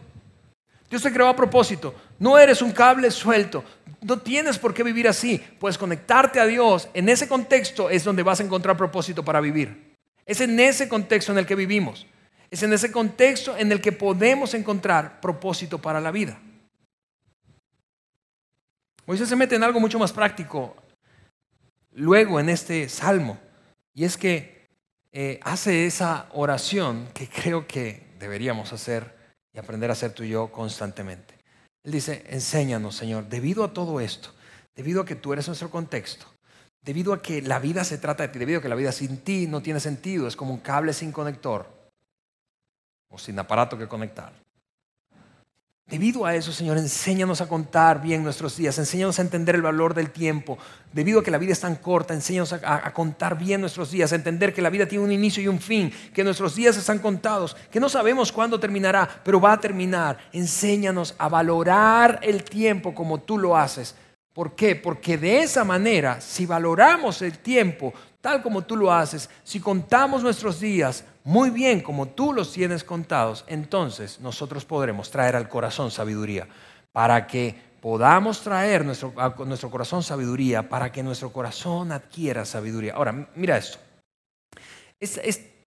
Dios 0.91 1.01
te 1.01 1.13
creó 1.13 1.29
a 1.29 1.35
propósito. 1.35 1.95
No 2.19 2.37
eres 2.37 2.61
un 2.61 2.73
cable 2.73 3.09
suelto. 3.11 3.63
No 4.01 4.19
tienes 4.19 4.59
por 4.59 4.73
qué 4.73 4.83
vivir 4.83 5.07
así. 5.07 5.41
Puedes 5.57 5.77
conectarte 5.77 6.37
a 6.37 6.45
Dios. 6.45 6.89
En 6.93 7.07
ese 7.07 7.29
contexto 7.29 7.89
es 7.89 8.03
donde 8.03 8.23
vas 8.23 8.41
a 8.41 8.43
encontrar 8.43 8.75
propósito 8.75 9.23
para 9.23 9.39
vivir. 9.39 9.95
Es 10.25 10.41
en 10.41 10.59
ese 10.59 10.89
contexto 10.89 11.31
en 11.31 11.37
el 11.37 11.45
que 11.45 11.55
vivimos. 11.55 12.05
Es 12.49 12.61
en 12.63 12.73
ese 12.73 12.91
contexto 12.91 13.55
en 13.55 13.71
el 13.71 13.79
que 13.79 13.93
podemos 13.93 14.53
encontrar 14.53 15.21
propósito 15.21 15.77
para 15.77 16.01
la 16.01 16.11
vida. 16.11 16.37
Moisés 19.05 19.29
se 19.29 19.37
mete 19.37 19.55
en 19.55 19.63
algo 19.63 19.79
mucho 19.79 19.97
más 19.97 20.11
práctico 20.11 20.75
luego 21.93 22.37
en 22.37 22.49
este 22.49 22.89
salmo. 22.89 23.39
Y 23.93 24.03
es 24.03 24.17
que 24.17 24.67
eh, 25.13 25.39
hace 25.41 25.85
esa 25.85 26.27
oración 26.33 27.07
que 27.13 27.29
creo 27.29 27.65
que 27.65 28.11
deberíamos 28.19 28.73
hacer 28.73 29.20
y 29.53 29.59
aprender 29.59 29.89
a 29.89 29.93
hacer 29.93 30.13
tú 30.13 30.23
y 30.23 30.29
yo 30.29 30.51
constantemente. 30.51 31.35
Él 31.83 31.91
dice, 31.91 32.23
enséñanos, 32.29 32.95
Señor, 32.95 33.27
debido 33.27 33.63
a 33.63 33.73
todo 33.73 33.99
esto, 33.99 34.29
debido 34.75 35.01
a 35.01 35.05
que 35.05 35.15
tú 35.15 35.33
eres 35.33 35.47
nuestro 35.47 35.69
contexto, 35.69 36.25
debido 36.81 37.13
a 37.13 37.21
que 37.21 37.41
la 37.41 37.59
vida 37.59 37.83
se 37.83 37.97
trata 37.97 38.23
de 38.23 38.29
ti, 38.29 38.39
debido 38.39 38.59
a 38.59 38.61
que 38.61 38.69
la 38.69 38.75
vida 38.75 38.91
sin 38.91 39.17
ti 39.17 39.47
no 39.47 39.61
tiene 39.61 39.79
sentido, 39.79 40.27
es 40.27 40.35
como 40.35 40.53
un 40.53 40.59
cable 40.59 40.93
sin 40.93 41.11
conector 41.11 41.67
o 43.09 43.17
sin 43.17 43.37
aparato 43.39 43.77
que 43.77 43.87
conectar. 43.87 44.33
Debido 45.91 46.25
a 46.25 46.33
eso, 46.33 46.53
Señor, 46.53 46.77
enséñanos 46.77 47.41
a 47.41 47.49
contar 47.49 48.01
bien 48.01 48.23
nuestros 48.23 48.55
días, 48.55 48.77
enséñanos 48.77 49.19
a 49.19 49.23
entender 49.23 49.55
el 49.55 49.61
valor 49.61 49.93
del 49.93 50.09
tiempo. 50.09 50.57
Debido 50.93 51.19
a 51.19 51.23
que 51.23 51.31
la 51.31 51.37
vida 51.37 51.51
es 51.51 51.59
tan 51.59 51.75
corta, 51.75 52.13
enséñanos 52.13 52.53
a, 52.53 52.93
contar 52.93 53.37
bien 53.37 53.59
nuestros 53.59 53.91
días, 53.91 54.13
a 54.13 54.15
entender 54.15 54.53
que 54.53 54.61
la 54.61 54.69
vida 54.69 54.85
tiene 54.85 55.03
un 55.03 55.11
inicio 55.11 55.43
y 55.43 55.49
un 55.49 55.59
fin, 55.59 55.91
que 56.13 56.23
nuestros 56.23 56.55
días 56.55 56.77
están 56.77 56.99
contados, 56.99 57.57
que 57.69 57.81
no 57.81 57.89
sabemos 57.89 58.31
cuándo 58.31 58.57
terminará, 58.57 59.21
pero 59.21 59.41
va 59.41 59.51
a 59.51 59.59
terminar. 59.59 60.17
Enséñanos 60.31 61.13
a 61.17 61.27
valorar 61.27 62.21
el 62.23 62.45
tiempo 62.45 62.95
como 62.95 63.19
tú 63.19 63.37
lo 63.37 63.57
haces. 63.57 63.93
¿Por 64.31 64.55
qué? 64.55 64.77
Porque 64.77 65.17
de 65.17 65.41
esa 65.41 65.65
manera, 65.65 66.21
si 66.21 66.45
valoramos 66.45 67.21
el 67.21 67.39
tiempo 67.39 67.93
tal 68.21 68.41
como 68.41 68.61
tú 68.61 68.77
lo 68.77 68.93
haces, 68.93 69.29
si 69.43 69.59
contamos 69.59 70.23
nuestros 70.23 70.59
días, 70.61 71.03
muy 71.23 71.51
bien 71.51 71.81
como 71.81 72.07
tú 72.07 72.33
los 72.33 72.51
tienes 72.51 72.83
contados, 72.83 73.45
entonces 73.47 74.19
nosotros 74.19 74.65
podremos 74.65 75.11
traer 75.11 75.35
al 75.35 75.49
corazón 75.49 75.91
sabiduría 75.91 76.47
para 76.91 77.27
que 77.27 77.55
podamos 77.81 78.41
traer 78.41 78.85
nuestro, 78.85 79.13
a 79.17 79.33
nuestro 79.45 79.69
corazón 79.69 80.03
sabiduría, 80.03 80.69
para 80.69 80.91
que 80.91 81.03
nuestro 81.03 81.31
corazón 81.31 81.91
adquiera 81.91 82.45
sabiduría. 82.45 82.93
Ahora, 82.93 83.27
mira 83.35 83.57
esto. 83.57 83.79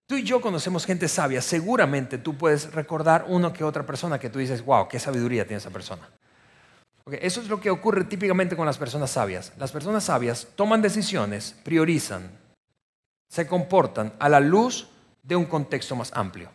tú 0.06 0.16
y 0.16 0.24
yo 0.24 0.39
conocemos 0.39 0.86
gente 0.86 1.08
sabia. 1.08 1.41
Seguramente 1.41 2.18
tú 2.20 2.38
puedes 2.38 2.72
recordar 2.72 3.26
uno 3.28 3.51
que 3.51 3.64
otra 3.64 3.86
persona 3.86 4.20
que 4.20 4.30
tú 4.30 4.39
dices, 4.39 4.64
wow, 4.64 4.88
qué 4.88 4.99
sabiduría 4.99 5.45
tiene 5.45 5.58
esa 5.58 5.72
persona. 5.72 6.08
eso 7.20 7.41
es 7.41 7.47
lo 7.47 7.60
que 7.60 7.70
ocurre 7.70 8.06
típicamente 8.06 8.56
con 8.56 8.66
las 8.66 8.78
personas 8.78 9.12
sabias. 9.12 9.51
Las 9.58 9.72
personas 9.72 10.04
sabias 10.04 10.47
toman 10.56 10.82
decisiones, 10.82 11.56
priorizan, 11.64 12.32
se 13.28 13.47
comportan 13.47 14.14
a 14.20 14.30
la 14.30 14.39
luz 14.39 14.88
de 15.24 15.36
un 15.36 15.45
contexto 15.45 15.95
más 15.95 16.11
amplio. 16.13 16.51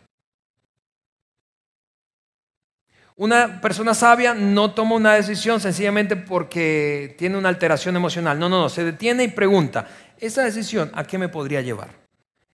Una 3.17 3.59
persona 3.59 3.93
sabia 3.93 4.33
no 4.33 4.71
toma 4.73 4.95
una 4.95 5.15
decisión 5.15 5.59
sencillamente 5.59 6.15
porque 6.15 7.15
tiene 7.17 7.37
una 7.37 7.49
alteración 7.49 7.97
emocional. 7.97 8.39
No, 8.39 8.47
no, 8.47 8.61
no. 8.61 8.69
Se 8.69 8.85
detiene 8.85 9.25
y 9.25 9.27
pregunta, 9.27 9.89
¿esa 10.17 10.43
decisión 10.43 10.89
a 10.93 11.03
qué 11.03 11.17
me 11.17 11.27
podría 11.27 11.59
llevar? 11.59 11.89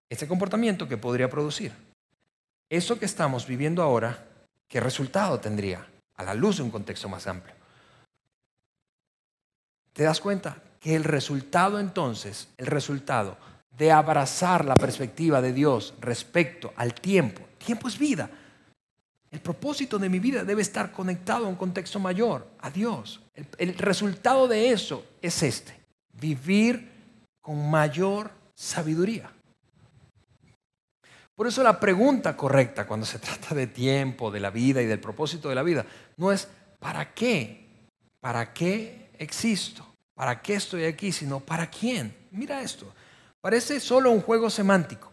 ¿Ese 0.09 0.27
comportamiento 0.27 0.87
que 0.87 0.97
podría 0.97 1.29
producir? 1.29 1.71
Eso 2.67 2.97
que 2.97 3.05
estamos 3.05 3.45
viviendo 3.45 3.83
ahora, 3.83 4.25
¿qué 4.67 4.79
resultado 4.79 5.39
tendría 5.39 5.85
a 6.15 6.23
la 6.23 6.33
luz 6.33 6.57
de 6.57 6.63
un 6.63 6.71
contexto 6.71 7.07
más 7.09 7.27
amplio? 7.27 7.53
¿Te 9.93 10.01
das 10.01 10.19
cuenta? 10.19 10.57
Que 10.79 10.95
el 10.95 11.03
resultado 11.03 11.79
entonces, 11.79 12.47
el 12.57 12.65
resultado 12.65 13.37
de 13.77 13.91
abrazar 13.91 14.65
la 14.65 14.75
perspectiva 14.75 15.41
de 15.41 15.53
Dios 15.53 15.93
respecto 15.99 16.73
al 16.75 16.93
tiempo. 16.93 17.41
Tiempo 17.57 17.87
es 17.87 17.97
vida. 17.97 18.29
El 19.31 19.41
propósito 19.41 19.99
de 19.99 20.07
mi 20.07 20.19
vida 20.19 20.45
debe 20.45 20.61
estar 20.61 20.91
conectado 20.91 21.45
a 21.45 21.49
un 21.49 21.55
contexto 21.55 21.99
mayor, 21.99 22.47
a 22.59 22.69
Dios. 22.69 23.21
El, 23.57 23.77
resultado 23.77 24.47
de 24.47 24.71
eso 24.71 25.03
es 25.21 25.43
este, 25.43 25.77
vivir 26.13 26.89
con 27.41 27.69
mayor 27.69 28.31
sabiduría. 28.53 29.29
Por 31.35 31.47
eso 31.47 31.61
la 31.63 31.77
pregunta 31.81 32.37
correcta 32.37 32.87
cuando 32.87 33.05
se 33.05 33.19
trata 33.19 33.53
de 33.53 33.67
tiempo, 33.67 34.31
de 34.31 34.39
la 34.39 34.51
vida 34.51 34.81
y 34.81 34.85
del 34.85 35.01
propósito 35.01 35.49
de 35.49 35.55
la 35.55 35.63
vida, 35.63 35.85
no 36.15 36.31
es 36.31 36.47
¿para 36.79 37.13
qué? 37.13 37.65
¿Para 38.21 38.53
qué 38.53 39.09
existo? 39.19 39.85
¿Para 40.13 40.41
qué 40.41 40.53
estoy 40.55 40.85
aquí? 40.85 41.11
Sino 41.11 41.41
¿para 41.41 41.69
quién? 41.69 42.15
Mira 42.31 42.61
esto. 42.61 42.93
Parece 43.45 43.79
solo 43.79 44.09
un 44.09 44.21
juego 44.21 44.49
semántico. 44.49 45.11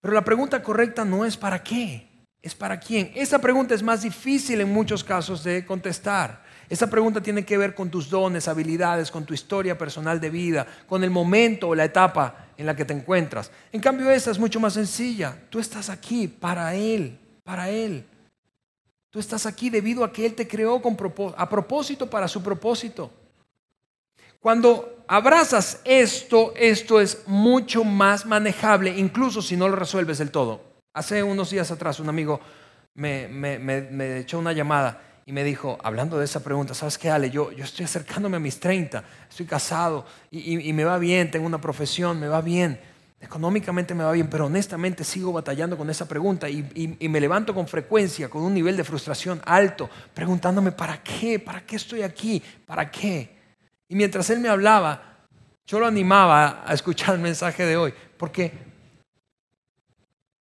Pero 0.00 0.14
la 0.14 0.24
pregunta 0.24 0.62
correcta 0.62 1.04
no 1.04 1.26
es 1.26 1.36
para 1.36 1.62
qué, 1.62 2.08
es 2.40 2.54
para 2.54 2.80
quién. 2.80 3.12
Esa 3.14 3.38
pregunta 3.38 3.74
es 3.74 3.82
más 3.82 4.00
difícil 4.00 4.62
en 4.62 4.72
muchos 4.72 5.04
casos 5.04 5.44
de 5.44 5.66
contestar. 5.66 6.42
Esa 6.70 6.88
pregunta 6.88 7.20
tiene 7.20 7.44
que 7.44 7.58
ver 7.58 7.74
con 7.74 7.90
tus 7.90 8.08
dones, 8.08 8.48
habilidades, 8.48 9.10
con 9.10 9.26
tu 9.26 9.34
historia 9.34 9.76
personal 9.76 10.18
de 10.18 10.30
vida, 10.30 10.66
con 10.88 11.04
el 11.04 11.10
momento 11.10 11.68
o 11.68 11.74
la 11.74 11.84
etapa 11.84 12.46
en 12.56 12.64
la 12.64 12.74
que 12.74 12.86
te 12.86 12.94
encuentras. 12.94 13.50
En 13.72 13.82
cambio, 13.82 14.10
esta 14.10 14.30
es 14.30 14.38
mucho 14.38 14.58
más 14.58 14.72
sencilla. 14.72 15.36
Tú 15.50 15.58
estás 15.58 15.90
aquí 15.90 16.28
para 16.28 16.74
Él, 16.74 17.18
para 17.44 17.68
Él. 17.68 18.06
Tú 19.10 19.18
estás 19.18 19.44
aquí 19.44 19.68
debido 19.68 20.02
a 20.02 20.10
que 20.10 20.24
Él 20.24 20.34
te 20.34 20.48
creó 20.48 20.80
con 20.80 20.96
a 21.36 21.46
propósito 21.46 22.08
para 22.08 22.26
su 22.26 22.42
propósito. 22.42 23.10
Cuando 24.40 25.04
abrazas 25.06 25.80
esto, 25.84 26.52
esto 26.56 27.00
es 27.00 27.22
mucho 27.26 27.84
más 27.84 28.26
manejable, 28.26 28.96
incluso 28.98 29.42
si 29.42 29.56
no 29.56 29.68
lo 29.68 29.76
resuelves 29.76 30.18
del 30.18 30.30
todo. 30.30 30.62
Hace 30.94 31.22
unos 31.22 31.50
días 31.50 31.70
atrás 31.70 32.00
un 32.00 32.08
amigo 32.08 32.40
me, 32.94 33.28
me 33.28 34.18
echó 34.18 34.38
una 34.38 34.52
llamada 34.52 35.02
y 35.30 35.32
me 35.32 35.44
dijo, 35.44 35.78
hablando 35.84 36.18
de 36.18 36.24
esa 36.24 36.42
pregunta, 36.42 36.74
¿sabes 36.74 36.98
qué, 36.98 37.08
Ale? 37.08 37.30
Yo, 37.30 37.52
estoy 37.52 37.84
acercándome 37.84 38.38
a 38.38 38.40
mis 38.40 38.58
30, 38.58 39.04
estoy 39.28 39.46
casado 39.46 40.04
y, 40.28 40.72
me 40.72 40.82
va 40.82 40.98
bien, 40.98 41.30
tengo 41.30 41.46
una 41.46 41.60
profesión, 41.60 42.18
me 42.18 42.26
va 42.26 42.40
bien, 42.40 42.80
económicamente 43.20 43.94
me 43.94 44.02
va 44.02 44.10
bien, 44.10 44.28
pero 44.28 44.46
honestamente 44.46 45.04
sigo 45.04 45.32
batallando 45.32 45.78
con 45.78 45.88
esa 45.88 46.08
pregunta 46.08 46.48
y, 46.48 46.96
y 46.98 47.08
me 47.08 47.20
levanto 47.20 47.54
con 47.54 47.68
frecuencia, 47.68 48.28
con 48.28 48.42
un 48.42 48.52
nivel 48.52 48.76
de 48.76 48.82
frustración 48.82 49.40
alto, 49.44 49.88
preguntándome, 50.12 50.72
¿para 50.72 51.00
qué? 51.00 51.38
¿Para 51.38 51.64
qué 51.64 51.76
estoy 51.76 52.02
aquí? 52.02 52.42
¿Para 52.66 52.90
qué? 52.90 53.39
Y 53.90 53.96
mientras 53.96 54.30
él 54.30 54.38
me 54.38 54.48
hablaba, 54.48 55.26
yo 55.66 55.80
lo 55.80 55.86
animaba 55.86 56.62
a 56.64 56.72
escuchar 56.72 57.16
el 57.16 57.20
mensaje 57.20 57.66
de 57.66 57.76
hoy, 57.76 57.92
porque 58.16 58.52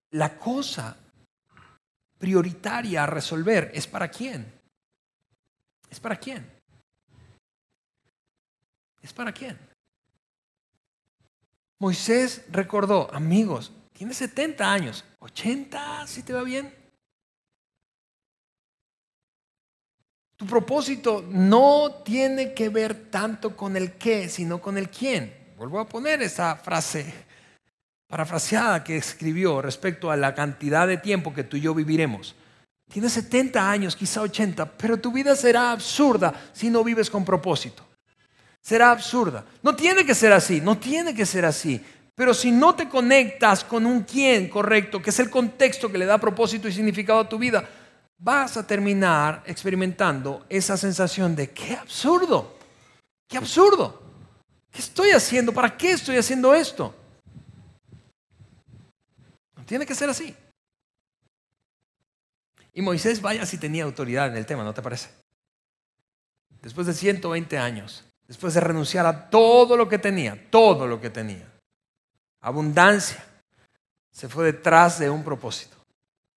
la 0.09 0.35
cosa 0.35 0.97
prioritaria 2.17 3.03
a 3.03 3.05
resolver 3.05 3.69
es 3.75 3.85
para 3.85 4.07
quién. 4.07 4.51
¿Es 5.91 5.99
para 5.99 6.15
quién? 6.15 6.51
¿Es 9.03 9.13
para 9.13 9.31
quién? 9.31 9.59
Moisés 11.77 12.45
recordó, 12.49 13.13
amigos, 13.13 13.71
tiene 13.93 14.15
70 14.15 14.73
años, 14.73 15.05
80, 15.19 16.07
si 16.07 16.23
te 16.23 16.33
va 16.33 16.41
bien. 16.41 16.73
Tu 20.37 20.45
propósito 20.45 21.23
no 21.29 22.01
tiene 22.03 22.53
que 22.53 22.69
ver 22.69 23.09
tanto 23.09 23.55
con 23.55 23.77
el 23.77 23.93
qué, 23.93 24.27
sino 24.27 24.59
con 24.59 24.77
el 24.77 24.89
quién. 24.89 25.33
Vuelvo 25.57 25.79
a 25.79 25.87
poner 25.87 26.21
esa 26.21 26.57
frase 26.57 27.13
parafraseada 28.07 28.83
que 28.83 28.97
escribió 28.97 29.61
respecto 29.61 30.11
a 30.11 30.17
la 30.17 30.35
cantidad 30.35 30.87
de 30.87 30.97
tiempo 30.97 31.33
que 31.33 31.45
tú 31.45 31.55
y 31.57 31.61
yo 31.61 31.73
viviremos. 31.73 32.35
Tienes 32.91 33.13
70 33.13 33.69
años, 33.69 33.95
quizá 33.95 34.21
80, 34.21 34.65
pero 34.77 34.97
tu 34.97 35.11
vida 35.11 35.35
será 35.35 35.71
absurda 35.71 36.33
si 36.53 36.69
no 36.69 36.83
vives 36.83 37.09
con 37.09 37.25
propósito. 37.25 37.83
Será 38.61 38.91
absurda. 38.91 39.45
No 39.63 39.75
tiene 39.75 40.05
que 40.05 40.13
ser 40.13 40.33
así, 40.33 40.59
no 40.59 40.77
tiene 40.77 41.15
que 41.15 41.25
ser 41.25 41.45
así. 41.45 41.83
Pero 42.13 42.33
si 42.33 42.51
no 42.51 42.75
te 42.75 42.87
conectas 42.87 43.63
con 43.63 43.85
un 43.85 44.03
quién 44.03 44.49
correcto, 44.49 45.01
que 45.01 45.09
es 45.09 45.19
el 45.19 45.29
contexto 45.29 45.91
que 45.91 45.97
le 45.97 46.05
da 46.05 46.17
propósito 46.17 46.67
y 46.67 46.73
significado 46.73 47.19
a 47.19 47.29
tu 47.29 47.37
vida, 47.37 47.67
vas 48.17 48.57
a 48.57 48.65
terminar 48.65 49.43
experimentando 49.45 50.45
esa 50.49 50.77
sensación 50.77 51.35
de 51.35 51.51
qué 51.51 51.75
absurdo, 51.75 52.57
qué 53.27 53.37
absurdo. 53.37 54.03
¿Qué 54.75 54.81
estoy 54.81 55.11
haciendo? 55.11 55.53
¿Para 55.53 55.77
qué 55.77 55.91
estoy 55.91 56.17
haciendo 56.17 56.53
esto? 56.53 56.93
No 59.55 59.63
tiene 59.65 59.85
que 59.85 59.95
ser 59.95 60.09
así. 60.09 60.35
Y 62.73 62.81
Moisés, 62.81 63.21
vaya 63.21 63.45
si 63.45 63.57
tenía 63.57 63.85
autoridad 63.85 64.27
en 64.27 64.35
el 64.35 64.45
tema, 64.45 64.65
¿no 64.65 64.73
te 64.73 64.81
parece? 64.81 65.09
Después 66.61 66.87
de 66.87 66.93
120 66.93 67.57
años, 67.57 68.03
después 68.27 68.53
de 68.53 68.59
renunciar 68.59 69.05
a 69.05 69.29
todo 69.29 69.77
lo 69.77 69.87
que 69.87 69.97
tenía, 69.97 70.49
todo 70.51 70.87
lo 70.87 70.99
que 70.99 71.09
tenía, 71.09 71.49
abundancia, 72.41 73.23
se 74.11 74.27
fue 74.27 74.45
detrás 74.45 74.99
de 74.99 75.09
un 75.09 75.23
propósito, 75.23 75.74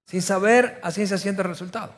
sin 0.09 0.23
saber 0.23 0.81
a 0.83 0.91
ciencia 0.91 1.19
cierta 1.19 1.43
el 1.43 1.49
resultado. 1.49 1.95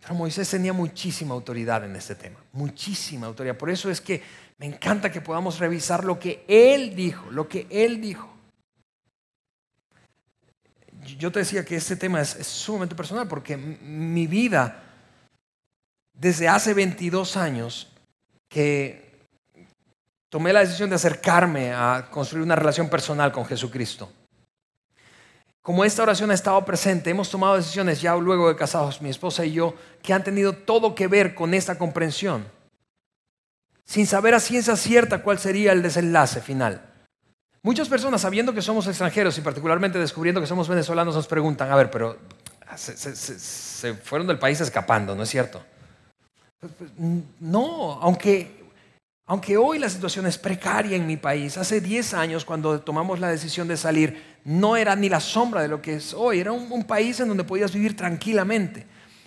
Pero 0.00 0.14
Moisés 0.14 0.48
tenía 0.48 0.72
muchísima 0.72 1.34
autoridad 1.34 1.84
en 1.84 1.94
este 1.96 2.14
tema, 2.14 2.38
muchísima 2.52 3.26
autoridad. 3.26 3.56
Por 3.56 3.70
eso 3.70 3.90
es 3.90 4.00
que 4.00 4.22
me 4.58 4.66
encanta 4.66 5.12
que 5.12 5.20
podamos 5.20 5.58
revisar 5.58 6.04
lo 6.04 6.18
que 6.18 6.44
él 6.48 6.96
dijo, 6.96 7.30
lo 7.30 7.48
que 7.48 7.66
él 7.70 8.00
dijo 8.00 8.38
yo 11.16 11.32
te 11.32 11.40
decía 11.40 11.64
que 11.64 11.76
este 11.76 11.96
tema 11.96 12.20
es, 12.20 12.30
sumamente 12.46 12.94
personal 12.94 13.28
porque 13.28 13.56
mi 13.56 14.26
vida, 14.26 14.82
desde 16.12 16.48
hace 16.48 16.74
22 16.74 17.36
años 17.36 17.88
que 18.48 19.26
tomé 20.28 20.52
la 20.52 20.60
decisión 20.60 20.90
de 20.90 20.96
acercarme 20.96 21.72
a 21.72 22.08
construir 22.10 22.44
una 22.44 22.56
relación 22.56 22.88
personal 22.88 23.32
con 23.32 23.46
Jesucristo. 23.46 24.12
Como 25.68 25.84
esta 25.84 26.02
oración 26.02 26.30
ha 26.30 26.34
estado 26.34 26.64
presente, 26.64 27.10
hemos 27.10 27.28
tomado 27.28 27.56
decisiones 27.56 28.00
ya 28.00 28.16
luego 28.16 28.48
de 28.48 28.56
casados, 28.56 29.02
mi 29.02 29.10
esposa 29.10 29.44
y 29.44 29.52
yo, 29.52 29.74
que 30.02 30.14
han 30.14 30.24
tenido 30.24 30.54
todo 30.54 30.94
que 30.94 31.08
ver 31.08 31.34
con 31.34 31.52
esta 31.52 31.76
comprensión, 31.76 32.46
sin 33.84 34.06
saber 34.06 34.32
a 34.34 34.40
ciencia 34.40 34.76
cierta 34.76 35.22
cuál 35.22 35.38
sería 35.38 35.72
el 35.72 35.82
desenlace 35.82 36.40
final. 36.40 36.80
Muchas 37.60 37.86
personas, 37.86 38.22
sabiendo 38.22 38.54
que 38.54 38.62
somos 38.62 38.86
extranjeros 38.86 39.36
y 39.36 39.42
particularmente 39.42 39.98
descubriendo 39.98 40.40
que 40.40 40.46
somos 40.46 40.70
venezolanos, 40.70 41.14
nos 41.14 41.26
preguntan, 41.26 41.70
a 41.70 41.76
ver, 41.76 41.90
pero 41.90 42.16
se, 42.74 43.92
fueron 43.92 44.26
del 44.26 44.38
país 44.38 44.62
escapando, 44.62 45.14
¿no 45.14 45.24
es 45.24 45.28
cierto? 45.28 45.62
Pues, 46.60 46.72
pues, 46.78 46.90
no, 47.40 47.92
aunque, 48.00 48.57
aunque 49.28 49.58
hoy 49.58 49.78
la 49.78 49.90
situación 49.90 50.26
es 50.26 50.38
precaria 50.38 50.96
en 50.96 51.06
mi 51.06 51.18
país, 51.18 51.58
hace 51.58 51.82
10 51.82 52.14
años 52.14 52.46
cuando 52.46 52.80
tomamos 52.80 53.20
la 53.20 53.28
decisión 53.28 53.68
de 53.68 53.76
salir, 53.76 54.38
no 54.44 54.74
era 54.74 54.96
ni 54.96 55.10
la 55.10 55.20
sombra 55.20 55.60
de 55.60 55.68
lo 55.68 55.82
que 55.82 55.96
es 55.96 56.14
hoy, 56.14 56.40
era 56.40 56.50
un 56.50 56.84
país 56.84 57.20
en 57.20 57.28
donde 57.28 57.44
podías 57.44 57.72
vivir 57.72 57.94
tranquilamente. 57.94 58.86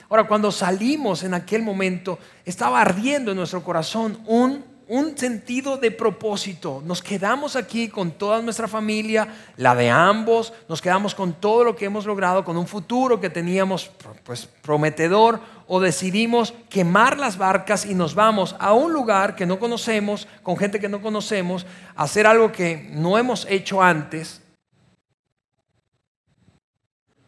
Ahora, 0.10 0.28
cuando 0.28 0.52
salimos 0.52 1.24
en 1.24 1.36
aquel 1.36 1.62
momento, 1.62 2.18
estaba 2.44 2.82
ardiendo 2.82 3.32
en 3.32 3.38
nuestro 3.38 3.64
corazón 3.64 4.20
un 4.26 4.72
un 4.92 5.18
sentido 5.18 5.78
de 5.78 5.90
propósito. 5.90 6.84
Nos 6.86 7.02
quedamos 7.02 7.56
aquí 7.56 7.88
con 7.88 8.12
toda 8.12 8.42
nuestra 8.42 8.68
familia, 8.68 9.26
la 9.56 9.74
de 9.74 9.90
ambos, 9.90 10.52
nos 10.68 10.82
quedamos 10.82 11.16
con 11.16 11.32
todo 11.32 11.64
lo 11.64 11.78
que 11.78 11.86
hemos 11.86 12.06
logrado, 12.06 12.44
con 12.44 12.58
un 12.58 12.68
futuro 12.68 13.22
que 13.22 13.30
teníamos 13.30 13.90
pues 14.26 14.50
prometedor 14.62 15.40
o 15.74 15.80
decidimos 15.80 16.54
quemar 16.70 17.18
las 17.18 17.38
barcas 17.38 17.86
y 17.86 17.96
nos 17.96 18.14
vamos 18.14 18.58
a 18.60 18.74
un 18.74 18.92
lugar 18.92 19.38
que 19.38 19.46
no 19.46 19.58
conocemos, 19.58 20.28
con 20.44 20.58
gente 20.58 20.82
que 20.82 20.90
no 20.90 21.02
conocemos, 21.02 21.66
a 21.96 22.04
hacer 22.04 22.28
algo 22.28 22.52
que 22.52 22.90
no 22.92 23.18
hemos 23.18 23.48
hecho 23.50 23.82
antes, 23.82 24.42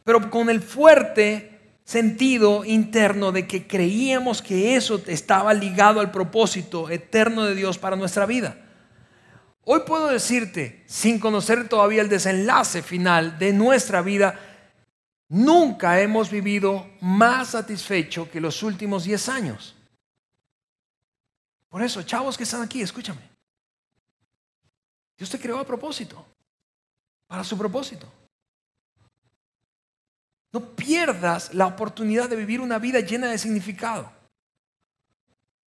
pero 0.03 0.29
con 0.29 0.49
el 0.49 0.61
fuerte 0.61 1.77
sentido 1.85 2.65
interno 2.65 3.31
de 3.31 3.47
que 3.47 3.65
creíamos 3.65 4.41
que 4.41 4.75
eso 4.75 5.01
estaba 5.07 5.53
ligado 5.53 6.01
al 6.01 6.11
propósito 6.11 6.89
eterno 6.89 7.45
de 7.45 7.55
Dios 7.55 7.77
para 7.77 7.95
nuestra 7.95 8.25
vida. 8.25 8.57
Hoy 9.63 9.83
puedo 9.87 10.09
decirte, 10.09 10.83
sin 10.85 11.17
conocer 11.17 11.69
todavía 11.69 12.01
el 12.01 12.09
desenlace 12.09 12.81
final 12.81 13.39
de 13.39 13.53
nuestra 13.53 14.01
vida, 14.01 14.37
nunca 15.29 15.99
hemos 15.99 16.29
vivido 16.29 16.89
más 17.01 17.49
satisfecho 17.49 18.29
que 18.29 18.41
los 18.41 18.63
últimos 18.63 19.03
10 19.03 19.29
años. 19.29 19.75
Por 21.69 21.81
eso, 21.81 22.03
chavos 22.03 22.37
que 22.37 22.43
están 22.43 22.61
aquí, 22.61 22.81
escúchame. 22.81 23.21
Dios 25.17 25.29
te 25.29 25.39
creó 25.39 25.57
a 25.57 25.65
propósito, 25.65 26.25
para 27.27 27.43
su 27.43 27.57
propósito. 27.57 28.11
No 30.51 30.75
pierdas 30.75 31.53
la 31.53 31.65
oportunidad 31.65 32.29
de 32.29 32.35
vivir 32.35 32.61
una 32.61 32.77
vida 32.77 32.99
llena 32.99 33.31
de 33.31 33.39
significado, 33.39 34.11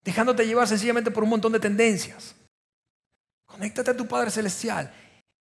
dejándote 0.04 0.46
llevar 0.46 0.68
sencillamente 0.68 1.10
por 1.10 1.24
un 1.24 1.30
montón 1.30 1.54
de 1.54 1.60
tendencias. 1.60 2.36
Conéctate 3.48 3.92
a 3.92 3.98
tu 3.98 4.08
Padre 4.08 4.30
Celestial 4.30 4.94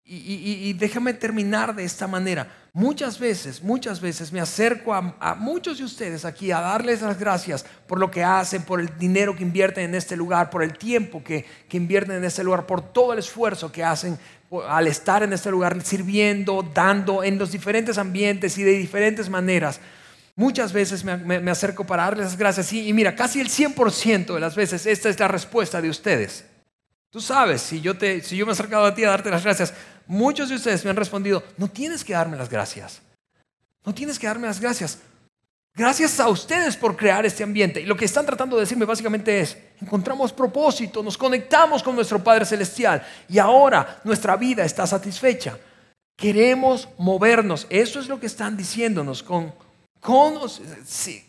y, 0.02 0.72
déjame 0.74 1.12
terminar 1.12 1.74
de 1.74 1.84
esta 1.84 2.06
manera. 2.06 2.63
Muchas 2.77 3.20
veces, 3.20 3.62
muchas 3.62 4.01
veces 4.01 4.33
me 4.33 4.41
acerco 4.41 4.93
a, 4.93 5.37
muchos 5.37 5.79
de 5.79 5.85
ustedes 5.85 6.25
aquí 6.25 6.51
a 6.51 6.61
darles 6.61 7.03
las 7.03 7.16
gracias 7.16 7.64
por 7.87 8.01
lo 8.01 8.11
que 8.11 8.25
hacen, 8.25 8.64
por 8.64 8.81
el 8.81 8.99
dinero 8.99 9.37
que 9.37 9.45
invierten 9.45 9.85
en 9.85 9.95
este 9.95 10.16
lugar, 10.16 10.51
por 10.51 10.61
el 10.61 10.77
tiempo 10.77 11.22
que, 11.22 11.45
que 11.68 11.77
invierten 11.77 12.16
en 12.16 12.25
este 12.25 12.43
lugar, 12.43 12.66
por 12.66 12.93
todo 12.93 13.12
el 13.12 13.20
esfuerzo 13.20 13.70
que 13.70 13.85
hacen 13.85 14.18
al 14.68 14.89
estar 14.89 15.22
en 15.22 15.33
este 15.33 15.53
lugar 15.53 15.81
sirviendo, 15.83 16.68
dando 16.75 17.22
en 17.22 17.39
los 17.39 17.53
diferentes 17.53 17.97
ambientes 17.97 18.59
y 18.59 18.64
de 18.64 18.72
diferentes 18.72 19.31
maneras. 19.31 19.81
Muchas 20.35 20.72
veces 20.72 21.05
me, 21.05 21.49
acerco 21.53 21.87
para 21.87 22.03
darles 22.07 22.27
las 22.27 22.37
gracias 22.37 22.72
y, 22.72 22.93
mira, 22.93 23.14
casi 23.14 23.41
el 23.41 23.51
100% 23.51 24.35
de 24.35 24.41
las 24.41 24.57
veces 24.57 24.85
esta 24.85 25.09
es 25.09 25.20
la 25.20 25.29
respuesta 25.29 25.81
de 25.81 25.91
ustedes. 25.91 26.45
Tú 27.11 27.20
sabes, 27.20 27.62
si 27.62 27.81
yo, 27.81 27.97
te, 27.97 28.20
si 28.20 28.37
yo 28.37 28.45
me 28.45 28.51
he 28.51 28.55
acercado 28.55 28.85
a 28.85 28.95
ti 28.97 29.05
a 29.05 29.11
darte 29.11 29.31
las 29.31 29.45
gracias, 29.45 29.72
Muchos 30.07 30.48
de 30.48 30.57
ustedes 30.57 30.84
me 30.84 30.90
han 30.90 30.96
respondido, 30.96 31.42
no 31.57 31.68
tienes 31.68 32.05
que 32.05 32.12
darme 32.12 32.36
las 32.36 32.48
gracias. 32.48 33.00
No 33.84 33.94
tienes 33.94 34.18
que 34.18 34.26
darme 34.26 34.46
las 34.46 34.61
gracias. 34.61 34.98
Gracias 35.76 36.20
a 36.20 36.28
ustedes 36.28 36.76
por 36.76 36.96
crear 36.96 37.26
este 37.26 37.42
ambiente. 37.42 37.80
Y 37.80 37.86
lo 37.86 37.96
que 37.96 38.05
están 38.05 38.24
tratando 38.24 38.57
de 38.57 38.62
decirme 38.62 38.84
básicamente 38.84 39.40
es, 39.40 39.59
encontramos 39.80 40.32
propósito, 40.32 41.02
nos 41.02 41.18
conectamos 41.18 41.82
con 41.82 41.96
nuestro 41.96 42.22
Padre 42.22 42.44
Celestial 42.44 43.05
y 43.28 43.38
ahora 43.38 44.00
nuestra 44.05 44.36
vida 44.36 44.64
está 44.64 44.86
satisfecha. 44.86 45.59
Queremos 46.16 46.88
movernos. 46.96 47.66
Eso 47.70 47.98
es 47.98 48.07
lo 48.07 48.20
que 48.20 48.26
están 48.26 48.57
diciéndonos 48.57 49.24
con, 49.24 49.52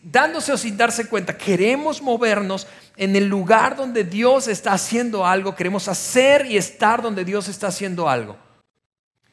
dándose 0.04 0.54
o 0.54 0.58
sin 0.58 0.78
darse 0.78 1.08
cuenta. 1.08 1.36
Queremos 1.36 2.04
movernos 2.04 2.68
en 2.98 3.16
el 3.16 3.26
lugar 3.26 3.76
donde 3.76 4.04
Dios 4.04 4.48
está 4.48 4.74
haciendo 4.74 5.26
algo. 5.26 5.56
Queremos 5.56 5.88
hacer 5.88 6.46
y 6.46 6.56
estar 6.56 7.02
donde 7.02 7.26
Dios 7.26 7.48
está 7.48 7.68
haciendo 7.68 8.08
algo. 8.08 8.45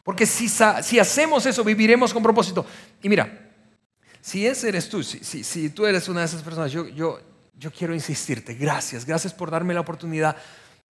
Porque 0.03 0.27
si, 0.27 0.49
si 0.49 0.99
hacemos 0.99 1.47
eso, 1.47 1.63
viviremos 1.63 2.13
con 2.13 2.23
propósito. 2.23 2.67
Y 3.03 3.09
mira, 3.09 3.51
si 4.21 4.47
ese 4.47 4.69
eres 4.69 4.89
tú, 4.89 5.03
si, 5.03 5.45
si, 5.45 5.71
tú 5.71 5.87
eres 5.87 6.09
una 6.09 6.21
de 6.21 6.27
esas 6.27 6.43
personas, 6.43 6.73
yo, 6.73 6.89
yo, 6.89 7.21
yo 7.57 7.71
quiero 7.71 7.95
insistirte, 7.95 8.55
gracias, 8.55 9.05
gracias 9.05 9.33
por 9.33 9.51
darme 9.51 9.75
la 9.75 9.81
oportunidad 9.81 10.37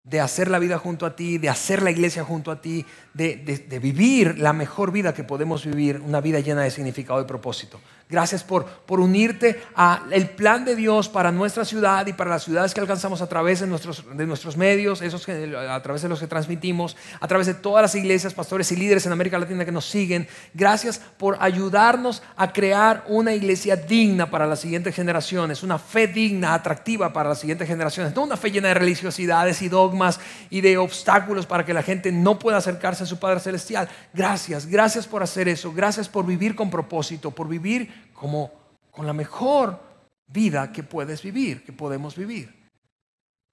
de 0.03 0.19
hacer 0.19 0.49
la 0.49 0.59
vida 0.59 0.77
junto 0.77 1.05
a 1.05 1.15
ti, 1.15 1.37
de 1.37 1.49
hacer 1.49 1.81
la 1.83 1.91
iglesia 1.91 2.23
junto 2.23 2.51
a 2.51 2.59
ti, 2.59 2.85
de, 3.13 3.79
vivir 3.81 4.39
la 4.39 4.51
mejor 4.51 4.91
vida 4.91 5.13
que 5.13 5.23
podemos 5.23 5.65
vivir, 5.65 6.01
una 6.01 6.21
vida 6.21 6.39
llena 6.39 6.63
de 6.63 6.71
significado 6.71 7.21
y 7.21 7.25
propósito. 7.25 7.79
Gracias 8.11 8.43
por, 8.43 8.65
por 8.65 8.99
unirte 8.99 9.61
al 9.73 10.29
plan 10.31 10.65
de 10.65 10.75
Dios 10.75 11.07
para 11.07 11.31
nuestra 11.31 11.63
ciudad 11.63 12.05
y 12.07 12.13
para 12.13 12.29
las 12.29 12.43
ciudades 12.43 12.73
que 12.73 12.81
alcanzamos 12.81 13.21
a 13.21 13.27
través 13.27 13.61
de 13.61 13.67
nuestros, 13.67 14.03
de 14.13 14.27
nuestros 14.27 14.57
medios, 14.57 15.01
esos 15.01 15.25
a 15.29 15.81
través 15.81 16.01
de 16.01 16.09
los 16.09 16.19
que 16.19 16.27
transmitimos, 16.27 16.97
a 17.21 17.27
través 17.29 17.47
de 17.47 17.53
todas 17.53 17.81
las 17.81 17.95
iglesias, 17.95 18.33
pastores 18.33 18.69
y 18.73 18.75
líderes 18.75 19.05
en 19.05 19.13
América 19.13 19.39
Latina 19.39 19.63
que 19.63 19.71
nos 19.71 19.85
siguen. 19.85 20.27
Gracias 20.53 20.99
por 21.17 21.37
ayudarnos 21.39 22.21
a 22.35 22.51
crear 22.51 23.05
una 23.07 23.33
iglesia 23.33 23.77
digna 23.77 24.29
para 24.29 24.45
las 24.45 24.59
siguientes 24.59 24.93
generaciones, 24.93 25.63
una 25.63 25.79
fe 25.79 26.07
digna, 26.07 26.53
atractiva 26.53 27.13
para 27.13 27.29
las 27.29 27.39
siguientes 27.39 27.65
generaciones, 27.65 28.13
no 28.13 28.23
una 28.23 28.35
fe 28.35 28.51
llena 28.51 28.67
de 28.67 28.73
religiosidades 28.73 29.61
y 29.61 29.69
dogmas 29.69 30.19
y 30.49 30.59
de 30.59 30.77
obstáculos 30.77 31.45
para 31.45 31.65
que 31.65 31.73
la 31.73 31.81
gente 31.81 32.11
no 32.11 32.37
pueda 32.37 32.57
acercarse 32.57 33.03
a 33.03 33.07
su 33.07 33.19
Padre 33.19 33.39
Celestial. 33.39 33.87
Gracias, 34.13 34.65
gracias 34.65 35.07
por 35.07 35.23
hacer 35.23 35.47
eso, 35.47 35.71
gracias 35.71 36.09
por 36.09 36.25
vivir 36.25 36.55
con 36.55 36.69
propósito, 36.69 37.31
por 37.31 37.47
vivir 37.47 38.00
como 38.13 38.51
con 38.91 39.07
la 39.07 39.13
mejor 39.13 39.79
vida 40.27 40.71
que 40.71 40.83
puedes 40.83 41.21
vivir, 41.21 41.63
que 41.63 41.73
podemos 41.73 42.15
vivir. 42.15 42.53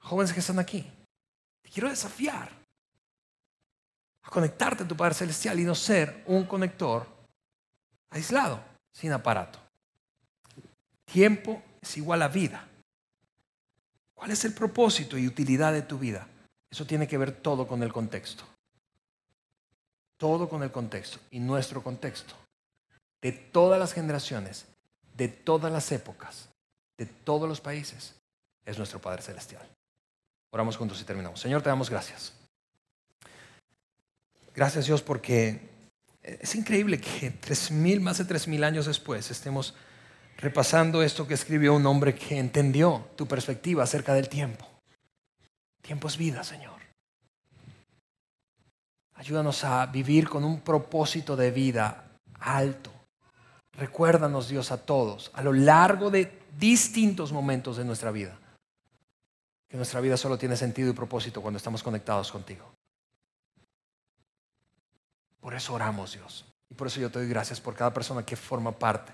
Jóvenes 0.01 0.33
que 0.33 0.41
están 0.41 0.59
aquí, 0.59 0.91
te 1.63 1.71
quiero 1.71 1.89
desafiar 1.89 2.49
a 4.23 4.31
conectarte 4.31 4.85
a 4.85 4.89
tu 4.89 4.97
Padre 4.97 5.15
Celestial 5.15 5.59
y 5.59 5.65
no 5.65 5.75
ser 5.75 6.23
un 6.27 6.45
conector 6.45 7.07
aislado, 8.11 8.63
sin 8.93 9.13
aparato. 9.13 9.59
Tiempo 11.05 11.63
es 11.81 11.97
igual 11.97 12.23
a 12.23 12.29
vida. 12.29 12.67
¿Cuál 14.15 14.31
es 14.33 14.45
el 14.45 14.53
propósito 14.53 15.17
y 15.17 15.27
utilidad 15.27 15.73
de 15.73 15.83
tu 15.83 15.99
vida? 15.99 16.27
Eso 16.71 16.85
tiene 16.85 17.07
que 17.07 17.19
ver 17.19 17.33
todo 17.33 17.67
con 17.67 17.83
el 17.83 17.93
contexto. 17.93 18.45
Todo 20.17 20.49
con 20.49 20.63
el 20.63 20.71
contexto 20.71 21.21
y 21.31 21.39
nuestro 21.39 21.83
contexto. 21.83 22.35
De 23.21 23.33
todas 23.33 23.79
las 23.79 23.93
generaciones, 23.93 24.67
de 25.17 25.29
todas 25.29 25.73
las 25.73 25.91
épocas, 25.93 26.49
de 26.97 27.07
todos 27.07 27.49
los 27.49 27.61
países, 27.61 28.15
es 28.65 28.79
nuestro 28.79 29.01
Padre 29.01 29.23
Celestial. 29.23 29.67
Oramos 30.51 30.77
juntos 30.77 31.01
y 31.01 31.05
terminamos. 31.05 31.41
Señor, 31.41 31.63
te 31.63 31.69
damos 31.69 31.91
gracias. 31.91 32.33
Gracias 34.55 34.87
Dios 34.87 35.03
porque 35.03 35.61
es 36.23 36.55
increíble 36.55 37.01
que 37.01 37.31
tres 37.31 37.71
mil, 37.71 38.01
más 38.01 38.19
de 38.19 38.25
tres 38.25 38.49
mil 38.49 38.65
años 38.65 38.87
después 38.87 39.31
estemos 39.31 39.75
repasando 40.37 41.03
esto 41.03 41.27
que 41.27 41.35
escribió 41.35 41.75
un 41.75 41.87
hombre 41.87 42.15
que 42.15 42.39
entendió 42.39 43.09
tu 43.17 43.27
perspectiva 43.27 43.85
acerca 43.85 44.15
del 44.15 44.29
tiempo. 44.29 44.67
Tiempo 45.83 46.09
es 46.09 46.17
vida, 46.17 46.45
Señor. 46.45 46.79
Ayúdanos 49.15 49.65
a 49.65 49.87
vivir 49.87 50.29
con 50.29 50.45
un 50.45 50.61
propósito 50.61 51.35
de 51.35 51.51
vida 51.51 52.13
alto. 52.41 52.93
Recuérdanos, 53.79 54.49
Dios, 54.49 54.73
a 54.73 54.85
todos, 54.85 55.31
a 55.35 55.43
lo 55.43 55.53
largo 55.53 56.11
de 56.11 56.43
distintos 56.59 57.33
momentos 57.33 57.77
de 57.77 57.85
nuestra 57.85 58.11
vida, 58.11 58.37
que 59.69 59.77
nuestra 59.77 60.01
vida 60.01 60.17
solo 60.17 60.37
tiene 60.37 60.57
sentido 60.57 60.91
y 60.91 60.95
propósito 60.95 61.41
cuando 61.41 61.59
estamos 61.59 61.85
conectados 61.85 62.33
contigo. 62.33 62.75
Por 65.41 65.55
eso 65.55 65.75
oramos, 65.75 66.15
Dios. 66.15 66.45
Y 66.69 66.75
por 66.75 66.89
eso 66.89 66.99
yo 66.99 67.09
te 67.09 67.21
doy 67.21 67.29
gracias 67.29 67.61
por 67.61 67.77
cada 67.77 67.95
persona 67.95 68.27
que 68.27 68.35
forma 68.35 68.73
parte 68.73 69.13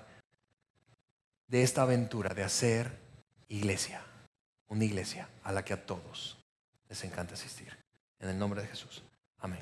de 1.47 1.61
esta 1.61 1.83
aventura 1.83 2.33
de 2.33 2.43
hacer 2.43 2.91
iglesia, 3.47 4.01
una 4.67 4.83
iglesia 4.83 5.29
a 5.43 5.51
la 5.51 5.63
que 5.63 5.73
a 5.73 5.85
todos 5.85 6.43
les 6.89 7.03
encanta 7.03 7.35
asistir. 7.35 7.77
En 8.19 8.29
el 8.29 8.39
nombre 8.39 8.63
de 8.63 8.67
Jesús. 8.67 9.03
Amén. 9.37 9.61